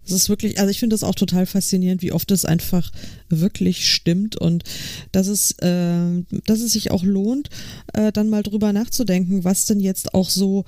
Es 0.04 0.12
ist 0.12 0.28
wirklich, 0.28 0.58
also 0.58 0.70
ich 0.70 0.78
finde 0.78 0.94
das 0.94 1.04
auch 1.04 1.14
total 1.14 1.46
faszinierend, 1.46 2.02
wie 2.02 2.12
oft 2.12 2.30
es 2.30 2.44
einfach 2.44 2.90
wirklich 3.28 3.88
stimmt 3.88 4.36
und 4.36 4.64
dass 5.12 5.26
es, 5.28 5.52
äh, 5.58 6.22
dass 6.46 6.60
es 6.60 6.72
sich 6.72 6.90
auch 6.90 7.04
lohnt, 7.04 7.48
äh, 7.92 8.10
dann 8.10 8.28
mal 8.28 8.42
drüber 8.42 8.72
nachzudenken, 8.72 9.44
was 9.44 9.66
denn 9.66 9.80
jetzt 9.80 10.14
auch 10.14 10.30
so 10.30 10.64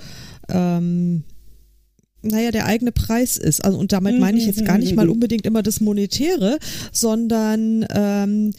ähm, 0.48 1.24
naja, 2.22 2.50
der 2.50 2.66
eigene 2.66 2.92
Preis 2.92 3.36
ist. 3.36 3.64
Also, 3.64 3.78
und 3.78 3.92
damit 3.92 4.18
meine 4.18 4.38
ich 4.38 4.46
jetzt 4.46 4.64
gar 4.64 4.78
nicht 4.78 4.94
mal 4.94 5.08
unbedingt 5.08 5.44
immer 5.44 5.62
das 5.62 5.80
Monetäre, 5.80 6.58
sondern 6.92 7.86
ähm, 7.92 8.52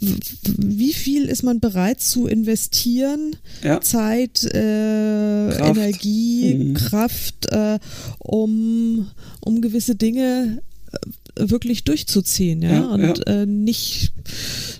wie 0.00 0.92
viel 0.92 1.26
ist 1.26 1.42
man 1.42 1.60
bereit 1.60 2.00
zu 2.00 2.26
investieren? 2.26 3.36
Ja. 3.62 3.80
Zeit, 3.80 4.44
äh, 4.44 5.50
Kraft. 5.50 5.76
Energie, 5.76 6.54
mhm. 6.54 6.74
Kraft, 6.74 7.46
äh, 7.52 7.78
um, 8.18 9.08
um 9.40 9.60
gewisse 9.60 9.96
Dinge 9.96 10.62
äh, 10.92 11.50
wirklich 11.50 11.84
durchzuziehen, 11.84 12.62
ja, 12.62 12.72
ja 12.72 12.86
und 12.86 13.02
ja. 13.02 13.42
Äh, 13.42 13.46
nicht 13.46 14.12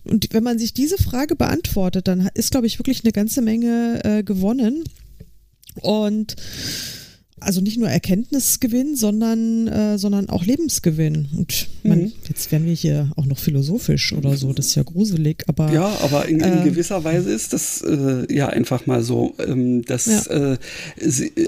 und 0.04 0.28
wenn 0.32 0.42
man 0.42 0.58
sich 0.58 0.72
diese 0.72 0.98
Frage 0.98 1.36
beantwortet, 1.36 2.08
dann 2.08 2.30
ist 2.34 2.50
glaube 2.52 2.66
ich 2.66 2.78
wirklich 2.78 3.04
eine 3.04 3.12
ganze 3.12 3.42
Menge 3.42 4.00
äh, 4.04 4.22
gewonnen 4.22 4.84
und 5.82 6.36
also 7.40 7.60
nicht 7.60 7.78
nur 7.78 7.88
Erkenntnisgewinn, 7.88 8.96
sondern, 8.96 9.68
äh, 9.68 9.98
sondern 9.98 10.28
auch 10.28 10.44
Lebensgewinn. 10.44 11.28
Und 11.36 11.68
man, 11.82 11.98
mhm. 12.02 12.12
jetzt 12.28 12.52
werden 12.52 12.66
wir 12.66 12.74
hier 12.74 13.10
auch 13.16 13.26
noch 13.26 13.38
philosophisch 13.38 14.12
oder 14.12 14.36
so, 14.36 14.52
das 14.52 14.68
ist 14.68 14.74
ja 14.74 14.82
gruselig, 14.82 15.44
aber. 15.46 15.72
Ja, 15.72 15.88
aber 16.02 16.28
in, 16.28 16.40
in 16.40 16.60
äh, 16.60 16.64
gewisser 16.64 17.02
Weise 17.04 17.30
ist 17.30 17.52
das 17.52 17.82
äh, 17.82 18.32
ja 18.32 18.48
einfach 18.48 18.86
mal 18.86 19.02
so, 19.02 19.34
ähm, 19.38 19.84
dass 19.84 20.06
ja. 20.06 20.52
äh, 20.52 20.58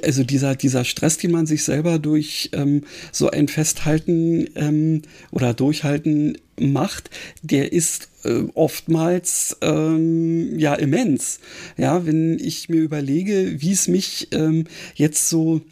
also 0.02 0.24
dieser, 0.24 0.56
dieser 0.56 0.84
Stress, 0.84 1.18
den 1.18 1.30
man 1.30 1.46
sich 1.46 1.64
selber 1.64 1.98
durch 1.98 2.50
ähm, 2.52 2.82
so 3.12 3.30
ein 3.30 3.48
Festhalten 3.48 4.46
ähm, 4.56 5.02
oder 5.30 5.54
Durchhalten 5.54 6.38
macht, 6.60 7.10
der 7.42 7.72
ist 7.72 8.08
äh, 8.24 8.44
oftmals 8.54 9.56
ähm, 9.60 10.58
ja 10.58 10.74
immens. 10.74 11.40
Ja, 11.76 12.06
wenn 12.06 12.38
ich 12.38 12.68
mir 12.68 12.80
überlege, 12.80 13.56
wie 13.60 13.72
es 13.72 13.88
mich 13.88 14.28
ähm, 14.32 14.64
jetzt 14.94 15.28
so 15.28 15.62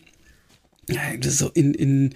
so 1.23 1.49
in, 1.49 1.75
in, 1.75 2.15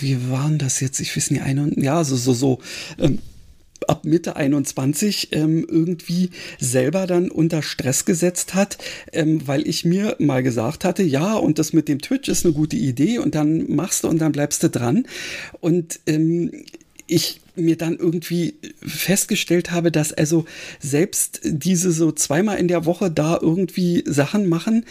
wie 0.00 0.30
waren 0.30 0.58
das 0.58 0.80
jetzt? 0.80 1.00
Ich 1.00 1.16
weiß 1.16 1.30
nicht, 1.30 1.42
ein, 1.42 1.74
ja, 1.76 2.02
so, 2.04 2.16
so, 2.16 2.32
so, 2.32 2.58
ähm, 2.98 3.18
ab 3.86 4.04
Mitte 4.04 4.36
21 4.36 5.28
ähm, 5.32 5.66
irgendwie 5.68 6.30
selber 6.58 7.06
dann 7.06 7.30
unter 7.30 7.62
Stress 7.62 8.04
gesetzt 8.04 8.54
hat, 8.54 8.78
ähm, 9.12 9.46
weil 9.46 9.66
ich 9.66 9.84
mir 9.84 10.16
mal 10.18 10.42
gesagt 10.42 10.84
hatte, 10.84 11.02
ja, 11.02 11.34
und 11.34 11.58
das 11.58 11.72
mit 11.72 11.88
dem 11.88 12.00
Twitch 12.00 12.28
ist 12.28 12.44
eine 12.44 12.54
gute 12.54 12.76
Idee 12.76 13.18
und 13.18 13.34
dann 13.34 13.70
machst 13.74 14.04
du 14.04 14.08
und 14.08 14.18
dann 14.18 14.32
bleibst 14.32 14.62
du 14.62 14.70
dran. 14.70 15.06
Und 15.60 16.00
ähm, 16.06 16.50
ich 17.06 17.40
mir 17.56 17.76
dann 17.76 17.96
irgendwie 17.96 18.54
festgestellt 18.80 19.72
habe, 19.72 19.90
dass 19.90 20.12
also 20.12 20.44
selbst 20.78 21.40
diese 21.44 21.90
so 21.90 22.12
zweimal 22.12 22.58
in 22.58 22.68
der 22.68 22.86
Woche 22.86 23.10
da 23.10 23.38
irgendwie 23.40 24.04
Sachen 24.06 24.48
machen, 24.48 24.86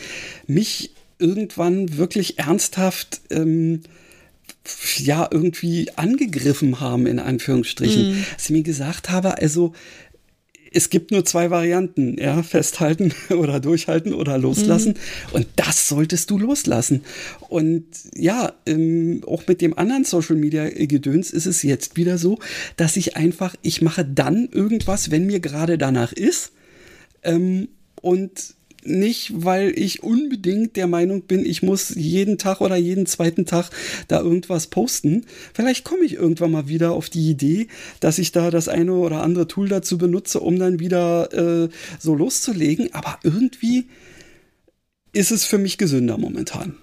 mich 0.46 0.92
irgendwann 1.20 1.98
wirklich 1.98 2.40
ernsthaft 2.40 3.22
ähm, 3.30 3.82
ja 4.98 5.28
irgendwie 5.30 5.92
angegriffen 5.96 6.80
haben, 6.80 7.06
in 7.06 7.20
Anführungsstrichen. 7.20 8.12
Mhm. 8.12 8.26
Dass 8.34 8.46
ich 8.46 8.52
mir 8.52 8.64
gesagt 8.64 9.10
habe, 9.10 9.38
also 9.38 9.74
es 10.72 10.90
gibt 10.90 11.12
nur 11.12 11.26
zwei 11.26 11.50
Varianten, 11.50 12.18
ja, 12.20 12.44
festhalten 12.44 13.14
oder 13.30 13.60
durchhalten 13.60 14.14
oder 14.14 14.38
loslassen. 14.38 14.94
Mhm. 14.94 15.34
Und 15.34 15.48
das 15.56 15.88
solltest 15.88 16.30
du 16.30 16.38
loslassen. 16.38 17.02
Und 17.48 17.86
ja, 18.16 18.54
ähm, 18.66 19.22
auch 19.26 19.48
mit 19.48 19.62
dem 19.62 19.78
anderen 19.78 20.06
Social 20.06 20.36
Media 20.36 20.70
Gedöns 20.70 21.32
ist 21.32 21.46
es 21.46 21.64
jetzt 21.64 21.98
wieder 21.98 22.18
so, 22.18 22.40
dass 22.78 22.98
ich 22.98 23.16
einfach, 23.18 23.56
ich 23.62 23.82
mache 23.82 24.06
dann 24.06 24.48
irgendwas, 24.52 25.12
wenn 25.12 25.26
mir 25.26 25.40
gerade 25.40 25.78
danach 25.78 26.14
ist. 26.14 26.52
Ähm, 27.24 27.70
und 28.02 28.56
nicht, 28.84 29.32
weil 29.34 29.74
ich 29.76 30.04
unbedingt 30.04 30.76
der 30.76 30.88
Meinung 30.88 31.24
bin, 31.24 31.46
ich 31.46 31.64
muss 31.64 31.90
jeden 31.96 32.38
Tag 32.38 32.62
oder 32.62 32.76
jeden 32.76 33.06
zweiten 33.06 33.46
Tag 33.46 33.70
da 34.08 34.20
irgendwas 34.20 34.68
posten. 34.68 35.26
Vielleicht 35.54 35.84
komme 35.84 36.04
ich 36.04 36.14
irgendwann 36.14 36.52
mal 36.52 36.68
wieder 36.68 36.92
auf 36.92 37.10
die 37.10 37.30
Idee, 37.30 37.68
dass 38.00 38.20
ich 38.20 38.32
da 38.32 38.52
das 38.52 38.68
eine 38.68 38.94
oder 38.94 39.22
andere 39.24 39.48
Tool 39.48 39.70
dazu 39.70 39.98
benutze, 39.98 40.40
um 40.40 40.58
dann 40.60 40.80
wieder 40.80 41.34
äh, 41.34 41.70
so 42.00 42.16
loszulegen. 42.16 42.94
Aber 42.94 43.20
irgendwie 43.24 43.88
ist 45.14 45.32
es 45.32 45.46
für 45.46 45.58
mich 45.58 45.78
gesünder 45.78 46.18
momentan. 46.18 46.76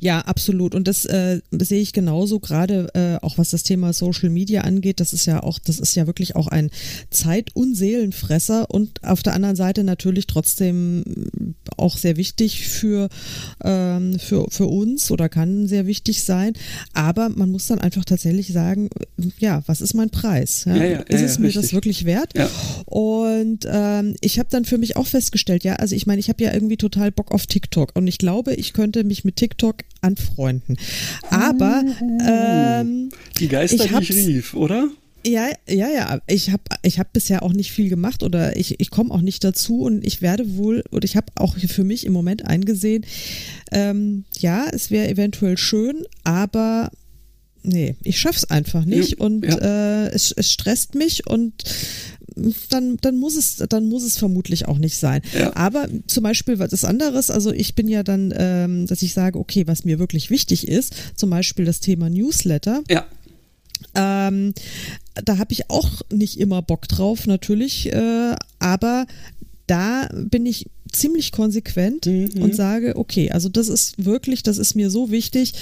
Ja, 0.00 0.20
absolut. 0.20 0.74
Und 0.74 0.88
das, 0.88 1.04
äh, 1.04 1.40
sehe 1.52 1.80
ich 1.80 1.92
genauso, 1.92 2.40
gerade 2.40 2.88
äh, 2.94 3.24
auch 3.24 3.38
was 3.38 3.50
das 3.50 3.62
Thema 3.62 3.92
Social 3.92 4.30
Media 4.30 4.62
angeht. 4.62 5.00
Das 5.00 5.12
ist 5.12 5.26
ja 5.26 5.42
auch, 5.42 5.58
das 5.58 5.78
ist 5.78 5.94
ja 5.94 6.06
wirklich 6.06 6.36
auch 6.36 6.48
ein 6.48 6.70
Zeit- 7.10 7.54
und 7.54 7.74
Seelenfresser 7.74 8.70
und 8.70 9.02
auf 9.04 9.22
der 9.22 9.34
anderen 9.34 9.56
Seite 9.56 9.84
natürlich 9.84 10.26
trotzdem 10.26 11.04
auch 11.76 11.96
sehr 11.96 12.16
wichtig 12.16 12.66
für, 12.68 13.08
ähm, 13.64 14.18
für, 14.18 14.46
für 14.50 14.66
uns 14.66 15.10
oder 15.10 15.28
kann 15.28 15.66
sehr 15.66 15.86
wichtig 15.86 16.22
sein. 16.22 16.54
Aber 16.92 17.28
man 17.28 17.50
muss 17.50 17.66
dann 17.66 17.78
einfach 17.78 18.04
tatsächlich 18.04 18.52
sagen, 18.52 18.90
ja, 19.38 19.62
was 19.66 19.80
ist 19.80 19.94
mein 19.94 20.10
Preis? 20.10 20.64
Ja? 20.66 20.76
Ja, 20.76 20.84
ja, 20.84 20.98
ist 21.00 21.22
es 21.22 21.38
mir 21.38 21.46
richtig. 21.46 21.62
das 21.62 21.72
wirklich 21.72 22.04
wert? 22.04 22.34
Und 22.86 23.66
ähm, 23.70 24.16
ich 24.20 24.38
habe 24.38 24.48
dann 24.50 24.64
für 24.64 24.78
mich 24.78 24.96
auch 24.96 25.06
festgestellt, 25.06 25.64
ja, 25.64 25.76
also 25.76 25.94
ich 25.94 26.06
meine, 26.06 26.20
ich 26.20 26.28
habe 26.28 26.42
ja 26.42 26.52
irgendwie 26.52 26.76
total 26.76 27.10
Bock 27.12 27.32
auf 27.32 27.46
TikTok 27.46 27.92
und 27.94 28.06
ich 28.06 28.18
glaube, 28.18 28.54
ich 28.54 28.72
könnte 28.72 29.04
mich 29.04 29.24
mit 29.24 29.36
TikTok 29.36 29.59
TikTok 29.60 29.84
anfreunden. 30.00 30.76
Aber 31.28 31.82
ähm, 32.26 33.10
die 33.38 33.48
Geister, 33.48 33.86
die 33.86 34.02
ich 34.02 34.12
rief, 34.12 34.54
oder? 34.54 34.88
Ja, 35.26 35.48
ja, 35.68 35.88
ja. 35.90 36.20
Ich 36.26 36.50
habe 36.50 36.62
ich 36.82 36.98
hab 36.98 37.12
bisher 37.12 37.42
auch 37.42 37.52
nicht 37.52 37.72
viel 37.72 37.90
gemacht 37.90 38.22
oder 38.22 38.56
ich, 38.56 38.80
ich 38.80 38.90
komme 38.90 39.12
auch 39.12 39.20
nicht 39.20 39.44
dazu 39.44 39.82
und 39.82 40.06
ich 40.06 40.22
werde 40.22 40.56
wohl, 40.56 40.82
oder 40.90 41.04
ich 41.04 41.16
habe 41.16 41.26
auch 41.34 41.58
für 41.58 41.84
mich 41.84 42.06
im 42.06 42.14
Moment 42.14 42.46
eingesehen, 42.46 43.04
ähm, 43.70 44.24
ja, 44.38 44.66
es 44.72 44.90
wäre 44.90 45.08
eventuell 45.08 45.58
schön, 45.58 46.06
aber 46.24 46.90
nee, 47.62 47.96
ich 48.02 48.18
schaff's 48.18 48.44
einfach 48.44 48.86
nicht 48.86 49.18
ja, 49.18 49.26
und 49.26 49.44
ja. 49.44 49.58
Äh, 49.58 50.08
es, 50.08 50.32
es 50.32 50.50
stresst 50.50 50.94
mich 50.94 51.26
und 51.26 51.52
dann, 52.70 52.96
dann 53.00 53.16
muss 53.16 53.36
es, 53.36 53.56
dann 53.56 53.88
muss 53.88 54.02
es 54.02 54.16
vermutlich 54.16 54.66
auch 54.68 54.78
nicht 54.78 54.98
sein. 54.98 55.22
Ja. 55.38 55.54
Aber 55.56 55.88
zum 56.06 56.22
Beispiel 56.22 56.58
was 56.58 56.84
anderes, 56.84 57.30
also 57.30 57.52
ich 57.52 57.74
bin 57.74 57.88
ja 57.88 58.02
dann, 58.02 58.32
ähm, 58.36 58.86
dass 58.86 59.02
ich 59.02 59.14
sage, 59.14 59.38
okay, 59.38 59.66
was 59.66 59.84
mir 59.84 59.98
wirklich 59.98 60.30
wichtig 60.30 60.68
ist, 60.68 60.94
zum 61.16 61.30
Beispiel 61.30 61.64
das 61.64 61.80
Thema 61.80 62.08
Newsletter. 62.10 62.82
Ja. 62.88 63.06
Ähm, 63.94 64.54
da 65.24 65.38
habe 65.38 65.52
ich 65.52 65.70
auch 65.70 66.02
nicht 66.12 66.38
immer 66.38 66.62
Bock 66.62 66.86
drauf, 66.88 67.26
natürlich, 67.26 67.92
äh, 67.92 68.36
aber 68.58 69.06
da 69.70 70.08
bin 70.12 70.46
ich 70.46 70.68
ziemlich 70.90 71.30
konsequent 71.30 72.06
Mhm. 72.06 72.42
und 72.42 72.56
sage, 72.56 72.96
okay, 72.96 73.30
also 73.30 73.48
das 73.48 73.68
ist 73.68 74.04
wirklich, 74.04 74.42
das 74.42 74.58
ist 74.58 74.74
mir 74.74 74.90
so 74.90 75.12
wichtig, 75.12 75.54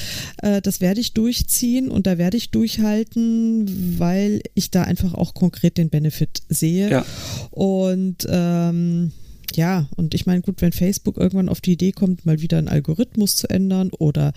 äh, 0.43 0.63
das 0.63 0.81
werde 0.81 1.01
ich 1.01 1.13
durchziehen 1.13 1.91
und 1.91 2.07
da 2.07 2.17
werde 2.17 2.39
ich 2.39 2.51
durchhalten, 2.51 3.99
weil 3.99 4.41
ich 4.55 4.71
da 4.71 4.85
einfach 4.85 5.13
auch 5.13 5.35
konkret 5.35 5.77
den 5.77 5.91
Benefit 5.91 6.41
sehe. 6.49 6.91
Ja. 6.91 7.07
Und 7.51 8.27
ähm, 8.31 9.13
ja, 9.55 9.89
und 9.97 10.15
ich 10.15 10.27
meine, 10.27 10.43
gut, 10.43 10.61
wenn 10.61 10.73
Facebook 10.73 11.17
irgendwann 11.17 11.49
auf 11.49 11.61
die 11.61 11.73
Idee 11.73 11.93
kommt, 11.93 12.27
mal 12.27 12.41
wieder 12.41 12.59
einen 12.59 12.69
Algorithmus 12.69 13.37
zu 13.37 13.49
ändern 13.49 13.91
oder 13.99 14.33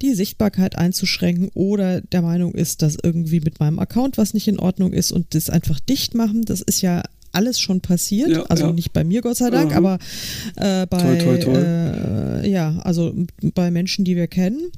die 0.00 0.14
Sichtbarkeit 0.14 0.76
einzuschränken 0.76 1.50
oder 1.54 2.00
der 2.00 2.22
Meinung 2.22 2.54
ist, 2.54 2.82
dass 2.82 2.96
irgendwie 3.02 3.40
mit 3.40 3.60
meinem 3.60 3.78
Account 3.78 4.18
was 4.18 4.34
nicht 4.34 4.48
in 4.48 4.58
Ordnung 4.58 4.92
ist 4.92 5.12
und 5.12 5.34
das 5.34 5.50
einfach 5.50 5.80
dicht 5.80 6.14
machen, 6.14 6.44
das 6.44 6.60
ist 6.60 6.80
ja 6.80 7.02
alles 7.34 7.60
schon 7.60 7.80
passiert. 7.80 8.30
Ja, 8.30 8.42
also 8.44 8.66
ja. 8.66 8.72
nicht 8.72 8.92
bei 8.92 9.04
mir, 9.04 9.20
Gott 9.22 9.36
sei 9.36 9.50
Dank, 9.50 9.70
Mhm. 9.70 9.76
aber 9.76 9.98
äh, 10.56 10.86
bei, 10.86 10.98
Toi, 10.98 11.18
toi, 11.18 11.38
toi. 11.38 11.58
Äh, 11.58 12.50
ja, 12.50 12.78
also 12.80 13.14
bei 13.54 13.70
Menschen, 13.70 14.04
die 14.04 14.16
wir 14.16 14.26
kennen. 14.26 14.70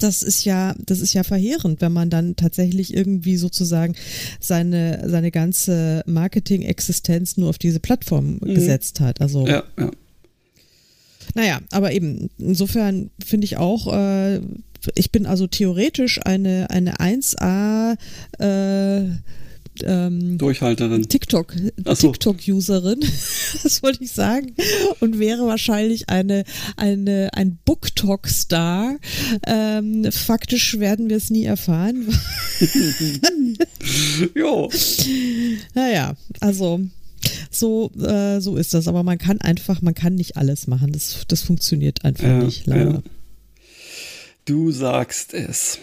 Das 0.00 0.22
ist 0.22 0.44
ja, 0.44 0.74
das 0.84 1.00
ist 1.00 1.12
ja 1.14 1.22
verheerend, 1.22 1.80
wenn 1.80 1.92
man 1.92 2.10
dann 2.10 2.34
tatsächlich 2.34 2.92
irgendwie 2.94 3.36
sozusagen 3.36 3.94
seine, 4.40 5.02
seine 5.08 5.30
ganze 5.30 6.02
Marketing-Existenz 6.06 7.36
nur 7.36 7.50
auf 7.50 7.58
diese 7.58 7.78
Plattform 7.78 8.40
gesetzt 8.40 9.00
hat. 9.00 9.20
Also, 9.20 9.42
Mhm. 9.42 9.46
Ja, 9.48 9.62
ja. 9.78 9.90
naja, 11.34 11.60
aber 11.70 11.92
eben, 11.92 12.30
insofern 12.38 13.10
finde 13.24 13.44
ich 13.44 13.56
auch, 13.58 13.92
äh, 13.92 14.40
ich 14.94 15.12
bin 15.12 15.26
also 15.26 15.46
theoretisch 15.46 16.20
eine, 16.24 16.68
eine 16.70 16.98
1A 17.00 17.96
äh, 18.38 19.08
ähm, 19.86 20.38
Durchhalterin. 20.38 21.08
TikTok, 21.08 21.54
so. 21.94 22.12
TikTok-Userin, 22.12 23.00
das 23.62 23.82
wollte 23.82 24.04
ich 24.04 24.12
sagen, 24.12 24.54
und 25.00 25.18
wäre 25.18 25.46
wahrscheinlich 25.46 26.08
eine, 26.08 26.44
eine, 26.76 27.30
ein 27.32 27.58
BookTok-Star. 27.64 28.96
Ähm, 29.46 30.10
faktisch 30.12 30.78
werden 30.78 31.08
wir 31.08 31.16
es 31.16 31.30
nie 31.30 31.44
erfahren. 31.44 32.06
Jo. 34.34 34.70
naja, 35.74 36.16
also 36.40 36.80
so, 37.50 37.90
äh, 38.00 38.40
so 38.40 38.56
ist 38.56 38.74
das. 38.74 38.88
Aber 38.88 39.02
man 39.02 39.18
kann 39.18 39.40
einfach, 39.40 39.82
man 39.82 39.94
kann 39.94 40.14
nicht 40.14 40.36
alles 40.36 40.66
machen. 40.66 40.92
Das, 40.92 41.24
das 41.28 41.42
funktioniert 41.42 42.04
einfach 42.04 42.24
Ja, 42.26 42.38
nicht, 42.38 42.66
leider. 42.66 42.90
ja. 42.92 43.02
Du 44.44 44.70
sagst 44.70 45.34
es. 45.34 45.78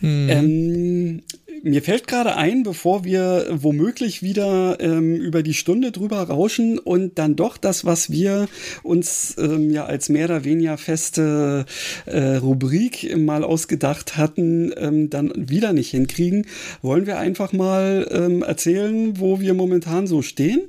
Hm. 0.00 0.28
Ähm, 0.28 1.22
mir 1.62 1.82
fällt 1.82 2.06
gerade 2.06 2.36
ein, 2.36 2.62
bevor 2.62 3.04
wir 3.04 3.46
womöglich 3.50 4.22
wieder 4.22 4.78
ähm, 4.80 5.16
über 5.16 5.42
die 5.42 5.54
Stunde 5.54 5.90
drüber 5.90 6.22
rauschen 6.22 6.78
und 6.78 7.18
dann 7.18 7.34
doch 7.34 7.56
das, 7.56 7.84
was 7.84 8.10
wir 8.10 8.48
uns 8.82 9.34
ähm, 9.38 9.70
ja 9.70 9.84
als 9.84 10.08
mehr 10.08 10.26
oder 10.26 10.44
weniger 10.44 10.78
feste 10.78 11.66
äh, 12.06 12.36
Rubrik 12.36 13.16
mal 13.16 13.42
ausgedacht 13.42 14.16
hatten, 14.16 14.72
ähm, 14.76 15.10
dann 15.10 15.32
wieder 15.34 15.72
nicht 15.72 15.90
hinkriegen, 15.90 16.46
wollen 16.82 17.06
wir 17.06 17.18
einfach 17.18 17.52
mal 17.52 18.06
ähm, 18.10 18.42
erzählen, 18.42 19.18
wo 19.18 19.40
wir 19.40 19.54
momentan 19.54 20.06
so 20.06 20.22
stehen? 20.22 20.62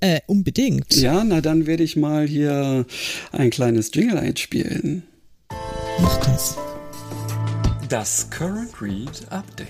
Äh, 0.00 0.20
unbedingt. 0.26 0.94
Ja, 0.96 1.24
na 1.24 1.40
dann 1.40 1.66
werde 1.66 1.82
ich 1.82 1.96
mal 1.96 2.26
hier 2.26 2.84
ein 3.32 3.48
kleines 3.48 3.90
Jingle 3.94 4.18
einspielen. 4.18 5.04
Mach 5.98 6.18
das. 6.26 6.58
Das 7.88 8.28
Current 8.30 8.80
Read 8.80 9.26
Update. 9.30 9.68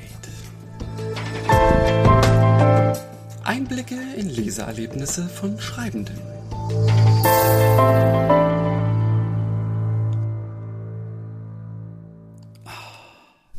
Einblicke 3.43 3.97
in 4.17 4.29
Leseerlebnisse 4.31 5.27
von 5.29 5.59
Schreibenden. 5.61 6.19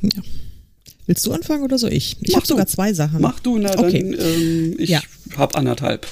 Ja. 0.01 0.21
Willst 1.07 1.25
du 1.25 1.31
anfangen 1.33 1.63
oder 1.63 1.77
so 1.77 1.87
ich? 1.87 2.17
Ich 2.21 2.35
habe 2.35 2.45
sogar 2.47 2.65
zwei 2.67 2.93
Sachen. 2.93 3.21
Mach 3.21 3.39
du, 3.39 3.57
na 3.57 3.77
Okay. 3.77 4.01
dann, 4.17 4.19
ähm, 4.19 4.75
ich 4.79 4.89
Ja. 4.89 5.01
hab 5.37 5.55
anderthalb. 5.55 6.07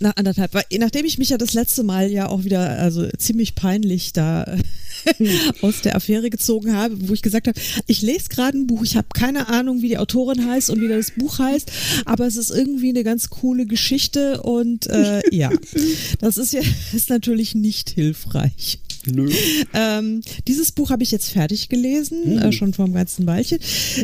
Na, 0.00 0.10
anderthalb. 0.12 0.54
Weil, 0.54 0.64
nachdem 0.78 1.04
ich 1.04 1.18
mich 1.18 1.28
ja 1.28 1.38
das 1.38 1.52
letzte 1.52 1.82
Mal 1.82 2.10
ja 2.10 2.28
auch 2.28 2.44
wieder, 2.44 2.60
also 2.78 3.06
ziemlich 3.18 3.54
peinlich 3.54 4.12
da 4.12 4.56
aus 5.62 5.82
der 5.82 5.96
Affäre 5.96 6.30
gezogen 6.30 6.74
habe, 6.74 7.08
wo 7.08 7.14
ich 7.14 7.22
gesagt 7.22 7.48
habe, 7.48 7.60
ich 7.86 8.02
lese 8.02 8.28
gerade 8.28 8.58
ein 8.58 8.66
Buch, 8.66 8.82
ich 8.82 8.96
habe 8.96 9.08
keine 9.14 9.48
Ahnung, 9.48 9.82
wie 9.82 9.88
die 9.88 9.98
Autorin 9.98 10.46
heißt 10.46 10.70
und 10.70 10.80
wie 10.80 10.88
das 10.88 11.12
Buch 11.12 11.38
heißt, 11.38 11.70
aber 12.04 12.26
es 12.26 12.36
ist 12.36 12.50
irgendwie 12.50 12.90
eine 12.90 13.04
ganz 13.04 13.30
coole 13.30 13.66
Geschichte 13.66 14.42
und 14.42 14.86
äh, 14.88 15.22
ja, 15.30 15.50
das 16.20 16.38
ist 16.38 16.52
ja 16.52 16.62
ist 16.92 17.10
natürlich 17.10 17.54
nicht 17.54 17.90
hilfreich. 17.90 18.78
Nö. 19.06 19.30
Ähm, 19.72 20.20
dieses 20.46 20.72
Buch 20.72 20.90
habe 20.90 21.02
ich 21.02 21.10
jetzt 21.10 21.30
fertig 21.30 21.68
gelesen, 21.68 22.38
äh, 22.38 22.52
schon 22.52 22.74
vor 22.74 22.84
einem 22.84 22.94
ganzen 22.94 23.26
Weilchen. 23.26 23.58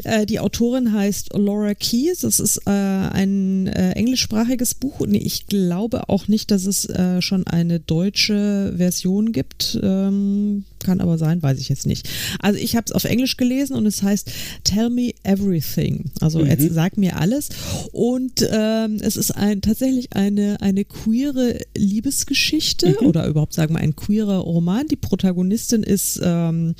Äh, 0.05 0.26
die 0.26 0.40
Autorin 0.40 0.92
heißt 0.92 1.34
Laura 1.34 1.74
Keyes. 1.74 2.20
Das 2.20 2.40
ist 2.40 2.62
äh, 2.66 2.70
ein 2.70 3.66
äh, 3.66 3.92
englischsprachiges 3.92 4.74
Buch 4.74 5.01
und 5.01 5.14
ich 5.14 5.47
glaube 5.47 6.09
auch 6.09 6.28
nicht, 6.28 6.51
dass 6.51 6.66
es 6.66 6.86
äh, 6.86 7.20
schon 7.20 7.47
eine 7.47 7.80
deutsche 7.80 8.74
Version 8.76 9.32
gibt. 9.32 9.78
Ähm, 9.82 10.64
kann 10.78 11.01
aber 11.01 11.18
sein, 11.18 11.42
weiß 11.42 11.59
ich 11.59 11.68
jetzt 11.68 11.86
nicht. 11.86 12.09
Also 12.38 12.59
ich 12.59 12.76
habe 12.76 12.84
es 12.86 12.92
auf 12.92 13.05
Englisch 13.05 13.36
gelesen 13.36 13.74
und 13.74 13.86
es 13.86 14.03
heißt 14.03 14.30
Tell 14.62 14.88
Me 14.88 15.12
Everything. 15.24 16.12
Also 16.20 16.44
jetzt 16.44 16.72
sag 16.72 16.97
mir 16.97 17.16
alles. 17.18 17.49
Und 17.92 18.47
ähm, 18.51 18.99
es 19.01 19.16
ist 19.16 19.32
ein, 19.32 19.62
tatsächlich 19.62 20.12
eine, 20.12 20.61
eine 20.61 20.84
queere 20.84 21.59
Liebesgeschichte 21.76 22.99
oder 23.01 23.26
überhaupt 23.26 23.55
sagen 23.55 23.74
wir 23.74 23.80
ein 23.80 23.97
queerer 23.97 24.38
Roman. 24.38 24.86
Die 24.89 24.97
Protagonistin 24.97 25.82
ist 25.82 26.20
ähm, 26.22 26.74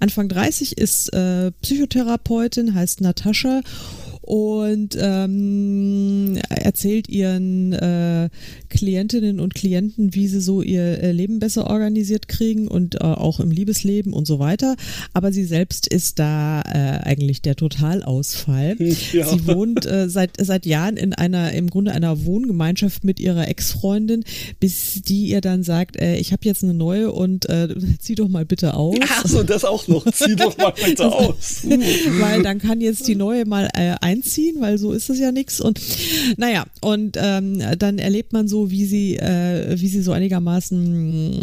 Anfang 0.00 0.28
30, 0.28 0.78
ist 0.78 1.12
äh, 1.12 1.52
Psychotherapeutin, 1.62 2.74
heißt 2.74 3.00
Natascha 3.00 3.60
und 4.26 4.98
ähm, 5.00 6.36
erzählt 6.48 7.08
ihren 7.08 7.72
äh, 7.72 8.28
Klientinnen 8.68 9.38
und 9.38 9.54
Klienten, 9.54 10.14
wie 10.14 10.26
sie 10.26 10.40
so 10.40 10.62
ihr 10.62 11.00
äh, 11.00 11.12
Leben 11.12 11.38
besser 11.38 11.70
organisiert 11.70 12.26
kriegen 12.26 12.66
und 12.66 12.96
äh, 12.96 13.04
auch 13.04 13.38
im 13.38 13.52
Liebesleben 13.52 14.12
und 14.12 14.26
so 14.26 14.40
weiter. 14.40 14.74
Aber 15.12 15.32
sie 15.32 15.44
selbst 15.44 15.86
ist 15.86 16.18
da 16.18 16.62
äh, 16.62 17.06
eigentlich 17.06 17.40
der 17.42 17.56
Totalausfall. 17.56 18.76
Ja. 19.12 19.28
Sie 19.28 19.46
wohnt 19.46 19.86
äh, 19.86 20.08
seit 20.08 20.32
seit 20.38 20.66
Jahren 20.66 20.96
in 20.96 21.12
einer 21.14 21.52
im 21.52 21.70
Grunde 21.70 21.92
einer 21.92 22.24
Wohngemeinschaft 22.24 23.04
mit 23.04 23.20
ihrer 23.20 23.46
Ex-Freundin, 23.48 24.24
bis 24.58 25.00
die 25.02 25.28
ihr 25.28 25.40
dann 25.40 25.62
sagt, 25.62 25.96
äh, 26.00 26.16
ich 26.16 26.32
habe 26.32 26.44
jetzt 26.44 26.64
eine 26.64 26.74
neue 26.74 27.12
und 27.12 27.48
äh, 27.48 27.68
zieh 28.00 28.14
doch 28.14 28.28
mal 28.28 28.44
bitte 28.44 28.74
aus. 28.74 28.96
Ach 29.00 29.26
so, 29.26 29.42
das 29.42 29.64
auch 29.64 29.86
noch. 29.86 30.10
Zieh 30.12 30.34
doch 30.34 30.56
mal 30.58 30.72
bitte 30.84 31.12
aus. 31.12 31.62
weil 32.20 32.42
dann 32.42 32.58
kann 32.58 32.80
jetzt 32.80 33.06
die 33.06 33.14
neue 33.14 33.44
mal 33.44 33.68
äh, 33.74 33.94
einziehen, 34.16 34.60
weil 34.60 34.78
so 34.78 34.92
ist 34.92 35.10
es 35.10 35.18
ja 35.18 35.32
nichts. 35.32 35.60
Und 35.60 35.80
naja, 36.36 36.64
und 36.80 37.16
ähm, 37.20 37.62
dann 37.78 37.98
erlebt 37.98 38.32
man 38.32 38.48
so, 38.48 38.70
wie 38.70 38.86
sie, 38.86 39.16
äh, 39.16 39.78
wie 39.78 39.88
sie 39.88 40.02
so 40.02 40.12
einigermaßen, 40.12 41.42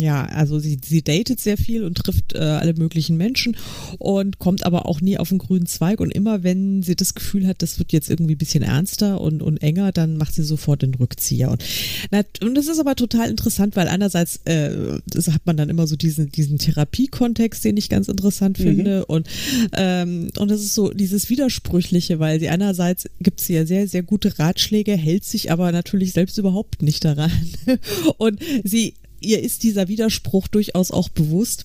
ja, 0.00 0.24
also 0.24 0.58
sie, 0.58 0.78
sie 0.84 1.02
datet 1.02 1.40
sehr 1.40 1.56
viel 1.56 1.84
und 1.84 1.96
trifft 1.96 2.34
äh, 2.34 2.38
alle 2.38 2.74
möglichen 2.74 3.16
Menschen 3.16 3.56
und 3.98 4.38
kommt 4.38 4.64
aber 4.64 4.86
auch 4.86 5.00
nie 5.00 5.18
auf 5.18 5.28
den 5.28 5.38
grünen 5.38 5.66
Zweig. 5.66 6.00
Und 6.00 6.10
immer 6.10 6.42
wenn 6.42 6.82
sie 6.82 6.96
das 6.96 7.14
Gefühl 7.14 7.46
hat, 7.46 7.62
das 7.62 7.78
wird 7.78 7.92
jetzt 7.92 8.10
irgendwie 8.10 8.34
ein 8.34 8.38
bisschen 8.38 8.62
ernster 8.62 9.20
und, 9.20 9.42
und 9.42 9.62
enger, 9.62 9.92
dann 9.92 10.16
macht 10.16 10.34
sie 10.34 10.42
sofort 10.42 10.82
den 10.82 10.94
Rückzieher. 10.94 11.50
Und, 11.50 11.64
na, 12.10 12.22
und 12.42 12.54
das 12.54 12.66
ist 12.66 12.78
aber 12.78 12.96
total 12.96 13.30
interessant, 13.30 13.76
weil 13.76 13.88
einerseits 13.88 14.40
äh, 14.44 15.00
das 15.06 15.28
hat 15.28 15.46
man 15.46 15.56
dann 15.56 15.68
immer 15.68 15.86
so 15.86 15.96
diesen, 15.96 16.30
diesen 16.32 16.58
Therapiekontext, 16.58 17.64
den 17.64 17.76
ich 17.76 17.88
ganz 17.88 18.08
interessant 18.08 18.58
finde. 18.58 19.06
Und, 19.06 19.28
ähm, 19.76 20.30
und 20.38 20.50
das 20.50 20.60
ist 20.60 20.74
so 20.74 20.90
dieses 20.90 21.30
Widersprüchliche, 21.30 22.18
weil 22.18 22.40
sie 22.40 22.48
einerseits 22.48 23.08
gibt 23.20 23.40
sie 23.40 23.54
ja 23.54 23.66
sehr, 23.66 23.88
sehr 23.88 24.02
gute 24.02 24.38
Ratschläge, 24.38 24.96
hält 24.96 25.24
sich 25.24 25.50
aber 25.50 25.72
natürlich 25.72 26.12
selbst 26.12 26.38
überhaupt 26.38 26.82
nicht 26.82 27.04
daran. 27.04 27.32
Und 28.18 28.40
sie, 28.64 28.94
ihr 29.20 29.42
ist 29.42 29.62
dieser 29.62 29.88
Widerspruch 29.88 30.48
durchaus 30.48 30.90
auch 30.90 31.08
bewusst. 31.08 31.64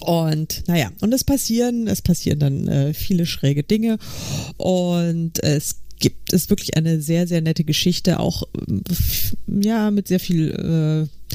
Und 0.00 0.64
naja, 0.66 0.90
und 1.00 1.14
es 1.14 1.24
passieren, 1.24 1.88
es 1.88 2.02
passieren 2.02 2.38
dann 2.38 2.68
äh, 2.68 2.92
viele 2.92 3.24
schräge 3.24 3.62
Dinge 3.62 3.98
und 4.58 5.42
es 5.42 5.76
gibt 5.98 6.34
es 6.34 6.50
wirklich 6.50 6.76
eine 6.76 7.00
sehr, 7.00 7.26
sehr 7.26 7.40
nette 7.40 7.64
Geschichte, 7.64 8.20
auch 8.20 8.42
f- 8.90 9.34
ja, 9.46 9.90
mit 9.90 10.08
sehr 10.08 10.20
viel 10.20 10.50
äh, 10.50 11.34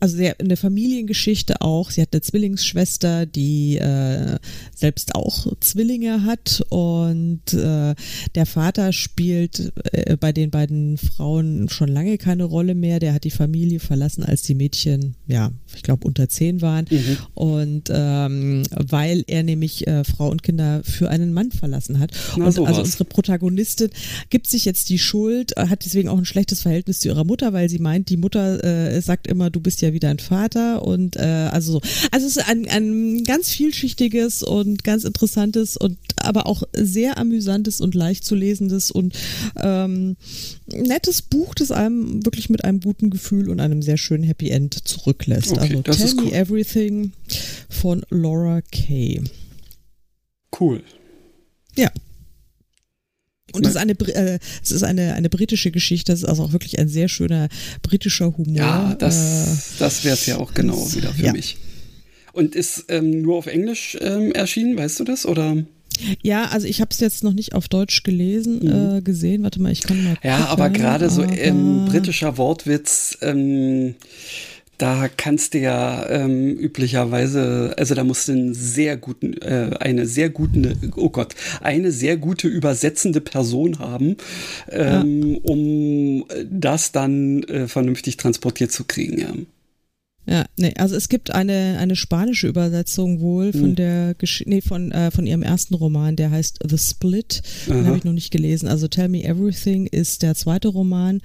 also 0.00 0.16
sehr, 0.16 0.36
eine 0.38 0.56
Familiengeschichte 0.56 1.60
auch. 1.60 1.90
Sie 1.90 2.00
hat 2.00 2.10
eine 2.12 2.20
Zwillingsschwester, 2.20 3.26
die 3.26 3.78
äh, 3.78 4.38
selbst 4.74 5.14
auch 5.14 5.46
Zwillinge 5.60 6.24
hat 6.24 6.64
und 6.68 7.52
äh, 7.52 7.94
der 8.34 8.46
Vater 8.46 8.92
spielt 8.92 9.72
äh, 9.92 10.16
bei 10.16 10.32
den 10.32 10.50
beiden 10.50 10.98
Frauen 10.98 11.68
schon 11.68 11.88
lange 11.88 12.18
keine 12.18 12.44
Rolle 12.44 12.74
mehr. 12.74 13.00
Der 13.00 13.14
hat 13.14 13.24
die 13.24 13.30
Familie 13.30 13.80
verlassen, 13.80 14.24
als 14.24 14.42
die 14.42 14.54
Mädchen, 14.54 15.16
ja, 15.26 15.50
ich 15.74 15.82
glaube 15.82 16.06
unter 16.06 16.28
zehn 16.28 16.60
waren 16.62 16.86
mhm. 16.90 17.16
und 17.34 17.82
ähm, 17.90 18.62
weil 18.70 19.24
er 19.26 19.42
nämlich 19.42 19.86
äh, 19.86 20.04
Frau 20.04 20.28
und 20.28 20.42
Kinder 20.42 20.82
für 20.84 21.08
einen 21.08 21.32
Mann 21.32 21.52
verlassen 21.52 21.98
hat. 21.98 22.10
Na, 22.36 22.46
und 22.46 22.58
also 22.58 22.80
unsere 22.80 23.04
Protagonistin 23.04 23.90
gibt 24.30 24.48
sich 24.48 24.64
jetzt 24.64 24.88
die 24.88 24.98
Schuld, 24.98 25.54
hat 25.56 25.84
deswegen 25.84 26.08
auch 26.08 26.18
ein 26.18 26.24
schlechtes 26.24 26.62
Verhältnis 26.62 27.00
zu 27.00 27.08
ihrer 27.08 27.24
Mutter, 27.24 27.52
weil 27.52 27.68
sie 27.68 27.78
meint, 27.78 28.08
die 28.08 28.16
Mutter 28.16 28.62
äh, 28.64 29.00
sagt 29.00 29.26
immer, 29.26 29.50
du 29.50 29.60
bist 29.60 29.80
ja 29.82 29.92
wie 29.92 30.00
dein 30.00 30.18
Vater 30.18 30.82
und 30.82 31.16
äh, 31.16 31.20
also 31.52 31.72
so. 31.72 31.80
Also 32.10 32.26
es 32.26 32.36
ist 32.36 32.48
ein, 32.48 32.68
ein 32.68 33.24
ganz 33.24 33.50
vielschichtiges 33.50 34.42
und 34.42 34.84
ganz 34.84 35.04
interessantes 35.04 35.76
und 35.76 35.98
aber 36.16 36.46
auch 36.46 36.62
sehr 36.72 37.18
amüsantes 37.18 37.80
und 37.80 37.94
leicht 37.94 38.24
zu 38.24 38.34
lesendes 38.34 38.90
und 38.90 39.14
ähm, 39.56 40.16
nettes 40.66 41.22
Buch, 41.22 41.54
das 41.54 41.70
einem 41.70 42.24
wirklich 42.24 42.50
mit 42.50 42.64
einem 42.64 42.80
guten 42.80 43.10
Gefühl 43.10 43.48
und 43.48 43.60
einem 43.60 43.82
sehr 43.82 43.96
schönen 43.96 44.24
Happy 44.24 44.50
End 44.50 44.74
zurücklässt. 44.86 45.57
Okay, 45.62 45.82
also 45.86 46.16
Tell 46.16 46.24
Me 46.24 46.32
Everything 46.32 47.12
von 47.68 48.04
Laura 48.10 48.60
Kay. 48.70 49.22
Cool. 50.58 50.82
Ja, 51.76 51.90
und 53.52 53.64
es 53.64 53.70
ist 53.70 53.76
eine, 53.76 53.92
äh, 53.92 54.38
es 54.62 54.72
ist 54.72 54.82
eine, 54.82 55.14
eine 55.14 55.30
britische 55.30 55.70
Geschichte, 55.70 56.12
es 56.12 56.20
ist 56.22 56.28
also 56.28 56.44
auch 56.44 56.52
wirklich 56.52 56.78
ein 56.78 56.88
sehr 56.88 57.08
schöner 57.08 57.48
britischer 57.82 58.36
Humor. 58.36 58.56
Ja, 58.56 58.94
das, 58.98 59.16
äh, 59.16 59.78
das 59.78 60.04
wäre 60.04 60.14
es 60.14 60.26
ja 60.26 60.38
auch 60.38 60.52
genau 60.52 60.76
das, 60.76 60.96
wieder 60.96 61.12
für 61.12 61.26
ja. 61.26 61.32
mich. 61.32 61.56
Und 62.32 62.54
ist 62.54 62.84
ähm, 62.88 63.22
nur 63.22 63.36
auf 63.36 63.46
Englisch 63.46 63.96
ähm, 64.00 64.32
erschienen, 64.32 64.76
weißt 64.76 65.00
du 65.00 65.04
das? 65.04 65.24
Oder? 65.24 65.64
Ja, 66.22 66.44
also 66.44 66.66
ich 66.66 66.80
habe 66.80 66.90
es 66.92 67.00
jetzt 67.00 67.24
noch 67.24 67.32
nicht 67.32 67.54
auf 67.54 67.68
Deutsch 67.68 68.02
gelesen, 68.02 68.60
mhm. 68.60 68.98
äh, 68.98 69.02
gesehen. 69.02 69.42
Warte 69.42 69.60
mal, 69.60 69.72
ich 69.72 69.80
kann 69.80 70.04
mal. 70.04 70.14
Gucken, 70.14 70.30
ja, 70.30 70.46
aber 70.46 70.68
gerade 70.70 71.10
so 71.10 71.22
ähm, 71.22 71.86
britischer 71.86 72.36
Wortwitz. 72.36 73.18
Ähm, 73.22 73.94
da 74.78 75.08
kannst 75.08 75.54
du 75.54 75.58
ja 75.58 76.08
ähm, 76.08 76.56
üblicherweise, 76.56 77.74
also 77.76 77.94
da 77.94 78.04
musst 78.04 78.28
du 78.28 78.32
einen 78.32 78.54
sehr 78.54 78.96
guten, 78.96 79.34
äh, 79.42 79.76
eine 79.80 80.06
sehr 80.06 80.30
gute, 80.30 80.76
oh 80.96 81.10
Gott, 81.10 81.34
eine 81.60 81.90
sehr 81.90 82.16
gute 82.16 82.46
übersetzende 82.46 83.20
Person 83.20 83.80
haben, 83.80 84.16
ähm, 84.70 85.32
ja. 85.32 85.38
um 85.42 86.24
das 86.48 86.92
dann 86.92 87.42
äh, 87.44 87.66
vernünftig 87.66 88.16
transportiert 88.16 88.70
zu 88.70 88.84
kriegen, 88.84 89.18
ja. 89.18 89.32
Ja, 90.30 90.44
nee, 90.58 90.74
also 90.76 90.94
es 90.94 91.08
gibt 91.08 91.30
eine, 91.30 91.78
eine 91.80 91.96
spanische 91.96 92.48
Übersetzung 92.48 93.20
wohl 93.20 93.50
von 93.50 93.70
hm. 93.70 93.74
der 93.76 94.14
Gesch 94.14 94.44
nee, 94.46 94.60
von, 94.60 94.92
äh, 94.92 95.10
von 95.10 95.26
ihrem 95.26 95.42
ersten 95.42 95.74
Roman, 95.74 96.16
der 96.16 96.30
heißt 96.30 96.58
The 96.68 96.76
Split. 96.76 97.40
Den 97.66 97.86
habe 97.86 97.96
ich 97.96 98.04
noch 98.04 98.12
nicht 98.12 98.30
gelesen. 98.30 98.68
Also 98.68 98.88
Tell 98.88 99.08
Me 99.08 99.24
Everything 99.24 99.86
ist 99.86 100.22
der 100.22 100.34
zweite 100.34 100.68
Roman 100.68 101.22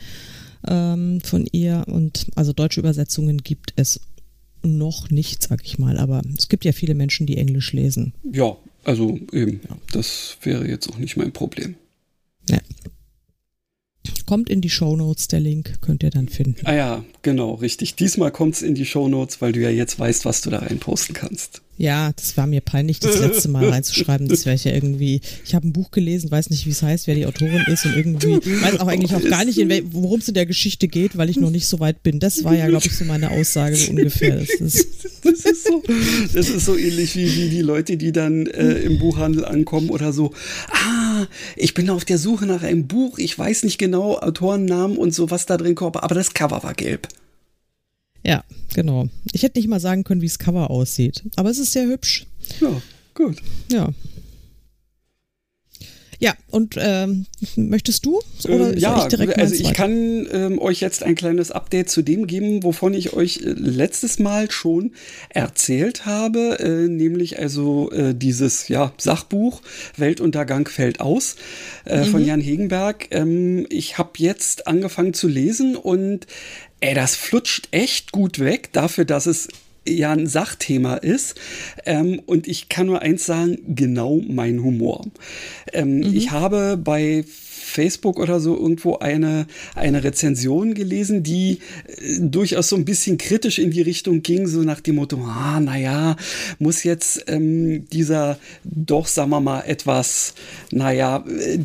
ähm, 0.67 1.21
von 1.21 1.47
ihr 1.51 1.83
und 1.87 2.27
also 2.35 2.53
deutsche 2.53 2.79
Übersetzungen 2.79 3.37
gibt 3.37 3.73
es 3.75 4.01
noch 4.63 5.09
nicht, 5.09 5.43
sag 5.43 5.65
ich 5.65 5.77
mal, 5.77 5.97
aber 5.97 6.21
es 6.37 6.47
gibt 6.47 6.65
ja 6.65 6.71
viele 6.71 6.95
Menschen, 6.95 7.27
die 7.27 7.37
Englisch 7.37 7.73
lesen. 7.73 8.13
Ja, 8.31 8.55
also 8.83 9.17
eben, 9.31 9.61
ja. 9.67 9.77
das 9.91 10.37
wäre 10.41 10.67
jetzt 10.67 10.89
auch 10.89 10.97
nicht 10.97 11.17
mein 11.17 11.31
Problem. 11.31 11.75
Ja. 12.49 12.59
Kommt 14.25 14.49
in 14.49 14.61
die 14.61 14.69
Show 14.69 14.95
Notes, 14.95 15.27
der 15.27 15.39
Link 15.39 15.81
könnt 15.81 16.03
ihr 16.03 16.09
dann 16.09 16.29
finden. 16.29 16.65
Ah 16.65 16.73
ja, 16.73 17.05
genau, 17.21 17.55
richtig. 17.55 17.95
Diesmal 17.95 18.31
kommt 18.31 18.55
es 18.55 18.61
in 18.61 18.75
die 18.75 18.85
Show 18.85 19.07
Notes, 19.07 19.41
weil 19.41 19.51
du 19.51 19.61
ja 19.61 19.69
jetzt 19.69 19.99
weißt, 19.99 20.25
was 20.25 20.41
du 20.41 20.49
da 20.49 20.59
rein 20.59 20.79
posten 20.79 21.13
kannst. 21.13 21.61
Ja, 21.77 22.11
das 22.15 22.37
war 22.37 22.45
mir 22.45 22.61
peinlich, 22.61 22.99
das 22.99 23.19
letzte 23.19 23.49
Mal 23.49 23.67
reinzuschreiben. 23.67 24.27
Das 24.27 24.45
wäre 24.45 24.55
ich 24.55 24.63
ja 24.63 24.71
irgendwie. 24.71 25.21
Ich 25.43 25.55
habe 25.55 25.67
ein 25.67 25.73
Buch 25.73 25.89
gelesen, 25.89 26.29
weiß 26.29 26.51
nicht, 26.51 26.67
wie 26.67 26.69
es 26.69 26.83
heißt, 26.83 27.07
wer 27.07 27.15
die 27.15 27.25
Autorin 27.25 27.63
ist 27.67 27.85
und 27.85 27.95
irgendwie 27.95 28.37
weiß 28.61 28.79
auch 28.79 28.87
eigentlich 28.87 29.15
auch 29.15 29.23
gar 29.23 29.43
nicht, 29.43 29.57
worum 29.91 30.19
es 30.19 30.27
in 30.27 30.35
der 30.35 30.45
Geschichte 30.45 30.87
geht, 30.87 31.17
weil 31.17 31.29
ich 31.31 31.37
noch 31.37 31.49
nicht 31.49 31.67
so 31.67 31.79
weit 31.79 32.03
bin. 32.03 32.19
Das 32.19 32.43
war 32.43 32.55
ja, 32.55 32.67
glaube 32.67 32.85
ich, 32.85 32.95
so 32.95 33.05
meine 33.05 33.31
Aussage 33.31 33.75
so 33.75 33.89
ungefähr. 33.89 34.35
Das 34.35 34.49
ist, 34.49 34.87
das 35.23 35.45
ist, 35.45 35.67
so, 35.67 35.83
das 36.33 36.49
ist 36.49 36.65
so 36.65 36.77
ähnlich 36.77 37.15
wie, 37.15 37.35
wie 37.35 37.49
die 37.49 37.61
Leute, 37.61 37.97
die 37.97 38.11
dann 38.11 38.45
äh, 38.45 38.73
im 38.79 38.99
Buchhandel 38.99 39.43
ankommen 39.43 39.89
oder 39.89 40.13
so. 40.13 40.31
Ah, 40.69 41.25
ich 41.55 41.73
bin 41.73 41.89
auf 41.89 42.05
der 42.05 42.19
Suche 42.19 42.45
nach 42.45 42.61
einem 42.61 42.87
Buch. 42.87 43.17
Ich 43.17 43.37
weiß 43.37 43.63
nicht 43.63 43.79
genau 43.79 44.19
Autorennamen 44.19 44.97
und 44.97 45.13
so, 45.13 45.31
was 45.31 45.47
da 45.47 45.57
drin 45.57 45.73
kommt, 45.73 45.97
aber 45.97 46.13
das 46.13 46.35
Cover 46.35 46.61
war 46.61 46.75
gelb. 46.75 47.07
Ja, 48.25 48.43
genau. 48.73 49.09
Ich 49.31 49.43
hätte 49.43 49.59
nicht 49.59 49.67
mal 49.67 49.79
sagen 49.79 50.03
können, 50.03 50.21
wie 50.21 50.27
das 50.27 50.39
Cover 50.39 50.69
aussieht, 50.69 51.23
aber 51.35 51.49
es 51.49 51.59
ist 51.59 51.73
sehr 51.73 51.87
hübsch. 51.87 52.25
Ja, 52.61 52.81
gut. 53.13 53.41
Ja. 53.71 53.89
Ja, 56.23 56.35
und 56.51 56.75
ähm, 56.77 57.25
möchtest 57.57 58.05
du? 58.05 58.21
Oder 58.45 58.71
ähm, 58.71 58.77
ja, 58.77 59.07
ich 59.07 59.37
also 59.37 59.55
ich 59.55 59.73
kann 59.73 60.25
ähm, 60.31 60.57
euch 60.57 60.79
jetzt 60.79 61.03
ein 61.03 61.15
kleines 61.15 61.51
Update 61.51 61.89
zu 61.89 62.01
dem 62.01 62.27
geben, 62.27 62.63
wovon 62.63 62.93
ich 62.93 63.11
euch 63.11 63.41
äh, 63.41 63.49
letztes 63.49 64.19
Mal 64.19 64.49
schon 64.49 64.93
erzählt 65.27 66.05
habe, 66.05 66.59
äh, 66.61 66.87
nämlich 66.87 67.39
also 67.39 67.91
äh, 67.91 68.15
dieses 68.15 68.69
ja, 68.69 68.93
Sachbuch 68.97 69.61
Weltuntergang 69.97 70.69
fällt 70.69 71.01
aus 71.01 71.35
äh, 71.83 72.05
mhm. 72.05 72.05
von 72.05 72.25
Jan 72.25 72.39
Hegenberg. 72.39 73.07
Ähm, 73.11 73.65
ich 73.69 73.97
habe 73.97 74.11
jetzt 74.15 74.65
angefangen 74.65 75.13
zu 75.13 75.27
lesen 75.27 75.75
und 75.75 76.25
ey, 76.83 76.93
das 76.93 77.15
flutscht 77.15 77.69
echt 77.71 78.11
gut 78.11 78.39
weg 78.39 78.73
dafür, 78.73 79.05
dass 79.05 79.25
es 79.25 79.47
ja 79.87 80.11
ein 80.11 80.27
Sachthema 80.27 80.95
ist. 80.95 81.35
Ähm, 81.85 82.21
und 82.25 82.45
ich 82.47 82.67
kann 82.67 82.87
nur 82.87 83.01
eins 83.01 83.25
sagen, 83.25 83.57
genau 83.67 84.21
mein 84.27 84.61
Humor. 84.63 85.05
Ähm, 85.71 85.99
mhm. 85.99 86.15
Ich 86.15 86.31
habe 86.31 86.77
bei 86.77 87.23
Facebook 87.73 88.19
oder 88.19 88.39
so 88.39 88.55
irgendwo 88.55 88.97
eine, 88.97 89.47
eine 89.75 90.03
Rezension 90.03 90.73
gelesen, 90.73 91.23
die 91.23 91.59
äh, 91.87 92.19
durchaus 92.19 92.69
so 92.69 92.75
ein 92.75 92.85
bisschen 92.85 93.17
kritisch 93.17 93.59
in 93.59 93.71
die 93.71 93.81
Richtung 93.81 94.21
ging, 94.21 94.47
so 94.47 94.61
nach 94.61 94.79
dem 94.79 94.95
Motto, 94.95 95.17
ah, 95.25 95.59
naja, 95.59 96.15
muss 96.59 96.83
jetzt 96.83 97.25
ähm, 97.27 97.85
dieser 97.89 98.37
doch, 98.63 99.07
sagen 99.07 99.31
wir 99.31 99.41
mal, 99.41 99.61
etwas, 99.61 100.33
naja, 100.71 101.25
äh, 101.27 101.57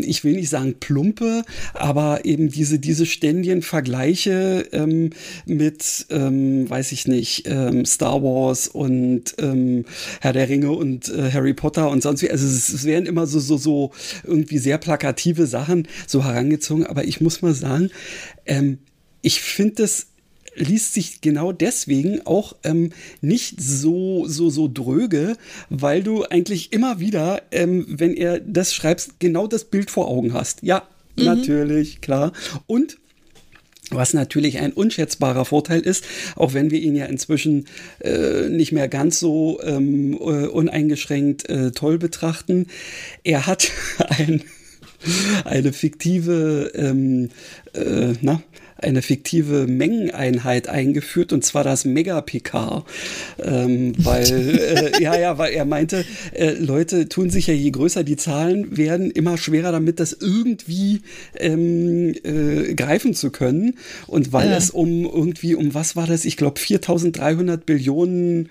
ich 0.00 0.24
will 0.24 0.34
nicht 0.34 0.48
sagen 0.48 0.76
plumpe, 0.80 1.44
aber 1.74 2.24
eben 2.24 2.48
diese, 2.48 2.78
diese 2.78 3.06
ständigen 3.06 3.62
Vergleiche 3.62 4.66
ähm, 4.72 5.10
mit, 5.44 6.06
ähm, 6.10 6.68
weiß 6.68 6.92
ich 6.92 7.06
nicht, 7.06 7.44
ähm, 7.46 7.84
Star 7.84 8.22
Wars 8.22 8.68
und 8.68 9.34
ähm, 9.38 9.84
Herr 10.20 10.32
der 10.32 10.48
Ringe 10.48 10.72
und 10.72 11.08
äh, 11.08 11.30
Harry 11.30 11.54
Potter 11.54 11.90
und 11.90 12.02
sonst 12.02 12.22
wie, 12.22 12.30
also 12.30 12.46
es, 12.46 12.70
es 12.70 12.84
werden 12.84 13.06
immer 13.06 13.26
so, 13.26 13.40
so, 13.40 13.58
so 13.58 13.90
irgendwie 14.24 14.58
sehr 14.58 14.78
plakative 14.78 15.49
Sachen 15.50 15.86
so 16.06 16.24
herangezogen, 16.24 16.86
aber 16.86 17.04
ich 17.04 17.20
muss 17.20 17.42
mal 17.42 17.54
sagen, 17.54 17.90
ähm, 18.46 18.78
ich 19.22 19.42
finde 19.42 19.82
das 19.82 20.06
liest 20.54 20.94
sich 20.94 21.20
genau 21.20 21.52
deswegen 21.52 22.26
auch 22.26 22.56
ähm, 22.64 22.90
nicht 23.20 23.60
so, 23.60 24.26
so, 24.26 24.50
so 24.50 24.70
dröge, 24.72 25.36
weil 25.68 26.02
du 26.02 26.24
eigentlich 26.24 26.72
immer 26.72 27.00
wieder, 27.00 27.42
ähm, 27.52 27.86
wenn 27.88 28.14
er 28.14 28.40
das 28.40 28.74
schreibst, 28.74 29.20
genau 29.20 29.46
das 29.46 29.64
Bild 29.64 29.90
vor 29.90 30.08
Augen 30.08 30.32
hast. 30.32 30.62
Ja, 30.62 30.88
mhm. 31.16 31.24
natürlich, 31.24 32.00
klar. 32.00 32.32
Und 32.66 32.98
was 33.90 34.14
natürlich 34.14 34.58
ein 34.58 34.72
unschätzbarer 34.72 35.44
Vorteil 35.44 35.80
ist, 35.80 36.04
auch 36.36 36.54
wenn 36.54 36.70
wir 36.70 36.80
ihn 36.80 36.94
ja 36.94 37.06
inzwischen 37.06 37.66
äh, 38.00 38.48
nicht 38.48 38.70
mehr 38.70 38.88
ganz 38.88 39.18
so 39.18 39.60
ähm, 39.64 40.12
äh, 40.14 40.46
uneingeschränkt 40.46 41.48
äh, 41.48 41.72
toll 41.72 41.98
betrachten. 41.98 42.66
Er 43.24 43.46
hat 43.46 43.70
ein 43.98 44.42
eine 45.44 45.72
fiktive, 45.72 46.72
ähm, 46.74 47.30
äh, 47.74 48.14
na, 48.20 48.42
eine 48.82 49.02
fiktive 49.02 49.66
Mengeneinheit 49.66 50.68
eingeführt 50.68 51.32
und 51.32 51.44
zwar 51.44 51.64
das 51.64 51.84
Megapikar, 51.84 52.84
ähm, 53.42 53.92
weil 53.98 54.24
äh, 54.24 55.02
ja 55.02 55.18
ja, 55.18 55.38
weil 55.38 55.52
er 55.52 55.64
meinte, 55.64 56.04
äh, 56.32 56.52
Leute 56.52 57.08
tun 57.08 57.30
sich 57.30 57.46
ja 57.46 57.54
je 57.54 57.70
größer 57.70 58.04
die 58.04 58.16
Zahlen 58.16 58.76
werden 58.76 59.10
immer 59.10 59.36
schwerer 59.36 59.72
damit, 59.72 60.00
das 60.00 60.12
irgendwie 60.12 61.02
ähm, 61.38 62.14
äh, 62.24 62.74
greifen 62.74 63.14
zu 63.14 63.30
können 63.30 63.74
und 64.06 64.32
weil 64.32 64.50
ja. 64.50 64.56
es 64.56 64.70
um 64.70 65.04
irgendwie 65.04 65.54
um 65.54 65.74
was 65.74 65.96
war 65.96 66.06
das? 66.06 66.24
Ich 66.24 66.36
glaube 66.36 66.58
4.300 66.58 67.58
Billionen 67.58 68.48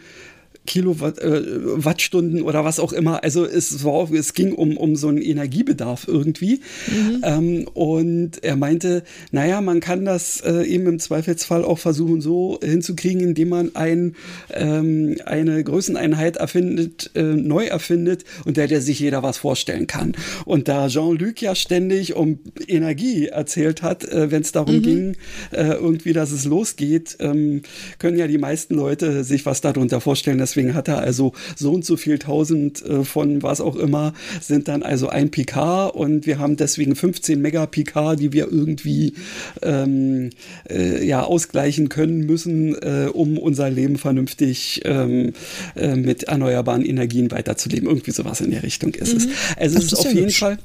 Kilowattstunden 0.69 2.39
äh, 2.39 2.43
oder 2.43 2.63
was 2.63 2.79
auch 2.79 2.93
immer. 2.93 3.23
Also 3.23 3.43
es, 3.43 3.83
war, 3.83 4.11
es 4.13 4.35
ging 4.35 4.53
um, 4.53 4.77
um 4.77 4.95
so 4.95 5.07
einen 5.07 5.17
Energiebedarf 5.21 6.07
irgendwie. 6.07 6.61
Mhm. 6.87 7.23
Ähm, 7.23 7.67
und 7.73 8.43
er 8.43 8.55
meinte, 8.55 9.03
naja, 9.31 9.61
man 9.61 9.79
kann 9.79 10.05
das 10.05 10.41
äh, 10.41 10.63
eben 10.63 10.85
im 10.85 10.99
Zweifelsfall 10.99 11.65
auch 11.65 11.79
versuchen 11.79 12.21
so 12.21 12.59
hinzukriegen, 12.63 13.21
indem 13.21 13.49
man 13.49 13.75
ein, 13.75 14.15
ähm, 14.53 15.17
eine 15.25 15.63
Größeneinheit 15.63 16.37
erfindet, 16.37 17.11
äh, 17.15 17.23
neu 17.23 17.65
erfindet 17.65 18.23
und 18.45 18.55
der, 18.55 18.67
der 18.67 18.81
sich 18.81 18.99
jeder 18.99 19.23
was 19.23 19.39
vorstellen 19.39 19.87
kann. 19.87 20.13
Und 20.45 20.67
da 20.67 20.87
Jean-Luc 20.87 21.41
ja 21.41 21.55
ständig 21.55 22.15
um 22.15 22.39
Energie 22.67 23.25
erzählt 23.25 23.81
hat, 23.81 24.05
äh, 24.05 24.29
wenn 24.29 24.43
es 24.43 24.51
darum 24.51 24.77
mhm. 24.77 24.83
ging, 24.83 25.15
äh, 25.51 25.63
irgendwie, 25.63 26.13
dass 26.13 26.31
es 26.31 26.45
losgeht, 26.45 27.17
ähm, 27.21 27.63
können 27.97 28.19
ja 28.19 28.27
die 28.27 28.37
meisten 28.37 28.75
Leute 28.75 29.23
sich 29.23 29.47
was 29.47 29.61
darunter 29.61 29.99
vorstellen. 29.99 30.37
Deswegen 30.59 30.75
hat 30.75 30.89
er 30.89 30.99
also 30.99 31.31
so 31.55 31.71
und 31.71 31.85
so 31.85 31.95
viel 31.95 32.19
tausend 32.19 32.85
äh, 32.85 33.05
von 33.05 33.41
was 33.41 33.61
auch 33.61 33.77
immer, 33.77 34.13
sind 34.41 34.67
dann 34.67 34.83
also 34.83 35.07
ein 35.07 35.31
Picard 35.31 35.95
und 35.95 36.25
wir 36.25 36.37
haben 36.37 36.57
deswegen 36.57 36.97
15 36.97 37.41
Megapicard, 37.41 38.19
die 38.19 38.33
wir 38.33 38.51
irgendwie 38.51 39.13
ähm, 39.61 40.31
äh, 40.69 41.05
ja 41.05 41.23
ausgleichen 41.23 41.87
können 41.87 42.25
müssen, 42.25 42.75
äh, 42.75 43.07
um 43.13 43.37
unser 43.37 43.69
Leben 43.69 43.97
vernünftig 43.97 44.81
ähm, 44.83 45.31
äh, 45.77 45.95
mit 45.95 46.23
erneuerbaren 46.23 46.85
Energien 46.85 47.31
weiterzuleben. 47.31 47.87
Irgendwie 47.87 48.11
sowas 48.11 48.41
in 48.41 48.51
der 48.51 48.63
Richtung 48.63 48.93
ist 48.95 49.13
mhm. 49.13 49.17
es. 49.17 49.27
Also 49.55 49.77
es 49.77 49.85
ist 49.85 49.93
auf 49.93 50.13
jeden 50.13 50.31
Fall 50.31 50.57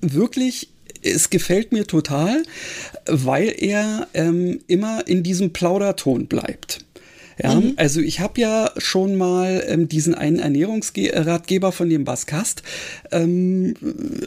wirklich 0.00 0.70
es 1.00 1.30
gefällt 1.30 1.70
mir 1.70 1.86
total, 1.86 2.42
weil 3.06 3.54
er 3.56 4.08
ähm, 4.14 4.60
immer 4.66 5.06
in 5.06 5.22
diesem 5.22 5.52
Plauderton 5.52 6.26
bleibt. 6.26 6.84
Ja, 7.42 7.54
mhm. 7.54 7.74
also 7.76 8.00
ich 8.00 8.20
habe 8.20 8.40
ja 8.40 8.70
schon 8.78 9.16
mal 9.16 9.64
ähm, 9.66 9.88
diesen 9.88 10.14
einen 10.14 10.38
Ernährungsratgeber 10.38 11.72
von 11.72 11.88
dem 11.88 12.04
Baskast 12.04 12.62
ähm, 13.12 13.74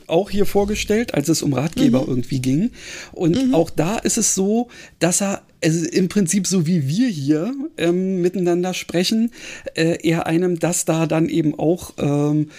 auch 0.07 0.29
hier 0.29 0.45
vorgestellt, 0.45 1.13
als 1.13 1.27
es 1.27 1.41
um 1.41 1.53
Ratgeber 1.53 2.03
mhm. 2.03 2.07
irgendwie 2.09 2.39
ging. 2.39 2.71
Und 3.11 3.47
mhm. 3.47 3.55
auch 3.55 3.69
da 3.69 3.97
ist 3.97 4.17
es 4.17 4.35
so, 4.35 4.69
dass 4.99 5.21
er 5.21 5.41
also 5.63 5.85
im 5.85 6.09
Prinzip 6.09 6.47
so 6.47 6.65
wie 6.65 6.87
wir 6.87 7.07
hier 7.07 7.53
ähm, 7.77 8.21
miteinander 8.21 8.73
sprechen, 8.73 9.31
äh, 9.75 9.97
er 10.01 10.25
einem 10.27 10.59
das 10.59 10.85
da 10.85 11.05
dann 11.05 11.29
eben 11.29 11.57
auch 11.57 11.93
ähm, 11.97 12.49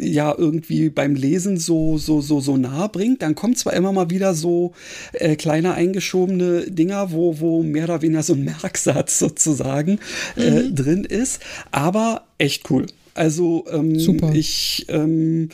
ja 0.00 0.34
irgendwie 0.36 0.90
beim 0.90 1.14
Lesen 1.14 1.56
so 1.58 1.98
so 1.98 2.20
so 2.20 2.40
so 2.40 2.56
nahe 2.56 2.88
bringt. 2.88 3.22
Dann 3.22 3.34
kommt 3.34 3.58
zwar 3.58 3.74
immer 3.74 3.92
mal 3.92 4.10
wieder 4.10 4.34
so 4.34 4.72
äh, 5.12 5.36
kleine 5.36 5.74
eingeschobene 5.74 6.70
Dinger, 6.70 7.12
wo 7.12 7.40
wo 7.40 7.62
mehr 7.62 7.84
oder 7.84 8.02
weniger 8.02 8.22
so 8.22 8.34
ein 8.34 8.44
Merksatz 8.44 9.18
sozusagen 9.18 9.98
äh, 10.36 10.50
mhm. 10.50 10.74
drin 10.74 11.04
ist, 11.04 11.40
aber 11.70 12.24
echt 12.38 12.70
cool. 12.70 12.86
Also 13.14 13.64
ähm, 13.70 13.98
Super. 13.98 14.32
ich 14.34 14.86
ähm, 14.88 15.48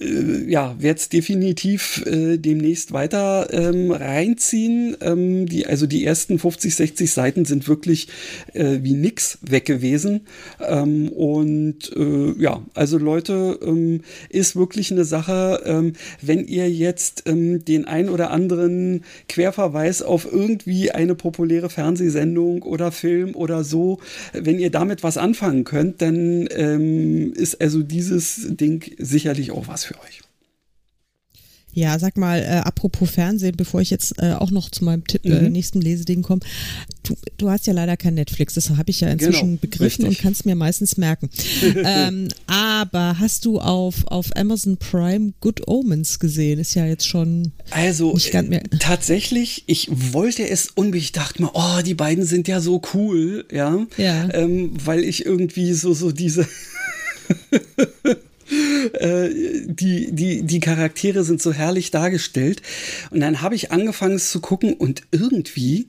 äh, 0.00 0.50
ja, 0.50 0.76
werde 0.78 1.00
es 1.00 1.08
definitiv 1.08 2.04
äh, 2.06 2.38
demnächst 2.38 2.92
weiter 2.92 3.48
ähm, 3.52 3.90
reinziehen. 3.90 4.96
Ähm, 5.00 5.46
die, 5.46 5.66
also 5.66 5.86
die 5.86 6.04
ersten 6.04 6.38
50, 6.38 6.74
60 6.74 7.10
Seiten 7.10 7.44
sind 7.44 7.68
wirklich 7.68 8.08
äh, 8.54 8.78
wie 8.82 8.94
nix 8.94 9.38
weg 9.42 9.64
gewesen. 9.64 10.22
Ähm, 10.66 11.08
und 11.08 11.90
äh, 11.96 12.40
ja, 12.40 12.62
also 12.74 12.98
Leute, 12.98 13.58
ähm, 13.62 14.02
ist 14.28 14.56
wirklich 14.56 14.92
eine 14.92 15.04
Sache, 15.04 15.62
ähm, 15.64 15.92
wenn 16.22 16.46
ihr 16.46 16.70
jetzt 16.70 17.24
ähm, 17.26 17.64
den 17.64 17.84
ein 17.86 18.08
oder 18.08 18.30
anderen 18.30 19.04
Querverweis 19.28 20.02
auf 20.02 20.30
irgendwie 20.30 20.90
eine 20.90 21.14
populäre 21.14 21.70
Fernsehsendung 21.70 22.62
oder 22.62 22.92
Film 22.92 23.34
oder 23.34 23.64
so, 23.64 23.98
wenn 24.32 24.58
ihr 24.58 24.70
damit 24.70 25.02
was 25.02 25.16
anfangen 25.16 25.64
könnt, 25.64 26.00
dann 26.02 26.46
ist 26.46 27.60
also 27.60 27.82
dieses 27.82 28.46
Ding 28.48 28.84
sicherlich 28.98 29.50
auch 29.50 29.68
was 29.68 29.87
für 29.88 30.00
euch. 30.00 30.20
Ja, 31.78 31.98
sag 31.98 32.16
mal, 32.16 32.40
äh, 32.40 32.62
apropos 32.64 33.08
Fernsehen, 33.10 33.54
bevor 33.56 33.80
ich 33.80 33.90
jetzt 33.90 34.20
äh, 34.20 34.32
auch 34.32 34.50
noch 34.50 34.68
zu 34.70 34.84
meinem 34.84 35.06
Tipp, 35.06 35.24
äh, 35.24 35.28
mhm. 35.28 35.46
äh, 35.46 35.50
nächsten 35.50 35.80
Leseding 35.80 36.22
komme. 36.22 36.40
Du, 37.04 37.14
du 37.36 37.50
hast 37.50 37.68
ja 37.68 37.72
leider 37.72 37.96
kein 37.96 38.14
Netflix, 38.14 38.54
das 38.54 38.70
habe 38.70 38.90
ich 38.90 39.00
ja 39.00 39.08
inzwischen 39.08 39.50
genau, 39.50 39.60
begriffen 39.60 40.04
richtig. 40.04 40.08
und 40.08 40.18
kannst 40.18 40.44
mir 40.44 40.56
meistens 40.56 40.96
merken. 40.96 41.30
ähm, 41.84 42.28
aber 42.48 43.20
hast 43.20 43.44
du 43.44 43.60
auf, 43.60 44.06
auf 44.08 44.34
Amazon 44.34 44.78
Prime 44.78 45.34
Good 45.40 45.68
Omens 45.68 46.18
gesehen? 46.18 46.58
Ist 46.58 46.74
ja 46.74 46.84
jetzt 46.84 47.06
schon. 47.06 47.52
Also, 47.70 48.14
nicht 48.14 48.32
ganz 48.32 48.48
mehr. 48.48 48.62
tatsächlich, 48.80 49.62
ich 49.66 49.88
wollte 50.12 50.48
es 50.48 50.70
unbedingt, 50.74 51.04
ich 51.04 51.12
dachte 51.12 51.42
mir, 51.42 51.50
oh, 51.52 51.80
die 51.84 51.94
beiden 51.94 52.24
sind 52.24 52.48
ja 52.48 52.60
so 52.60 52.82
cool, 52.94 53.46
ja. 53.52 53.86
Ja. 53.98 54.28
Ähm, 54.34 54.72
weil 54.84 55.04
ich 55.04 55.24
irgendwie 55.24 55.74
so, 55.74 55.94
so 55.94 56.10
diese. 56.10 56.48
Äh, 58.94 59.28
die, 59.66 60.12
die, 60.12 60.42
die 60.42 60.60
Charaktere 60.60 61.24
sind 61.24 61.42
so 61.42 61.52
herrlich 61.52 61.90
dargestellt. 61.90 62.62
Und 63.10 63.20
dann 63.20 63.42
habe 63.42 63.54
ich 63.54 63.72
angefangen 63.72 64.16
es 64.16 64.30
zu 64.30 64.40
gucken 64.40 64.74
und 64.74 65.02
irgendwie 65.10 65.88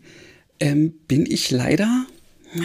ähm, 0.60 0.93
bin 1.07 1.26
ich 1.26 1.51
leider, 1.51 2.05
äh, 2.53 2.60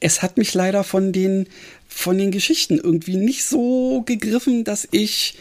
es 0.00 0.22
hat 0.22 0.36
mich 0.36 0.54
leider 0.54 0.84
von 0.84 1.12
den, 1.12 1.46
von 1.88 2.18
den 2.18 2.30
Geschichten 2.30 2.78
irgendwie 2.78 3.16
nicht 3.16 3.44
so 3.44 4.02
gegriffen, 4.06 4.64
dass 4.64 4.86
ich 4.90 5.36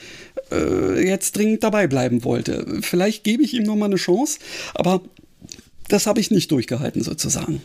äh, 0.51 1.07
jetzt 1.07 1.36
dringend 1.36 1.64
dabei 1.64 1.88
bleiben 1.88 2.24
wollte. 2.24 2.80
Vielleicht 2.82 3.24
gebe 3.24 3.43
ich 3.43 3.53
ihm 3.53 3.64
noch 3.64 3.76
mal 3.76 3.86
eine 3.86 3.95
Chance, 3.95 4.39
aber 4.74 5.01
das 5.88 6.07
habe 6.07 6.20
ich 6.20 6.32
nicht 6.32 6.51
durchgehalten 6.51 7.03
sozusagen. 7.03 7.62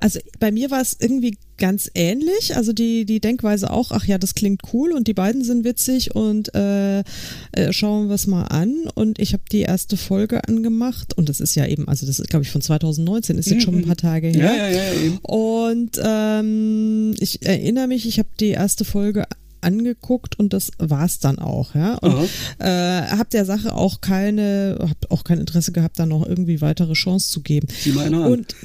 Also 0.00 0.20
bei 0.38 0.50
mir 0.50 0.70
war 0.70 0.80
es 0.80 0.96
irgendwie 0.98 1.36
ganz 1.56 1.90
ähnlich. 1.94 2.56
Also 2.56 2.72
die, 2.72 3.04
die 3.04 3.20
Denkweise 3.20 3.70
auch, 3.70 3.90
ach 3.90 4.04
ja, 4.04 4.18
das 4.18 4.34
klingt 4.34 4.62
cool 4.72 4.92
und 4.92 5.08
die 5.08 5.14
beiden 5.14 5.44
sind 5.44 5.64
witzig 5.64 6.14
und 6.14 6.54
äh, 6.54 7.00
äh, 7.00 7.04
schauen 7.70 8.08
wir 8.08 8.14
es 8.14 8.26
mal 8.26 8.44
an. 8.44 8.74
Und 8.94 9.18
ich 9.18 9.32
habe 9.32 9.42
die 9.50 9.62
erste 9.62 9.96
Folge 9.96 10.46
angemacht 10.46 11.16
und 11.16 11.28
das 11.28 11.40
ist 11.40 11.54
ja 11.54 11.66
eben, 11.66 11.88
also 11.88 12.06
das 12.06 12.20
ist 12.20 12.30
glaube 12.30 12.44
ich 12.44 12.50
von 12.50 12.62
2019, 12.62 13.38
ist 13.38 13.50
jetzt 13.50 13.64
schon 13.64 13.76
ein 13.76 13.84
paar 13.84 13.96
Tage 13.96 14.28
her. 14.28 14.56
Ja, 14.56 14.68
ja, 14.68 14.92
ja. 14.92 15.18
Und 15.22 16.00
ähm, 16.02 17.14
ich 17.18 17.44
erinnere 17.44 17.88
mich, 17.88 18.06
ich 18.06 18.18
habe 18.18 18.28
die 18.38 18.50
erste 18.50 18.84
Folge 18.84 19.26
angeguckt 19.60 20.38
und 20.38 20.52
das 20.52 20.70
war's 20.78 21.18
dann 21.18 21.38
auch, 21.38 21.74
ja. 21.74 21.94
Und 21.98 22.28
äh, 22.58 23.02
hab 23.02 23.30
der 23.30 23.44
Sache 23.44 23.74
auch 23.74 24.00
keine, 24.00 24.78
hab 24.80 25.10
auch 25.10 25.24
kein 25.24 25.38
Interesse 25.38 25.72
gehabt, 25.72 25.98
da 25.98 26.06
noch 26.06 26.26
irgendwie 26.26 26.60
weitere 26.60 26.94
Chance 26.94 27.30
zu 27.30 27.40
geben. 27.42 27.68
Sieh 27.70 27.92
mal 27.92 28.06
an. 28.06 28.14
Und 28.14 28.56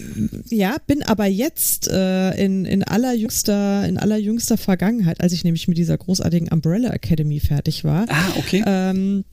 ja, 0.50 0.78
bin 0.88 1.04
aber 1.04 1.26
jetzt 1.26 1.88
äh, 1.88 2.32
in, 2.44 2.66
in 2.66 2.84
allerjüngster, 2.84 3.88
in 3.88 3.98
allerjüngster 3.98 4.58
Vergangenheit, 4.58 5.22
als 5.22 5.34
ich 5.34 5.44
nämlich 5.44 5.68
mit 5.68 5.78
dieser 5.78 5.98
großartigen 5.98 6.50
Umbrella 6.50 6.90
Academy 6.90 7.40
fertig 7.40 7.84
war. 7.84 8.06
Ah, 8.10 8.34
okay. 8.38 8.64
Ähm, 8.66 9.26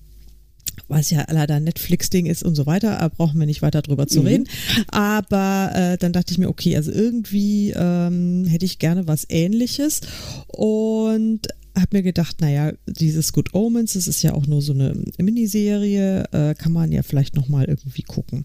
was 0.91 1.11
ja 1.11 1.25
leider 1.31 1.61
Netflix-Ding 1.61 2.27
ist 2.27 2.43
und 2.43 2.55
so 2.55 2.67
weiter, 2.67 3.11
brauchen 3.17 3.39
wir 3.39 3.47
nicht 3.47 3.63
weiter 3.63 3.83
drüber 3.83 4.07
zu 4.07 4.21
mhm. 4.21 4.27
reden. 4.27 4.49
Aber 4.89 5.71
äh, 5.75 5.97
dann 5.97 6.13
dachte 6.13 6.33
ich 6.33 6.39
mir, 6.39 6.49
okay, 6.49 6.77
also 6.77 6.91
irgendwie 6.93 7.73
ähm, 7.77 8.45
hätte 8.47 8.67
ich 8.67 8.79
gerne 8.79 9.07
was 9.07 9.27
ähnliches 9.29 10.01
und 10.49 11.49
habe 11.77 11.99
mir 11.99 12.03
gedacht, 12.03 12.41
naja, 12.41 12.73
dieses 12.87 13.33
Good 13.33 13.55
Omens, 13.55 13.95
das 13.95 14.09
ist 14.09 14.23
ja 14.23 14.35
auch 14.35 14.47
nur 14.47 14.61
so 14.61 14.73
eine 14.73 14.95
Miniserie, 15.19 16.25
äh, 16.33 16.55
kann 16.55 16.73
man 16.73 16.93
ja 16.93 17.03
vielleicht 17.03 17.37
nochmal 17.37 17.67
irgendwie 17.67 18.03
gucken. 18.03 18.45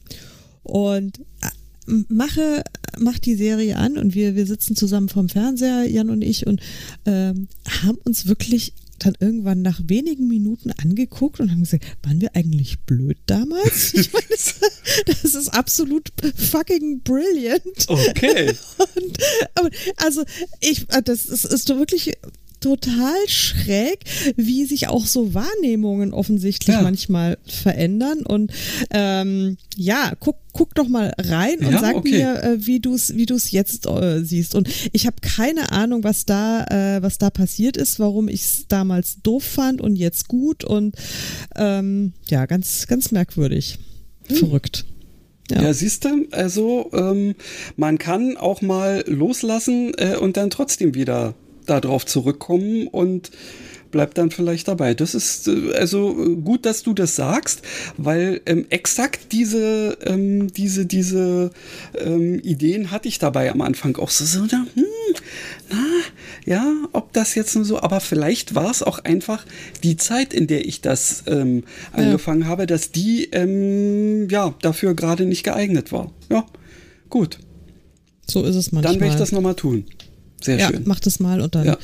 Und 0.64 1.20
äh, 1.42 1.50
mache, 2.08 2.64
mach 2.98 3.20
die 3.20 3.36
Serie 3.36 3.78
an 3.78 3.98
und 3.98 4.16
wir, 4.16 4.36
wir 4.36 4.46
sitzen 4.46 4.76
zusammen 4.76 5.10
vorm 5.10 5.30
Fernseher, 5.30 5.86
Jan 5.90 6.10
und 6.10 6.22
ich, 6.22 6.48
und 6.48 6.62
ähm, 7.06 7.48
haben 7.84 7.98
uns 8.04 8.28
wirklich 8.28 8.74
dann 9.00 9.16
irgendwann 9.20 9.62
nach 9.62 9.82
wenigen 9.86 10.28
Minuten 10.28 10.72
angeguckt 10.72 11.40
und 11.40 11.52
haben 11.52 11.62
gesagt, 11.62 11.86
waren 12.04 12.22
wir 12.22 12.36
eigentlich 12.36 12.80
blöd 12.80 13.18
damals? 13.26 13.94
Ich 14.06 14.12
meine, 14.14 14.26
das, 14.30 14.56
das 15.06 15.36
ist 15.36 15.50
absolut 15.50 16.12
fucking 16.36 17.02
brilliant. 17.02 17.88
Okay. 17.88 18.54
Und, 19.62 19.76
also 19.98 20.24
ich, 20.60 20.86
das 20.88 21.26
ist, 21.26 21.46
ist 21.46 21.70
wirklich 21.70 22.14
total 22.66 23.28
schräg, 23.28 24.00
wie 24.38 24.66
sich 24.66 24.88
auch 24.88 25.06
so 25.06 25.36
Wahrnehmungen 25.36 26.14
offensichtlich 26.14 26.76
ja. 26.76 26.82
manchmal 26.82 27.38
verändern. 27.46 28.22
Und 28.22 28.52
ähm, 28.90 29.58
ja, 29.76 30.14
guck, 30.20 30.38
guck 30.52 30.74
doch 30.74 30.88
mal 30.88 31.14
rein 31.16 31.60
und 31.60 31.74
ja, 31.74 31.80
sag 31.80 31.98
okay. 31.98 32.10
mir, 32.10 32.44
äh, 32.44 32.66
wie 32.66 32.80
du 32.80 32.96
es 32.96 33.16
wie 33.16 33.28
du's 33.28 33.52
jetzt 33.52 33.86
äh, 33.86 34.24
siehst. 34.24 34.56
Und 34.56 34.68
ich 34.94 35.06
habe 35.06 35.18
keine 35.22 35.72
Ahnung, 35.72 36.04
was 36.04 36.26
da, 36.26 36.64
äh, 36.64 37.04
was 37.04 37.20
da 37.20 37.30
passiert 37.30 37.78
ist, 37.78 38.00
warum 38.00 38.28
ich 38.28 38.42
es 38.42 38.68
damals 38.68 39.22
doof 39.22 39.44
fand 39.44 39.80
und 39.80 39.96
jetzt 39.96 40.28
gut. 40.28 40.64
Und 40.64 40.96
ähm, 41.56 42.14
ja, 42.30 42.48
ganz, 42.48 42.88
ganz 42.88 43.12
merkwürdig. 43.12 43.78
Hm. 44.28 44.38
Verrückt. 44.38 44.86
Ja, 45.52 45.62
ja 45.62 45.74
siehst 45.76 46.06
du, 46.06 46.26
also 46.32 46.90
ähm, 46.94 47.36
man 47.76 48.00
kann 48.00 48.38
auch 48.38 48.64
mal 48.64 49.04
loslassen 49.06 49.94
äh, 49.98 50.18
und 50.18 50.36
dann 50.36 50.50
trotzdem 50.50 50.96
wieder 50.96 51.36
darauf 51.66 52.06
zurückkommen 52.06 52.88
und 52.88 53.32
bleibt 53.96 54.18
dann 54.18 54.30
vielleicht 54.30 54.68
dabei. 54.68 54.94
Das 54.94 55.16
ist 55.16 55.48
äh, 55.48 55.74
also 55.74 56.10
äh, 56.22 56.36
gut, 56.36 56.66
dass 56.66 56.84
du 56.84 56.94
das 56.94 57.16
sagst, 57.16 57.62
weil 57.96 58.42
ähm, 58.46 58.66
exakt 58.70 59.32
diese, 59.32 59.98
ähm, 60.04 60.52
diese, 60.52 60.86
diese 60.86 61.52
ähm, 61.98 62.42
Ideen 62.42 62.92
hatte 62.92 63.08
ich 63.08 63.20
dabei 63.20 63.50
am 63.50 63.62
Anfang 63.62 63.96
auch 63.96 64.10
so, 64.10 64.26
so 64.26 64.42
hm, 64.42 64.68
na, 65.70 65.78
ja, 66.46 66.74
ob 66.92 67.14
das 67.14 67.36
jetzt 67.36 67.56
nur 67.56 67.64
so, 67.64 67.80
aber 67.80 68.02
vielleicht 68.02 68.54
war 68.54 68.70
es 68.70 68.84
auch 68.84 69.00
einfach 69.00 69.46
die 69.82 69.96
Zeit, 69.96 70.34
in 70.34 70.48
der 70.48 70.66
ich 70.66 70.82
das 70.82 71.24
ähm, 71.28 71.64
angefangen 71.94 72.42
ja. 72.42 72.48
habe, 72.48 72.68
dass 72.68 72.92
die 72.92 73.30
ähm, 73.32 74.28
ja 74.30 74.54
dafür 74.62 74.94
gerade 74.94 75.26
nicht 75.26 75.44
geeignet 75.44 75.94
war. 75.94 76.12
Ja, 76.30 76.46
gut. 77.10 77.40
So 78.28 78.44
ist 78.44 78.56
es 78.56 78.74
manchmal. 78.74 78.94
Dann 78.94 79.02
werde 79.02 79.14
ich 79.14 79.20
das 79.20 79.32
nochmal 79.32 79.56
tun. 79.56 79.86
Sehr 80.46 80.60
ja, 80.60 80.68
schön. 80.68 80.84
mach 80.86 81.00
das 81.00 81.20
mal 81.20 81.42
und 81.42 81.56
dann 81.56 81.66
ja, 81.66 81.78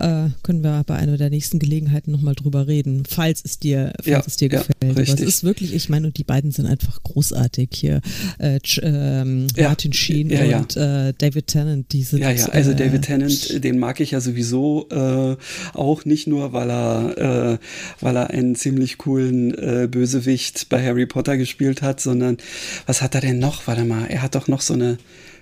ja. 0.00 0.26
Äh, 0.26 0.30
können 0.42 0.64
wir 0.64 0.82
bei 0.84 0.96
einer 0.96 1.16
der 1.16 1.30
nächsten 1.30 1.60
Gelegenheiten 1.60 2.10
nochmal 2.10 2.34
drüber 2.34 2.66
reden, 2.66 3.04
falls 3.08 3.40
es 3.44 3.60
dir, 3.60 3.92
falls 4.02 4.26
es 4.26 4.36
dir 4.36 4.48
gefällt. 4.48 4.74
Aber 4.82 5.00
es 5.00 5.14
ist 5.14 5.44
wirklich, 5.44 5.72
ich 5.74 5.88
meine, 5.88 6.08
und 6.08 6.18
die 6.18 6.24
beiden 6.24 6.50
sind 6.50 6.66
einfach 6.66 7.00
großartig 7.04 7.68
hier. 7.72 8.00
Äh, 8.38 8.58
ähm, 8.82 9.46
Martin 9.56 9.92
Sheen 9.92 10.32
und 10.32 10.76
äh, 10.76 11.12
David 11.16 11.46
Tennant, 11.46 11.92
die 11.92 12.02
sind. 12.02 12.18
Ja, 12.18 12.32
ja, 12.32 12.46
also 12.46 12.72
äh, 12.72 12.74
David 12.74 13.02
Tennant, 13.02 13.62
den 13.62 13.78
mag 13.78 14.00
ich 14.00 14.10
ja 14.10 14.20
sowieso 14.20 14.88
äh, 14.90 15.36
auch 15.74 16.04
nicht 16.04 16.26
nur, 16.26 16.52
weil 16.52 16.68
er, 16.68 17.54
äh, 17.54 17.58
weil 18.00 18.16
er 18.16 18.30
einen 18.30 18.56
ziemlich 18.56 18.98
coolen 18.98 19.50
Bösewicht 19.90 20.68
bei 20.68 20.84
Harry 20.84 21.06
Potter 21.06 21.36
gespielt 21.36 21.80
hat, 21.80 22.00
sondern 22.00 22.38
was 22.86 23.02
hat 23.02 23.14
er 23.14 23.20
denn 23.20 23.38
noch? 23.38 23.68
Warte 23.68 23.84
mal, 23.84 24.06
er 24.06 24.22
hat 24.22 24.34
doch 24.34 24.48
noch 24.48 24.62
so 24.62 24.74
eine 24.74 24.98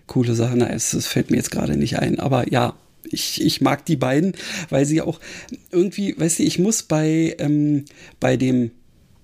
coole 0.08 0.34
Sache. 0.34 0.56
Na, 0.56 0.68
es, 0.68 0.92
es 0.92 1.06
fällt 1.06 1.30
mir 1.30 1.36
jetzt 1.36 1.52
gerade 1.52 1.76
nicht 1.76 1.98
ein. 2.00 2.18
Aber 2.18 2.50
ja, 2.50 2.74
ich, 3.10 3.40
ich 3.40 3.60
mag 3.60 3.86
die 3.86 3.96
beiden, 3.96 4.32
weil 4.70 4.84
sie 4.84 5.00
auch 5.00 5.20
irgendwie, 5.70 6.18
weißt 6.18 6.40
du, 6.40 6.42
ich 6.42 6.58
muss 6.58 6.82
bei, 6.82 7.36
ähm, 7.38 7.84
bei 8.18 8.36
dem 8.36 8.72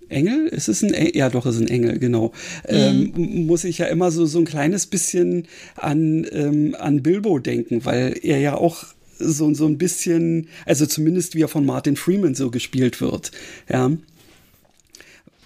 Engel? 0.09 0.47
Ist 0.49 0.69
es 0.69 0.83
ein 0.83 0.95
Engel? 0.95 1.17
Ja, 1.17 1.31
doch, 1.31 1.47
es 1.47 1.57
ist 1.57 1.63
ein 1.63 1.69
Engel, 1.69 1.99
genau. 1.99 2.33
Mhm. 2.69 3.13
Ähm, 3.17 3.47
muss 3.47 3.65
ich 3.65 3.79
ja 3.79 3.87
immer 3.87 4.11
so, 4.11 4.27
so 4.27 4.39
ein 4.39 4.45
kleines 4.45 4.87
bisschen 4.87 5.47
an, 5.77 6.27
ähm, 6.31 6.77
an 6.79 7.03
Bilbo 7.03 7.39
denken, 7.39 7.85
weil 7.85 8.19
er 8.23 8.39
ja 8.39 8.55
auch 8.55 8.85
so, 9.19 9.53
so 9.55 9.67
ein 9.67 9.79
bisschen, 9.79 10.49
also 10.67 10.87
zumindest 10.87 11.35
wie 11.35 11.43
er 11.43 11.49
von 11.49 11.65
Martin 11.65 11.97
Freeman 11.97 12.35
so 12.35 12.51
gespielt 12.51 13.01
wird. 13.01 13.31
Ja. 13.69 13.93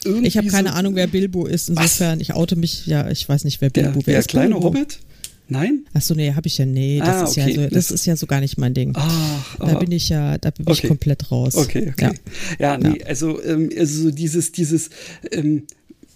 Irgendwie 0.05 0.29
ich 0.29 0.37
habe 0.37 0.49
keine 0.49 0.71
so, 0.71 0.75
Ahnung, 0.75 0.95
wer 0.95 1.07
Bilbo 1.07 1.47
ist. 1.47 1.69
Insofern, 1.69 2.21
was? 2.21 2.23
ich 2.23 2.35
oute 2.35 2.57
mich, 2.57 2.87
ja, 2.87 3.11
ich 3.11 3.29
weiß 3.29 3.45
nicht, 3.45 3.61
wer 3.61 3.71
Bilbo 3.71 3.99
der, 3.99 4.07
wer 4.07 4.13
der 4.13 4.21
ist. 4.21 4.27
Der 4.27 4.31
kleine 4.31 4.55
Bilbo? 4.55 4.69
Hobbit? 4.69 5.01
Nein? 5.49 5.87
Achso, 5.95 6.15
nee, 6.15 6.35
habe 6.35 6.47
ich 6.47 6.59
ja, 6.59 6.67
nee, 6.67 6.99
das, 6.99 7.09
ah, 7.09 7.25
ist, 7.25 7.39
okay. 7.39 7.51
ja 7.51 7.63
so, 7.63 7.75
das 7.75 7.91
ist 7.91 8.07
ja 8.07 8.17
so 8.17 8.27
gar 8.27 8.41
nicht 8.41 8.59
mein 8.59 8.75
Ding. 8.75 8.93
Ach, 8.95 9.57
da 9.59 9.79
bin 9.79 9.93
ich 9.93 10.11
ja, 10.11 10.37
da 10.37 10.51
bin 10.51 10.67
okay. 10.69 10.81
ich 10.83 10.89
komplett 10.89 11.31
raus. 11.31 11.55
Okay, 11.55 11.91
okay. 11.91 12.13
Ja, 12.59 12.77
ja 12.77 12.79
nee, 12.79 12.99
ja. 12.99 13.07
Also, 13.07 13.43
ähm, 13.43 13.71
also 13.77 14.11
dieses, 14.11 14.53
dieses, 14.53 14.91
ähm, 15.33 15.63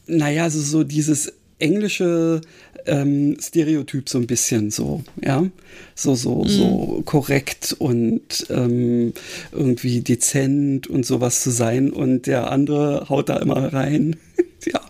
naja, 0.06 0.44
also 0.44 0.60
so 0.60 0.84
dieses 0.84 1.32
englische 1.58 2.42
ähm, 2.86 3.36
Stereotyp 3.40 4.08
so 4.08 4.18
ein 4.18 4.26
bisschen 4.26 4.70
so, 4.70 5.02
ja, 5.22 5.46
so 5.94 6.14
so 6.14 6.42
mhm. 6.42 6.48
so 6.48 7.02
korrekt 7.06 7.74
und 7.78 8.46
ähm, 8.50 9.14
irgendwie 9.52 10.00
dezent 10.00 10.88
und 10.88 11.06
sowas 11.06 11.42
zu 11.42 11.50
sein 11.50 11.90
und 11.90 12.26
der 12.26 12.50
andere 12.50 13.08
haut 13.08 13.28
da 13.28 13.36
immer 13.38 13.72
rein. 13.72 14.16
ja, 14.66 14.80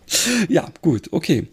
ja, 0.48 0.72
gut, 0.80 1.12
okay. 1.12 1.46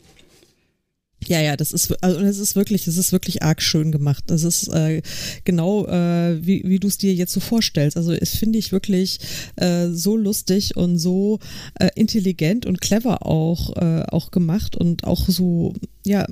Ja, 1.27 1.41
ja, 1.41 1.57
das 1.57 1.73
ist, 1.73 2.01
also 2.01 2.19
es 2.21 2.39
ist 2.39 2.55
wirklich, 2.55 2.87
es 2.87 2.97
ist 2.97 3.11
wirklich 3.11 3.43
arg 3.43 3.61
schön 3.61 3.91
gemacht. 3.91 4.23
Das 4.27 4.43
ist 4.43 4.67
äh, 4.69 5.01
genau, 5.43 5.85
äh, 5.85 6.45
wie, 6.45 6.63
wie 6.65 6.79
du 6.79 6.87
es 6.87 6.97
dir 6.97 7.13
jetzt 7.13 7.33
so 7.33 7.39
vorstellst. 7.39 7.97
Also 7.97 8.13
es 8.13 8.35
finde 8.35 8.57
ich 8.57 8.71
wirklich 8.71 9.19
äh, 9.57 9.89
so 9.89 10.15
lustig 10.15 10.77
und 10.77 10.97
so 10.97 11.39
äh, 11.75 11.89
intelligent 11.95 12.65
und 12.65 12.79
clever 12.81 13.25
auch, 13.25 13.75
äh, 13.75 14.03
auch 14.07 14.31
gemacht 14.31 14.75
und 14.75 15.03
auch 15.03 15.27
so, 15.27 15.73
ja, 16.05 16.25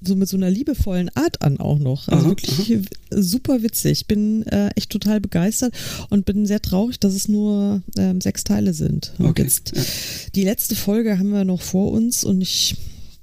so 0.00 0.16
mit 0.16 0.28
so 0.28 0.36
einer 0.36 0.50
liebevollen 0.50 1.10
Art 1.14 1.42
an 1.42 1.58
auch 1.58 1.78
noch. 1.78 2.08
Also 2.08 2.26
aha, 2.26 2.30
wirklich 2.30 2.76
aha. 2.76 2.82
super 3.10 3.62
witzig. 3.62 4.06
Bin 4.06 4.44
äh, 4.46 4.70
echt 4.74 4.90
total 4.90 5.20
begeistert 5.20 5.72
und 6.10 6.26
bin 6.26 6.46
sehr 6.46 6.60
traurig, 6.60 6.98
dass 6.98 7.14
es 7.14 7.28
nur 7.28 7.82
ähm, 7.96 8.20
sechs 8.20 8.44
Teile 8.44 8.74
sind. 8.74 9.12
Und 9.18 9.26
okay, 9.26 9.42
jetzt 9.44 9.72
ja. 9.74 9.82
die 10.34 10.44
letzte 10.44 10.74
Folge 10.74 11.18
haben 11.18 11.30
wir 11.30 11.44
noch 11.44 11.62
vor 11.62 11.92
uns 11.92 12.24
und 12.24 12.40
ich 12.40 12.76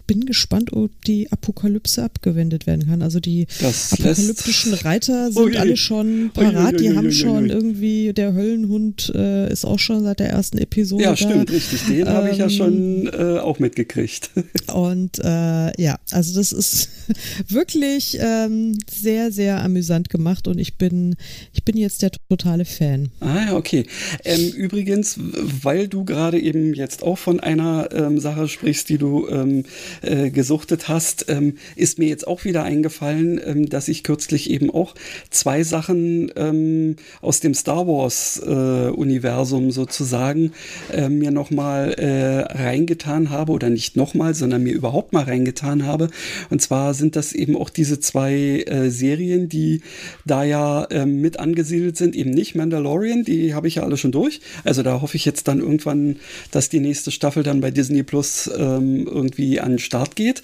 bin 0.07 0.25
gespannt, 0.25 0.73
ob 0.73 0.91
die 1.05 1.31
Apokalypse 1.31 2.03
abgewendet 2.03 2.67
werden 2.67 2.87
kann. 2.87 3.01
Also 3.01 3.19
die 3.19 3.47
das 3.61 3.93
apokalyptischen 3.93 4.73
Reiter 4.73 5.31
sind 5.31 5.43
ui. 5.43 5.57
alle 5.57 5.77
schon 5.77 6.31
parat. 6.33 6.79
Die 6.79 6.95
haben 6.95 7.11
schon 7.11 7.49
irgendwie, 7.49 8.13
der 8.13 8.33
Höllenhund 8.33 9.11
äh, 9.15 9.51
ist 9.51 9.65
auch 9.65 9.79
schon 9.79 10.03
seit 10.03 10.19
der 10.19 10.29
ersten 10.29 10.57
Episode. 10.57 11.03
Ja, 11.03 11.15
stimmt, 11.15 11.49
da. 11.49 11.53
richtig. 11.53 11.85
Den 11.87 12.01
ähm, 12.01 12.07
habe 12.07 12.29
ich 12.29 12.37
ja 12.37 12.49
schon 12.49 13.07
äh, 13.07 13.39
auch 13.39 13.59
mitgekriegt. 13.59 14.31
Und 14.73 15.19
äh, 15.19 15.81
ja, 15.81 15.99
also 16.11 16.35
das 16.35 16.51
ist 16.51 16.89
wirklich 17.47 18.17
ähm, 18.19 18.77
sehr, 18.89 19.31
sehr 19.31 19.63
amüsant 19.63 20.09
gemacht 20.09 20.47
und 20.47 20.57
ich 20.57 20.77
bin, 20.77 21.15
ich 21.53 21.63
bin 21.63 21.77
jetzt 21.77 22.01
der 22.01 22.11
totale 22.29 22.65
Fan. 22.65 23.09
Ah 23.19 23.47
ja, 23.47 23.55
okay. 23.55 23.85
Ähm, 24.23 24.49
übrigens, 24.51 25.17
weil 25.19 25.87
du 25.87 26.05
gerade 26.05 26.39
eben 26.39 26.73
jetzt 26.73 27.03
auch 27.03 27.17
von 27.17 27.39
einer 27.39 27.89
ähm, 27.93 28.19
Sache 28.19 28.47
sprichst, 28.47 28.89
die 28.89 28.97
du 28.97 29.27
ähm, 29.27 29.65
äh, 30.01 30.29
gesuchtet 30.29 30.87
hast, 30.87 31.25
ähm, 31.29 31.57
ist 31.75 31.99
mir 31.99 32.07
jetzt 32.07 32.27
auch 32.27 32.45
wieder 32.45 32.63
eingefallen, 32.63 33.39
ähm, 33.43 33.69
dass 33.69 33.87
ich 33.87 34.03
kürzlich 34.03 34.49
eben 34.49 34.69
auch 34.69 34.95
zwei 35.29 35.63
Sachen 35.63 36.31
ähm, 36.35 36.95
aus 37.21 37.39
dem 37.39 37.53
Star 37.53 37.87
Wars 37.87 38.39
äh, 38.39 39.71
sozusagen 39.71 40.51
äh, 40.91 41.09
mir 41.09 41.31
nochmal 41.31 41.93
äh, 41.93 42.41
reingetan 42.41 43.29
habe 43.29 43.51
oder 43.51 43.69
nicht 43.69 43.95
nochmal, 43.95 44.33
sondern 44.33 44.63
mir 44.63 44.73
überhaupt 44.73 45.13
mal 45.13 45.23
reingetan 45.23 45.85
habe. 45.85 46.09
Und 46.49 46.61
zwar 46.61 46.93
sind 46.93 47.15
das 47.15 47.33
eben 47.33 47.55
auch 47.55 47.69
diese 47.69 47.99
zwei 47.99 48.63
äh, 48.65 48.89
Serien, 48.89 49.49
die 49.49 49.81
da 50.25 50.43
ja 50.43 50.85
äh, 50.85 51.05
mit 51.05 51.39
angesiedelt 51.39 51.97
sind, 51.97 52.15
eben 52.15 52.31
nicht 52.31 52.55
Mandalorian, 52.55 53.23
die 53.23 53.53
habe 53.53 53.67
ich 53.67 53.75
ja 53.75 53.83
alle 53.83 53.97
schon 53.97 54.11
durch. 54.11 54.41
Also 54.63 54.83
da 54.83 55.01
hoffe 55.01 55.17
ich 55.17 55.25
jetzt 55.25 55.47
dann 55.47 55.59
irgendwann, 55.59 56.17
dass 56.51 56.69
die 56.69 56.79
nächste 56.79 57.11
Staffel 57.11 57.43
dann 57.43 57.61
bei 57.61 57.71
Disney 57.71 58.03
Plus 58.03 58.49
ähm, 58.55 59.07
irgendwie 59.07 59.59
an 59.59 59.79
Start 59.83 60.15
geht, 60.15 60.41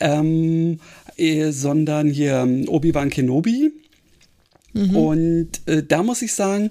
ähm, 0.00 0.80
äh, 1.16 1.52
sondern 1.52 2.08
hier 2.08 2.38
ähm, 2.38 2.68
Obi-Wan 2.68 3.10
Kenobi. 3.10 3.72
Mhm. 4.72 4.96
Und 4.96 5.48
äh, 5.66 5.82
da 5.82 6.02
muss 6.02 6.22
ich 6.22 6.32
sagen, 6.32 6.70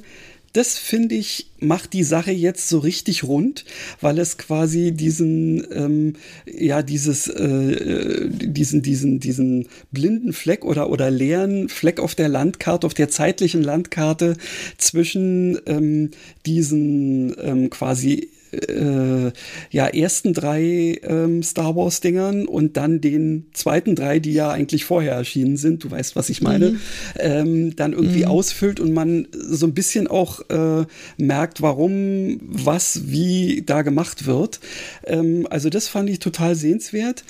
das 0.57 0.77
finde 0.77 1.13
ich, 1.13 1.51
macht 1.59 1.93
die 1.93 2.03
Sache 2.03 2.31
jetzt 2.31 2.67
so 2.67 2.79
richtig 2.79 3.23
rund, 3.23 3.63
weil 4.01 4.17
es 4.17 4.39
quasi 4.39 4.91
diesen, 4.91 5.67
ähm, 5.71 6.13
ja, 6.45 6.81
dieses, 6.81 7.27
äh, 7.27 7.43
äh, 7.43 8.29
diesen, 8.29 8.81
diesen, 8.81 9.19
diesen 9.19 9.67
blinden 9.91 10.33
Fleck 10.33 10.65
oder, 10.65 10.89
oder 10.89 11.11
leeren 11.11 11.69
Fleck 11.69 11.99
auf 11.99 12.15
der 12.15 12.29
Landkarte, 12.29 12.87
auf 12.87 12.95
der 12.95 13.09
zeitlichen 13.09 13.61
Landkarte 13.61 14.35
zwischen 14.79 15.59
ähm, 15.67 16.09
diesen 16.47 17.35
ähm, 17.39 17.69
quasi 17.69 18.29
äh, 18.51 19.31
ja, 19.71 19.87
ersten 19.87 20.33
drei 20.33 20.99
ähm, 21.03 21.43
Star 21.43 21.75
Wars-Dingern 21.75 22.45
und 22.45 22.77
dann 22.77 23.01
den 23.01 23.47
zweiten 23.53 23.95
drei, 23.95 24.19
die 24.19 24.33
ja 24.33 24.49
eigentlich 24.49 24.85
vorher 24.85 25.13
erschienen 25.13 25.57
sind, 25.57 25.83
du 25.83 25.91
weißt, 25.91 26.15
was 26.15 26.29
ich 26.29 26.41
meine, 26.41 26.71
mhm. 26.71 26.79
ähm, 27.19 27.75
dann 27.75 27.93
irgendwie 27.93 28.23
mhm. 28.23 28.31
ausfüllt 28.31 28.79
und 28.79 28.93
man 28.93 29.27
so 29.31 29.65
ein 29.65 29.73
bisschen 29.73 30.07
auch 30.07 30.41
äh, 30.49 30.85
merkt, 31.17 31.61
warum, 31.61 32.39
was, 32.41 33.11
wie 33.11 33.63
da 33.65 33.81
gemacht 33.81 34.25
wird. 34.25 34.59
Ähm, 35.05 35.47
also 35.49 35.69
das 35.69 35.87
fand 35.87 36.09
ich 36.09 36.19
total 36.19 36.55
sehenswert. 36.55 37.23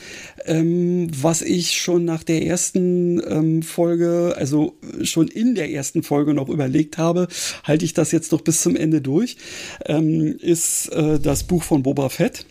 Ähm, 0.45 1.09
was 1.11 1.41
ich 1.41 1.73
schon 1.73 2.05
nach 2.05 2.23
der 2.23 2.45
ersten 2.45 3.21
ähm, 3.27 3.61
Folge, 3.63 4.35
also 4.37 4.77
schon 5.01 5.27
in 5.27 5.55
der 5.55 5.71
ersten 5.71 6.03
Folge 6.03 6.33
noch 6.33 6.49
überlegt 6.49 6.97
habe, 6.97 7.27
halte 7.63 7.85
ich 7.85 7.93
das 7.93 8.11
jetzt 8.11 8.31
doch 8.31 8.41
bis 8.41 8.61
zum 8.61 8.75
Ende 8.75 9.01
durch, 9.01 9.37
ähm, 9.85 10.37
ist 10.39 10.91
äh, 10.93 11.06
das 11.21 11.43
Buch 11.43 11.63
von 11.63 11.83
Boba 11.83 12.09
Fett. 12.09 12.45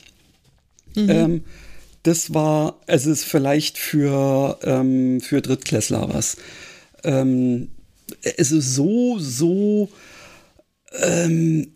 Mhm. 0.94 1.10
Ähm, 1.10 1.44
das 2.02 2.32
war, 2.32 2.80
es 2.86 3.06
ist 3.06 3.24
vielleicht 3.24 3.78
für, 3.78 4.58
ähm, 4.62 5.20
für 5.20 5.42
Drittklässler 5.42 6.08
was. 6.12 6.36
Ähm, 7.04 7.68
es 8.22 8.52
ist 8.52 8.74
so, 8.74 9.18
so 9.18 9.88
ähm, 11.02 11.72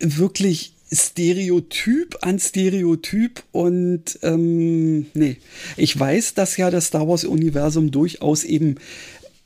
wirklich 0.00 0.72
Stereotyp 0.92 2.18
an 2.22 2.38
Stereotyp 2.38 3.42
und 3.50 4.18
ähm, 4.22 5.06
nee, 5.14 5.36
ich 5.76 5.98
weiß, 5.98 6.34
dass 6.34 6.56
ja 6.56 6.70
das 6.70 6.86
Star 6.86 7.08
Wars 7.08 7.24
Universum 7.24 7.90
durchaus 7.90 8.44
eben 8.44 8.76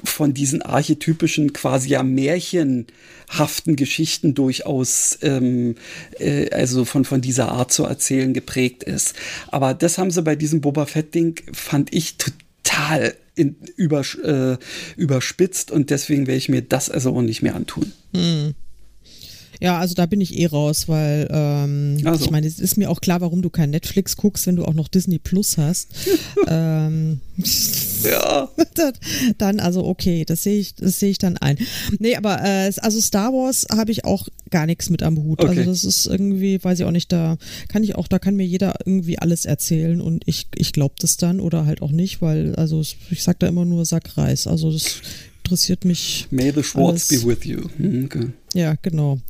von 0.05 0.35
diesen 0.35 0.63
archetypischen, 0.63 1.53
quasi 1.53 1.91
ja 1.91 2.03
märchenhaften 2.03 3.77
Geschichten 3.77 4.35
durchaus, 4.35 5.19
ähm, 5.23 5.77
äh, 6.19 6.51
also 6.51 6.85
von, 6.85 7.05
von 7.05 7.21
dieser 7.21 7.51
Art 7.51 7.73
zu 7.73 7.85
erzählen 7.85 8.33
geprägt 8.33 8.83
ist. 8.83 9.15
Aber 9.49 9.75
das 9.75 9.99
haben 9.99 10.11
sie 10.11 10.23
bei 10.23 10.37
diesem 10.37 10.61
Boba 10.61 10.87
Fett-Ding, 10.87 11.41
fand 11.53 11.93
ich 11.95 12.17
total 12.17 13.15
in, 13.35 13.57
über, 13.77 14.03
äh, 14.23 14.57
überspitzt 14.97 15.71
und 15.71 15.91
deswegen 15.91 16.27
werde 16.27 16.39
ich 16.39 16.49
mir 16.49 16.63
das 16.63 16.91
also 16.91 17.15
auch 17.15 17.23
nicht 17.23 17.43
mehr 17.43 17.55
antun. 17.55 17.93
Hm. 18.15 18.55
Ja, 19.61 19.79
also 19.79 19.95
da 19.95 20.07
bin 20.07 20.21
ich 20.23 20.39
eh 20.39 20.47
raus, 20.47 20.89
weil 20.89 21.29
ähm, 21.31 21.99
Also. 22.05 22.25
ich 22.25 22.31
meine, 22.31 22.47
es 22.47 22.59
ist 22.59 22.77
mir 22.79 22.91
auch 22.91 23.01
klar, 23.01 23.21
warum 23.21 23.43
du 23.43 23.51
kein 23.51 23.71
Netflix 23.71 24.17
guckst, 24.17 24.47
wenn 24.47 24.57
du 24.57 24.65
auch 24.65 24.73
noch 24.75 24.89
Disney 24.89 25.19
Plus 25.19 25.59
hast. 25.59 25.89
ähm, 26.49 27.21
Ja. 28.03 28.49
dann- 29.39 29.61
also 29.61 29.85
okay, 29.85 30.25
das 30.25 30.43
sehe 30.43 30.59
ich, 30.59 30.75
das 30.75 30.99
sehe 30.99 31.11
ich 31.11 31.19
dann 31.19 31.37
ein. 31.37 31.59
Nee, 31.99 32.17
aber 32.17 32.43
äh, 32.43 32.73
also 32.81 33.01
Star 33.01 33.33
Wars 33.33 33.67
habe 33.71 33.93
ich 33.93 34.05
auch 34.05 34.29
gar 34.51 34.67
nichts 34.67 34.89
mit 34.91 35.03
am 35.03 35.23
Hut. 35.23 35.41
Okay. 35.45 35.59
Also 35.59 35.71
das 35.71 35.85
ist 35.85 36.07
irgendwie, 36.07 36.63
weiß 36.63 36.81
ich 36.81 36.85
auch 36.87 36.91
nicht, 36.91 37.13
da 37.13 37.37
kann 37.69 37.85
ich 37.85 37.95
auch, 37.97 38.09
da 38.09 38.19
kann 38.19 38.37
mir 38.37 38.47
jeder 38.47 38.75
irgendwie 38.87 39.19
alles 39.19 39.45
erzählen 39.45 40.01
und 40.01 40.23
ich, 40.27 40.49
ich 40.57 40.73
glaube 40.73 40.95
das 40.99 41.17
dann 41.19 41.39
oder 41.41 41.67
halt 41.67 41.83
auch 41.83 41.93
nicht, 41.93 42.23
weil 42.23 42.55
also 42.57 42.81
ich 42.81 43.23
sag 43.23 43.39
da 43.41 43.47
immer 43.47 43.65
nur 43.65 43.85
Sackreis. 43.85 44.47
Also 44.47 44.73
das 44.73 45.03
interessiert 45.51 45.85
mich. 45.85 46.29
May 46.31 46.53
the 46.55 46.63
Schwartz 46.63 47.11
Alles. 47.11 47.23
be 47.25 47.27
with 47.29 47.45
you. 47.45 47.69
Hm, 47.77 48.05
Okay. 48.05 48.29
Ja, 48.55 48.75
genau. 48.83 49.21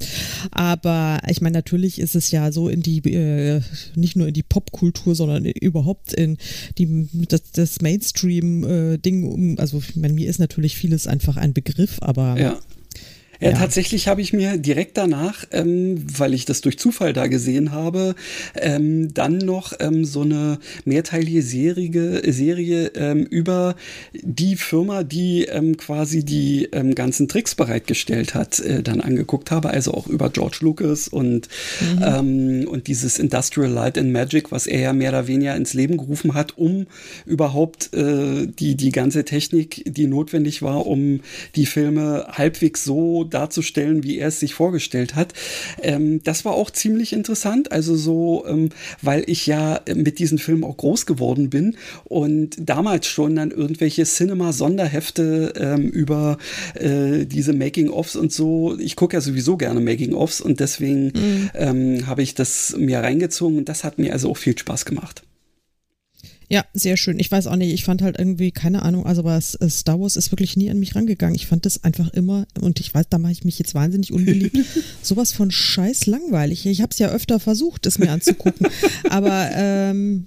Aber 0.51 1.21
ich 1.29 1.43
meine, 1.43 1.53
natürlich 1.59 1.99
ist 1.99 2.15
es 2.15 2.31
ja 2.31 2.51
so 2.53 2.69
in 2.71 2.81
die, 2.83 2.99
äh, 3.13 3.61
nicht 3.95 4.17
nur 4.17 4.29
in 4.29 4.33
die 4.35 4.43
Popkultur, 4.43 5.15
sondern 5.15 5.45
überhaupt 5.45 6.15
in 6.15 6.39
die, 6.79 7.07
das, 7.29 7.43
das 7.53 7.81
Mainstream-Ding. 7.83 9.25
um 9.25 9.59
also 9.59 9.83
ich 9.87 9.97
meine, 9.97 10.15
mir 10.15 10.29
ist 10.29 10.39
natürlich 10.39 10.75
vieles 10.77 11.07
einfach 11.07 11.37
ein 11.37 11.53
Begriff, 11.53 11.99
aber 12.01 12.39
Ja. 12.41 12.59
Ja, 13.41 13.51
Ja. 13.51 13.57
tatsächlich 13.57 14.07
habe 14.07 14.21
ich 14.21 14.33
mir 14.33 14.59
direkt 14.59 14.99
danach, 14.99 15.45
ähm, 15.51 16.05
weil 16.19 16.35
ich 16.35 16.45
das 16.45 16.61
durch 16.61 16.79
Zufall 16.79 17.13
da 17.13 17.27
gesehen 17.27 17.73
habe, 17.73 18.15
ähm, 18.55 19.13
dann 19.15 19.39
noch 19.39 19.73
ähm, 19.81 20.05
so 20.05 20.23
eine 20.23 20.59
mehrteilige 20.85 21.43
Serie, 21.43 22.33
Serie 22.33 22.89
ähm, 22.95 23.25
über 23.25 23.77
die 24.13 24.57
Firma, 24.57 25.05
die 25.05 25.45
ähm, 25.45 25.77
quasi 25.77 26.25
die 26.25 26.69
ähm, 26.73 26.95
ganzen 26.95 27.29
Tricks 27.29 27.55
bereitgestellt 27.55 28.35
hat, 28.35 28.61
äh, 28.61 28.83
dann 28.83 29.01
angeguckt 29.01 29.51
habe. 29.51 29.71
Also 29.71 29.95
auch 29.95 30.07
über 30.07 30.29
George 30.31 30.59
Lucas 30.61 31.09
und, 31.09 31.49
ähm, 32.05 32.67
und 32.69 32.87
dieses 32.89 33.19
Industrial 33.19 33.71
Light 33.71 33.97
and 33.97 34.13
Magic, 34.13 34.53
was 34.53 34.67
er 34.67 34.81
ja 34.81 34.93
mehr 34.93 35.11
oder 35.11 35.27
weniger 35.29 35.57
ins 35.57 35.73
Leben 35.75 35.97
gerufen 35.97 36.35
hat, 36.35 36.59
um 36.59 36.87
überhaupt 37.27 37.95
äh, 37.95 38.47
die, 38.47 38.77
die 38.77 38.91
ganze 38.93 39.25
Technik, 39.25 39.83
die 39.87 40.07
notwendig 40.07 40.63
war, 40.63 40.87
um 40.87 41.21
die 41.57 41.67
Filme 41.67 42.27
halbwegs 42.33 42.85
so 42.85 43.25
darzustellen, 43.31 44.03
wie 44.03 44.19
er 44.19 44.29
es 44.29 44.41
sich 44.41 44.55
vorgestellt 44.55 45.15
hat. 45.15 45.33
Ähm, 45.83 46.23
das 46.23 46.45
war 46.45 46.55
auch 46.55 46.71
ziemlich 46.71 47.13
interessant. 47.13 47.73
Also 47.73 47.97
so, 47.97 48.45
ähm, 48.47 48.71
weil 49.03 49.25
ich 49.27 49.47
ja 49.47 49.81
mit 49.95 50.19
diesen 50.19 50.39
Filmen 50.39 50.65
auch 50.65 50.77
groß 50.77 51.07
geworden 51.07 51.51
bin 51.51 51.77
und 52.05 52.57
damals 52.59 53.07
schon 53.07 53.37
dann 53.37 53.51
irgendwelche 53.51 54.05
Cinema-Sonderhefte 54.05 55.55
ähm, 55.57 55.89
über 55.89 56.39
äh, 56.75 57.25
diese 57.27 57.53
Making-ofs 57.53 58.17
und 58.17 58.33
so. 58.33 58.79
Ich 58.79 58.97
gucke 58.97 59.17
ja 59.17 59.21
sowieso 59.21 59.57
gerne 59.57 59.81
Making-ofs 59.81 60.41
und 60.41 60.61
deswegen 60.61 61.13
ähm, 61.55 62.07
habe 62.07 62.23
ich 62.23 62.35
das 62.35 62.75
mir 62.77 63.01
reingezogen 63.01 63.59
und 63.59 63.69
das 63.69 63.85
hat 63.85 63.99
mir 63.99 64.13
also 64.13 64.31
auch 64.31 64.37
viel 64.37 64.57
Spaß 64.57 64.85
gemacht. 64.85 65.23
Ja, 66.53 66.65
sehr 66.75 66.97
schön. 66.97 67.19
Ich 67.21 67.31
weiß 67.31 67.47
auch 67.47 67.55
nicht, 67.57 67.73
ich 67.73 67.85
fand 67.85 68.03
halt 68.03 68.19
irgendwie, 68.19 68.51
keine 68.51 68.83
Ahnung, 68.83 69.07
also 69.07 69.21
aber 69.21 69.37
es- 69.39 69.57
Star 69.69 70.01
Wars 70.01 70.17
ist 70.17 70.33
wirklich 70.33 70.57
nie 70.57 70.69
an 70.69 70.79
mich 70.81 70.95
rangegangen. 70.97 71.37
Ich 71.37 71.47
fand 71.47 71.65
das 71.65 71.85
einfach 71.85 72.09
immer, 72.13 72.47
und 72.61 72.81
ich 72.81 72.93
weiß, 72.93 73.07
da 73.09 73.19
mache 73.19 73.33
ich 73.33 73.45
mich 73.45 73.59
jetzt 73.59 73.75
wahnsinnig 73.75 74.13
unbeliebt, 74.13 74.57
sowas 75.03 75.33
von 75.33 75.51
scheiß 75.51 76.07
langweilig. 76.07 76.67
Ich 76.67 76.81
habe 76.83 76.91
es 76.93 76.99
ja 76.99 77.09
öfter 77.11 77.39
versucht, 77.41 77.87
es 77.87 77.99
mir 78.01 78.11
anzugucken, 78.11 78.67
aber 79.09 79.49
ähm, 79.55 80.27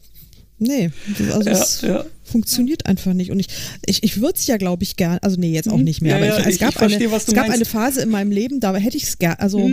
nee, 0.59 0.91
also 1.33 1.49
Ja, 1.49 1.51
es 1.61 1.81
ja. 1.81 2.05
funktioniert 2.23 2.85
einfach 2.85 3.13
nicht. 3.13 3.29
Und 3.31 3.39
ich, 3.41 3.47
ich, 3.85 4.03
ich 4.03 4.21
würde 4.21 4.35
es 4.39 4.47
ja, 4.47 4.55
glaube 4.55 4.83
ich, 4.83 4.95
gern, 4.95 5.17
also 5.21 5.37
nee, 5.37 5.51
jetzt 5.53 5.67
auch 5.69 5.77
nicht 5.77 6.01
mehr, 6.01 6.17
Mhm. 6.19 6.23
Ja, 6.23 6.31
aber 6.35 6.39
ich, 6.41 6.45
es 6.47 6.53
ich- 6.55 6.59
gab, 6.61 6.69
ich 6.69 6.77
verstehe, 6.77 7.07
eine, 7.09 7.17
es 7.17 7.25
gab 7.33 7.49
eine 7.49 7.65
Phase 7.65 8.01
in 8.01 8.09
meinem 8.09 8.31
Leben, 8.31 8.61
da 8.61 8.73
hätte 8.75 8.95
ich 8.95 9.03
es 9.03 9.17
gern, 9.17 9.35
also 9.39 9.69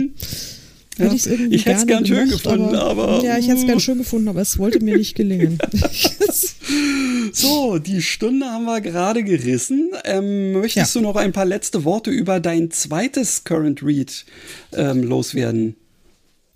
Ja. 0.97 1.11
ich 1.13 1.25
hätte 1.65 1.79
es 1.79 1.87
gern 1.87 2.05
schön 2.05 2.27
gemacht, 2.29 2.43
gefunden, 2.43 2.75
aber- 2.75 3.23
Ja, 3.23 3.37
ich 3.37 3.47
hätte 3.47 3.59
es 3.61 3.65
gern 3.65 3.79
schön 3.79 3.97
gefunden, 3.99 4.27
aber 4.27 4.41
es 4.41 4.57
wollte 4.59 4.83
mir 4.83 4.97
nicht 4.97 5.15
gelingen. 5.15 5.57
So, 7.33 7.77
die 7.79 8.01
Stunde 8.01 8.45
haben 8.47 8.65
wir 8.65 8.81
gerade 8.81 9.23
gerissen. 9.23 9.91
Ähm, 10.03 10.53
möchtest 10.53 10.95
Ja. 10.95 11.01
du 11.01 11.07
noch 11.07 11.15
ein 11.15 11.31
paar 11.31 11.45
letzte 11.45 11.83
Worte 11.85 12.09
über 12.11 12.39
dein 12.39 12.71
zweites 12.71 13.43
Current 13.43 13.83
Read 13.83 14.25
ähm, 14.73 15.03
loswerden? 15.03 15.75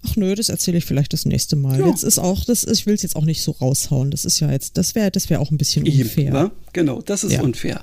Ach 0.08 0.16
nö, 0.16 0.36
das 0.36 0.50
erzähle 0.50 0.78
ich 0.78 0.86
vielleicht 0.86 1.14
das 1.14 1.26
nächste 1.26 1.56
Mal. 1.56 1.80
Ja. 1.80 1.88
Jetzt 1.88 2.04
ist 2.04 2.20
auch, 2.20 2.46
das 2.46 2.64
ist, 2.64 2.80
ich 2.80 2.86
will 2.86 2.94
es 2.94 3.02
jetzt 3.02 3.16
auch 3.16 3.26
nicht 3.26 3.42
so 3.42 3.52
raushauen. 3.52 4.12
Das 4.12 4.26
ist 4.26 4.40
ja 4.40 4.52
jetzt, 4.52 4.78
das 4.78 4.94
wäre, 4.96 5.10
das 5.12 5.30
wäre 5.30 5.40
auch 5.42 5.52
ein 5.52 5.58
bisschen 5.58 5.86
unfair. 5.88 6.32
ne? 6.32 6.52
Genau, 6.74 7.02
das 7.02 7.24
ist 7.24 7.34
Ja. 7.34 7.42
unfair. 7.42 7.82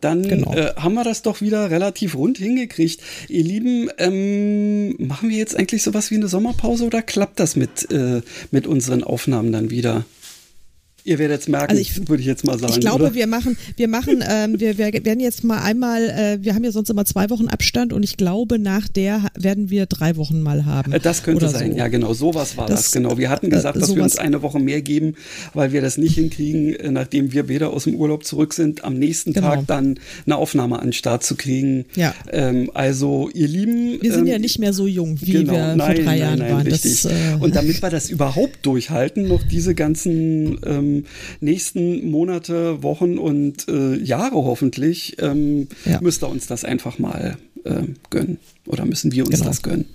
Dann 0.00 0.22
Genau. 0.28 0.52
äh, 0.54 0.74
haben 0.76 0.94
wir 0.94 1.04
das 1.04 1.22
doch 1.22 1.40
wieder 1.40 1.70
relativ 1.70 2.14
rund 2.16 2.36
hingekriegt. 2.38 3.00
Ihr 3.28 3.44
Lieben, 3.44 3.88
ähm, 3.98 4.96
machen 4.98 5.28
wir 5.30 5.36
jetzt 5.38 5.56
eigentlich 5.56 5.82
sowas 5.82 6.10
wie 6.10 6.16
eine 6.16 6.28
Sommerpause 6.28 6.84
oder 6.84 7.00
klappt 7.02 7.40
das 7.40 7.56
mit, 7.56 7.90
äh, 7.90 8.20
mit 8.50 8.66
unseren 8.66 9.02
Aufnahmen 9.04 9.52
dann 9.52 9.70
wieder? 9.70 10.04
Ihr 11.06 11.18
werdet 11.18 11.42
es 11.42 11.48
merken, 11.48 11.70
Also 11.70 11.82
ich- 11.82 12.08
würde 12.08 12.22
ich 12.22 12.26
jetzt 12.26 12.46
mal 12.46 12.58
sagen. 12.58 12.72
Ich 12.72 12.80
glaube, 12.80 13.04
oder? 13.04 13.14
wir 13.14 13.26
machen, 13.26 13.58
wir 13.76 13.88
machen, 13.88 14.24
ähm, 14.26 14.58
wir, 14.58 14.78
wir 14.78 14.90
werden 15.04 15.20
jetzt 15.20 15.44
mal 15.44 15.60
einmal, 15.62 16.02
äh, 16.08 16.38
wir 16.40 16.54
haben 16.54 16.64
ja 16.64 16.72
sonst 16.72 16.88
immer 16.88 17.04
zwei 17.04 17.28
Wochen 17.28 17.46
Abstand 17.48 17.92
und 17.92 18.02
ich 18.02 18.16
glaube, 18.16 18.58
nach 18.58 18.88
der 18.88 19.22
werden 19.38 19.68
wir 19.68 19.84
drei 19.84 20.16
Wochen 20.16 20.40
mal 20.40 20.64
haben. 20.64 20.92
Äh, 20.92 21.00
Das 21.00 21.22
könnte 21.22 21.48
sein, 21.50 21.72
so. 21.72 21.76
ja 21.78 21.88
genau, 21.88 22.14
sowas 22.14 22.56
war 22.56 22.66
das, 22.66 22.84
Das, 22.84 22.92
genau. 22.92 23.18
Wir 23.18 23.28
hatten 23.28 23.46
äh, 23.46 23.50
gesagt, 23.50 23.76
dass 23.80 23.94
wir 23.94 24.02
uns 24.02 24.16
eine 24.16 24.40
Woche 24.40 24.58
mehr 24.58 24.80
geben, 24.80 25.14
weil 25.52 25.72
wir 25.72 25.82
das 25.82 25.98
nicht 25.98 26.14
hinkriegen, 26.14 26.74
äh, 26.74 26.90
nachdem 26.90 27.32
wir 27.32 27.48
wieder 27.50 27.70
aus 27.70 27.84
dem 27.84 27.96
Urlaub 27.96 28.24
zurück 28.24 28.54
sind, 28.54 28.82
am 28.84 28.94
nächsten 28.98 29.34
Genau. 29.34 29.48
Tag 29.56 29.66
dann 29.66 29.98
eine 30.24 30.36
Aufnahme 30.36 30.78
an 30.78 30.86
den 30.86 30.92
Start 30.94 31.22
zu 31.22 31.34
kriegen. 31.36 31.84
Ja. 31.96 32.14
Ähm, 32.32 32.70
also 32.72 33.28
ihr 33.34 33.46
Lieben. 33.48 33.98
Wir 34.00 34.10
sind 34.12 34.22
ähm, 34.26 34.32
ja 34.32 34.38
nicht 34.38 34.58
mehr 34.58 34.72
so 34.72 34.86
jung, 34.86 35.18
wie 35.20 35.32
genau, 35.32 35.52
wir 35.52 35.74
nein, 35.74 35.78
vor 35.80 35.94
drei 35.96 36.02
nein, 36.02 36.18
Jahren 36.18 36.38
nein, 36.38 36.52
waren. 36.52 36.66
Richtig. 36.66 37.02
Das, 37.02 37.12
äh, 37.12 37.36
Und 37.40 37.54
damit 37.54 37.82
wir 37.82 37.90
das 37.90 38.08
überhaupt 38.08 38.64
durchhalten, 38.64 39.28
noch 39.28 39.42
diese 39.42 39.74
ganzen 39.74 40.58
ähm, 40.98 41.04
nächsten 41.40 42.10
Monate, 42.10 42.82
Wochen 42.82 43.18
und 43.18 43.68
äh, 43.68 43.96
Jahre 43.96 44.36
hoffentlich, 44.36 45.16
ähm, 45.20 45.68
Ja. 45.84 46.00
müsst 46.00 46.22
ihr 46.22 46.28
uns 46.28 46.46
das 46.46 46.64
einfach 46.64 46.98
mal 46.98 47.36
ähm, 47.64 47.94
gönnen. 48.10 48.38
Oder 48.66 48.84
müssen 48.84 49.12
wir 49.12 49.24
uns 49.26 49.36
Genau. 49.36 49.46
das 49.46 49.62
gönnen? 49.62 49.86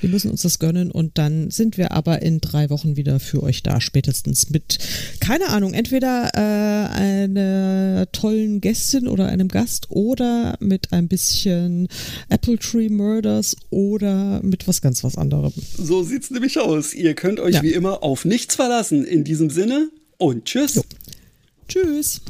Wir 0.00 0.10
müssen 0.10 0.30
uns 0.30 0.42
das 0.42 0.58
gönnen 0.58 0.90
und 0.90 1.16
dann 1.16 1.50
sind 1.50 1.78
wir 1.78 1.92
aber 1.92 2.20
in 2.20 2.40
drei 2.42 2.68
Wochen 2.68 2.96
wieder 2.98 3.20
für 3.20 3.42
euch 3.42 3.62
da, 3.62 3.80
spätestens 3.80 4.50
mit, 4.50 4.78
keine 5.18 5.48
Ahnung, 5.48 5.72
entweder 5.72 6.30
äh, 6.34 6.94
einer 6.94 8.06
tollen 8.12 8.60
Gästin 8.60 9.08
oder 9.08 9.28
einem 9.28 9.48
Gast 9.48 9.86
oder 9.90 10.56
mit 10.60 10.92
ein 10.92 11.08
bisschen 11.08 11.88
Apple 12.28 12.58
Tree 12.58 12.90
Murders 12.90 13.56
oder 13.70 14.40
mit 14.42 14.68
was 14.68 14.82
ganz 14.82 15.02
was 15.04 15.16
anderem. 15.16 15.52
So 15.78 16.02
sieht's 16.02 16.30
nämlich 16.30 16.58
aus. 16.58 16.92
Ihr 16.92 17.14
könnt 17.14 17.40
euch 17.40 17.54
Ja. 17.54 17.62
wie 17.62 17.72
immer 17.72 18.02
auf 18.02 18.26
nichts 18.26 18.56
verlassen. 18.56 19.04
In 19.06 19.24
diesem 19.24 19.48
Sinne 19.48 19.88
und 20.18 20.44
tschüss. 20.44 20.80
Tschüss. 21.68 22.20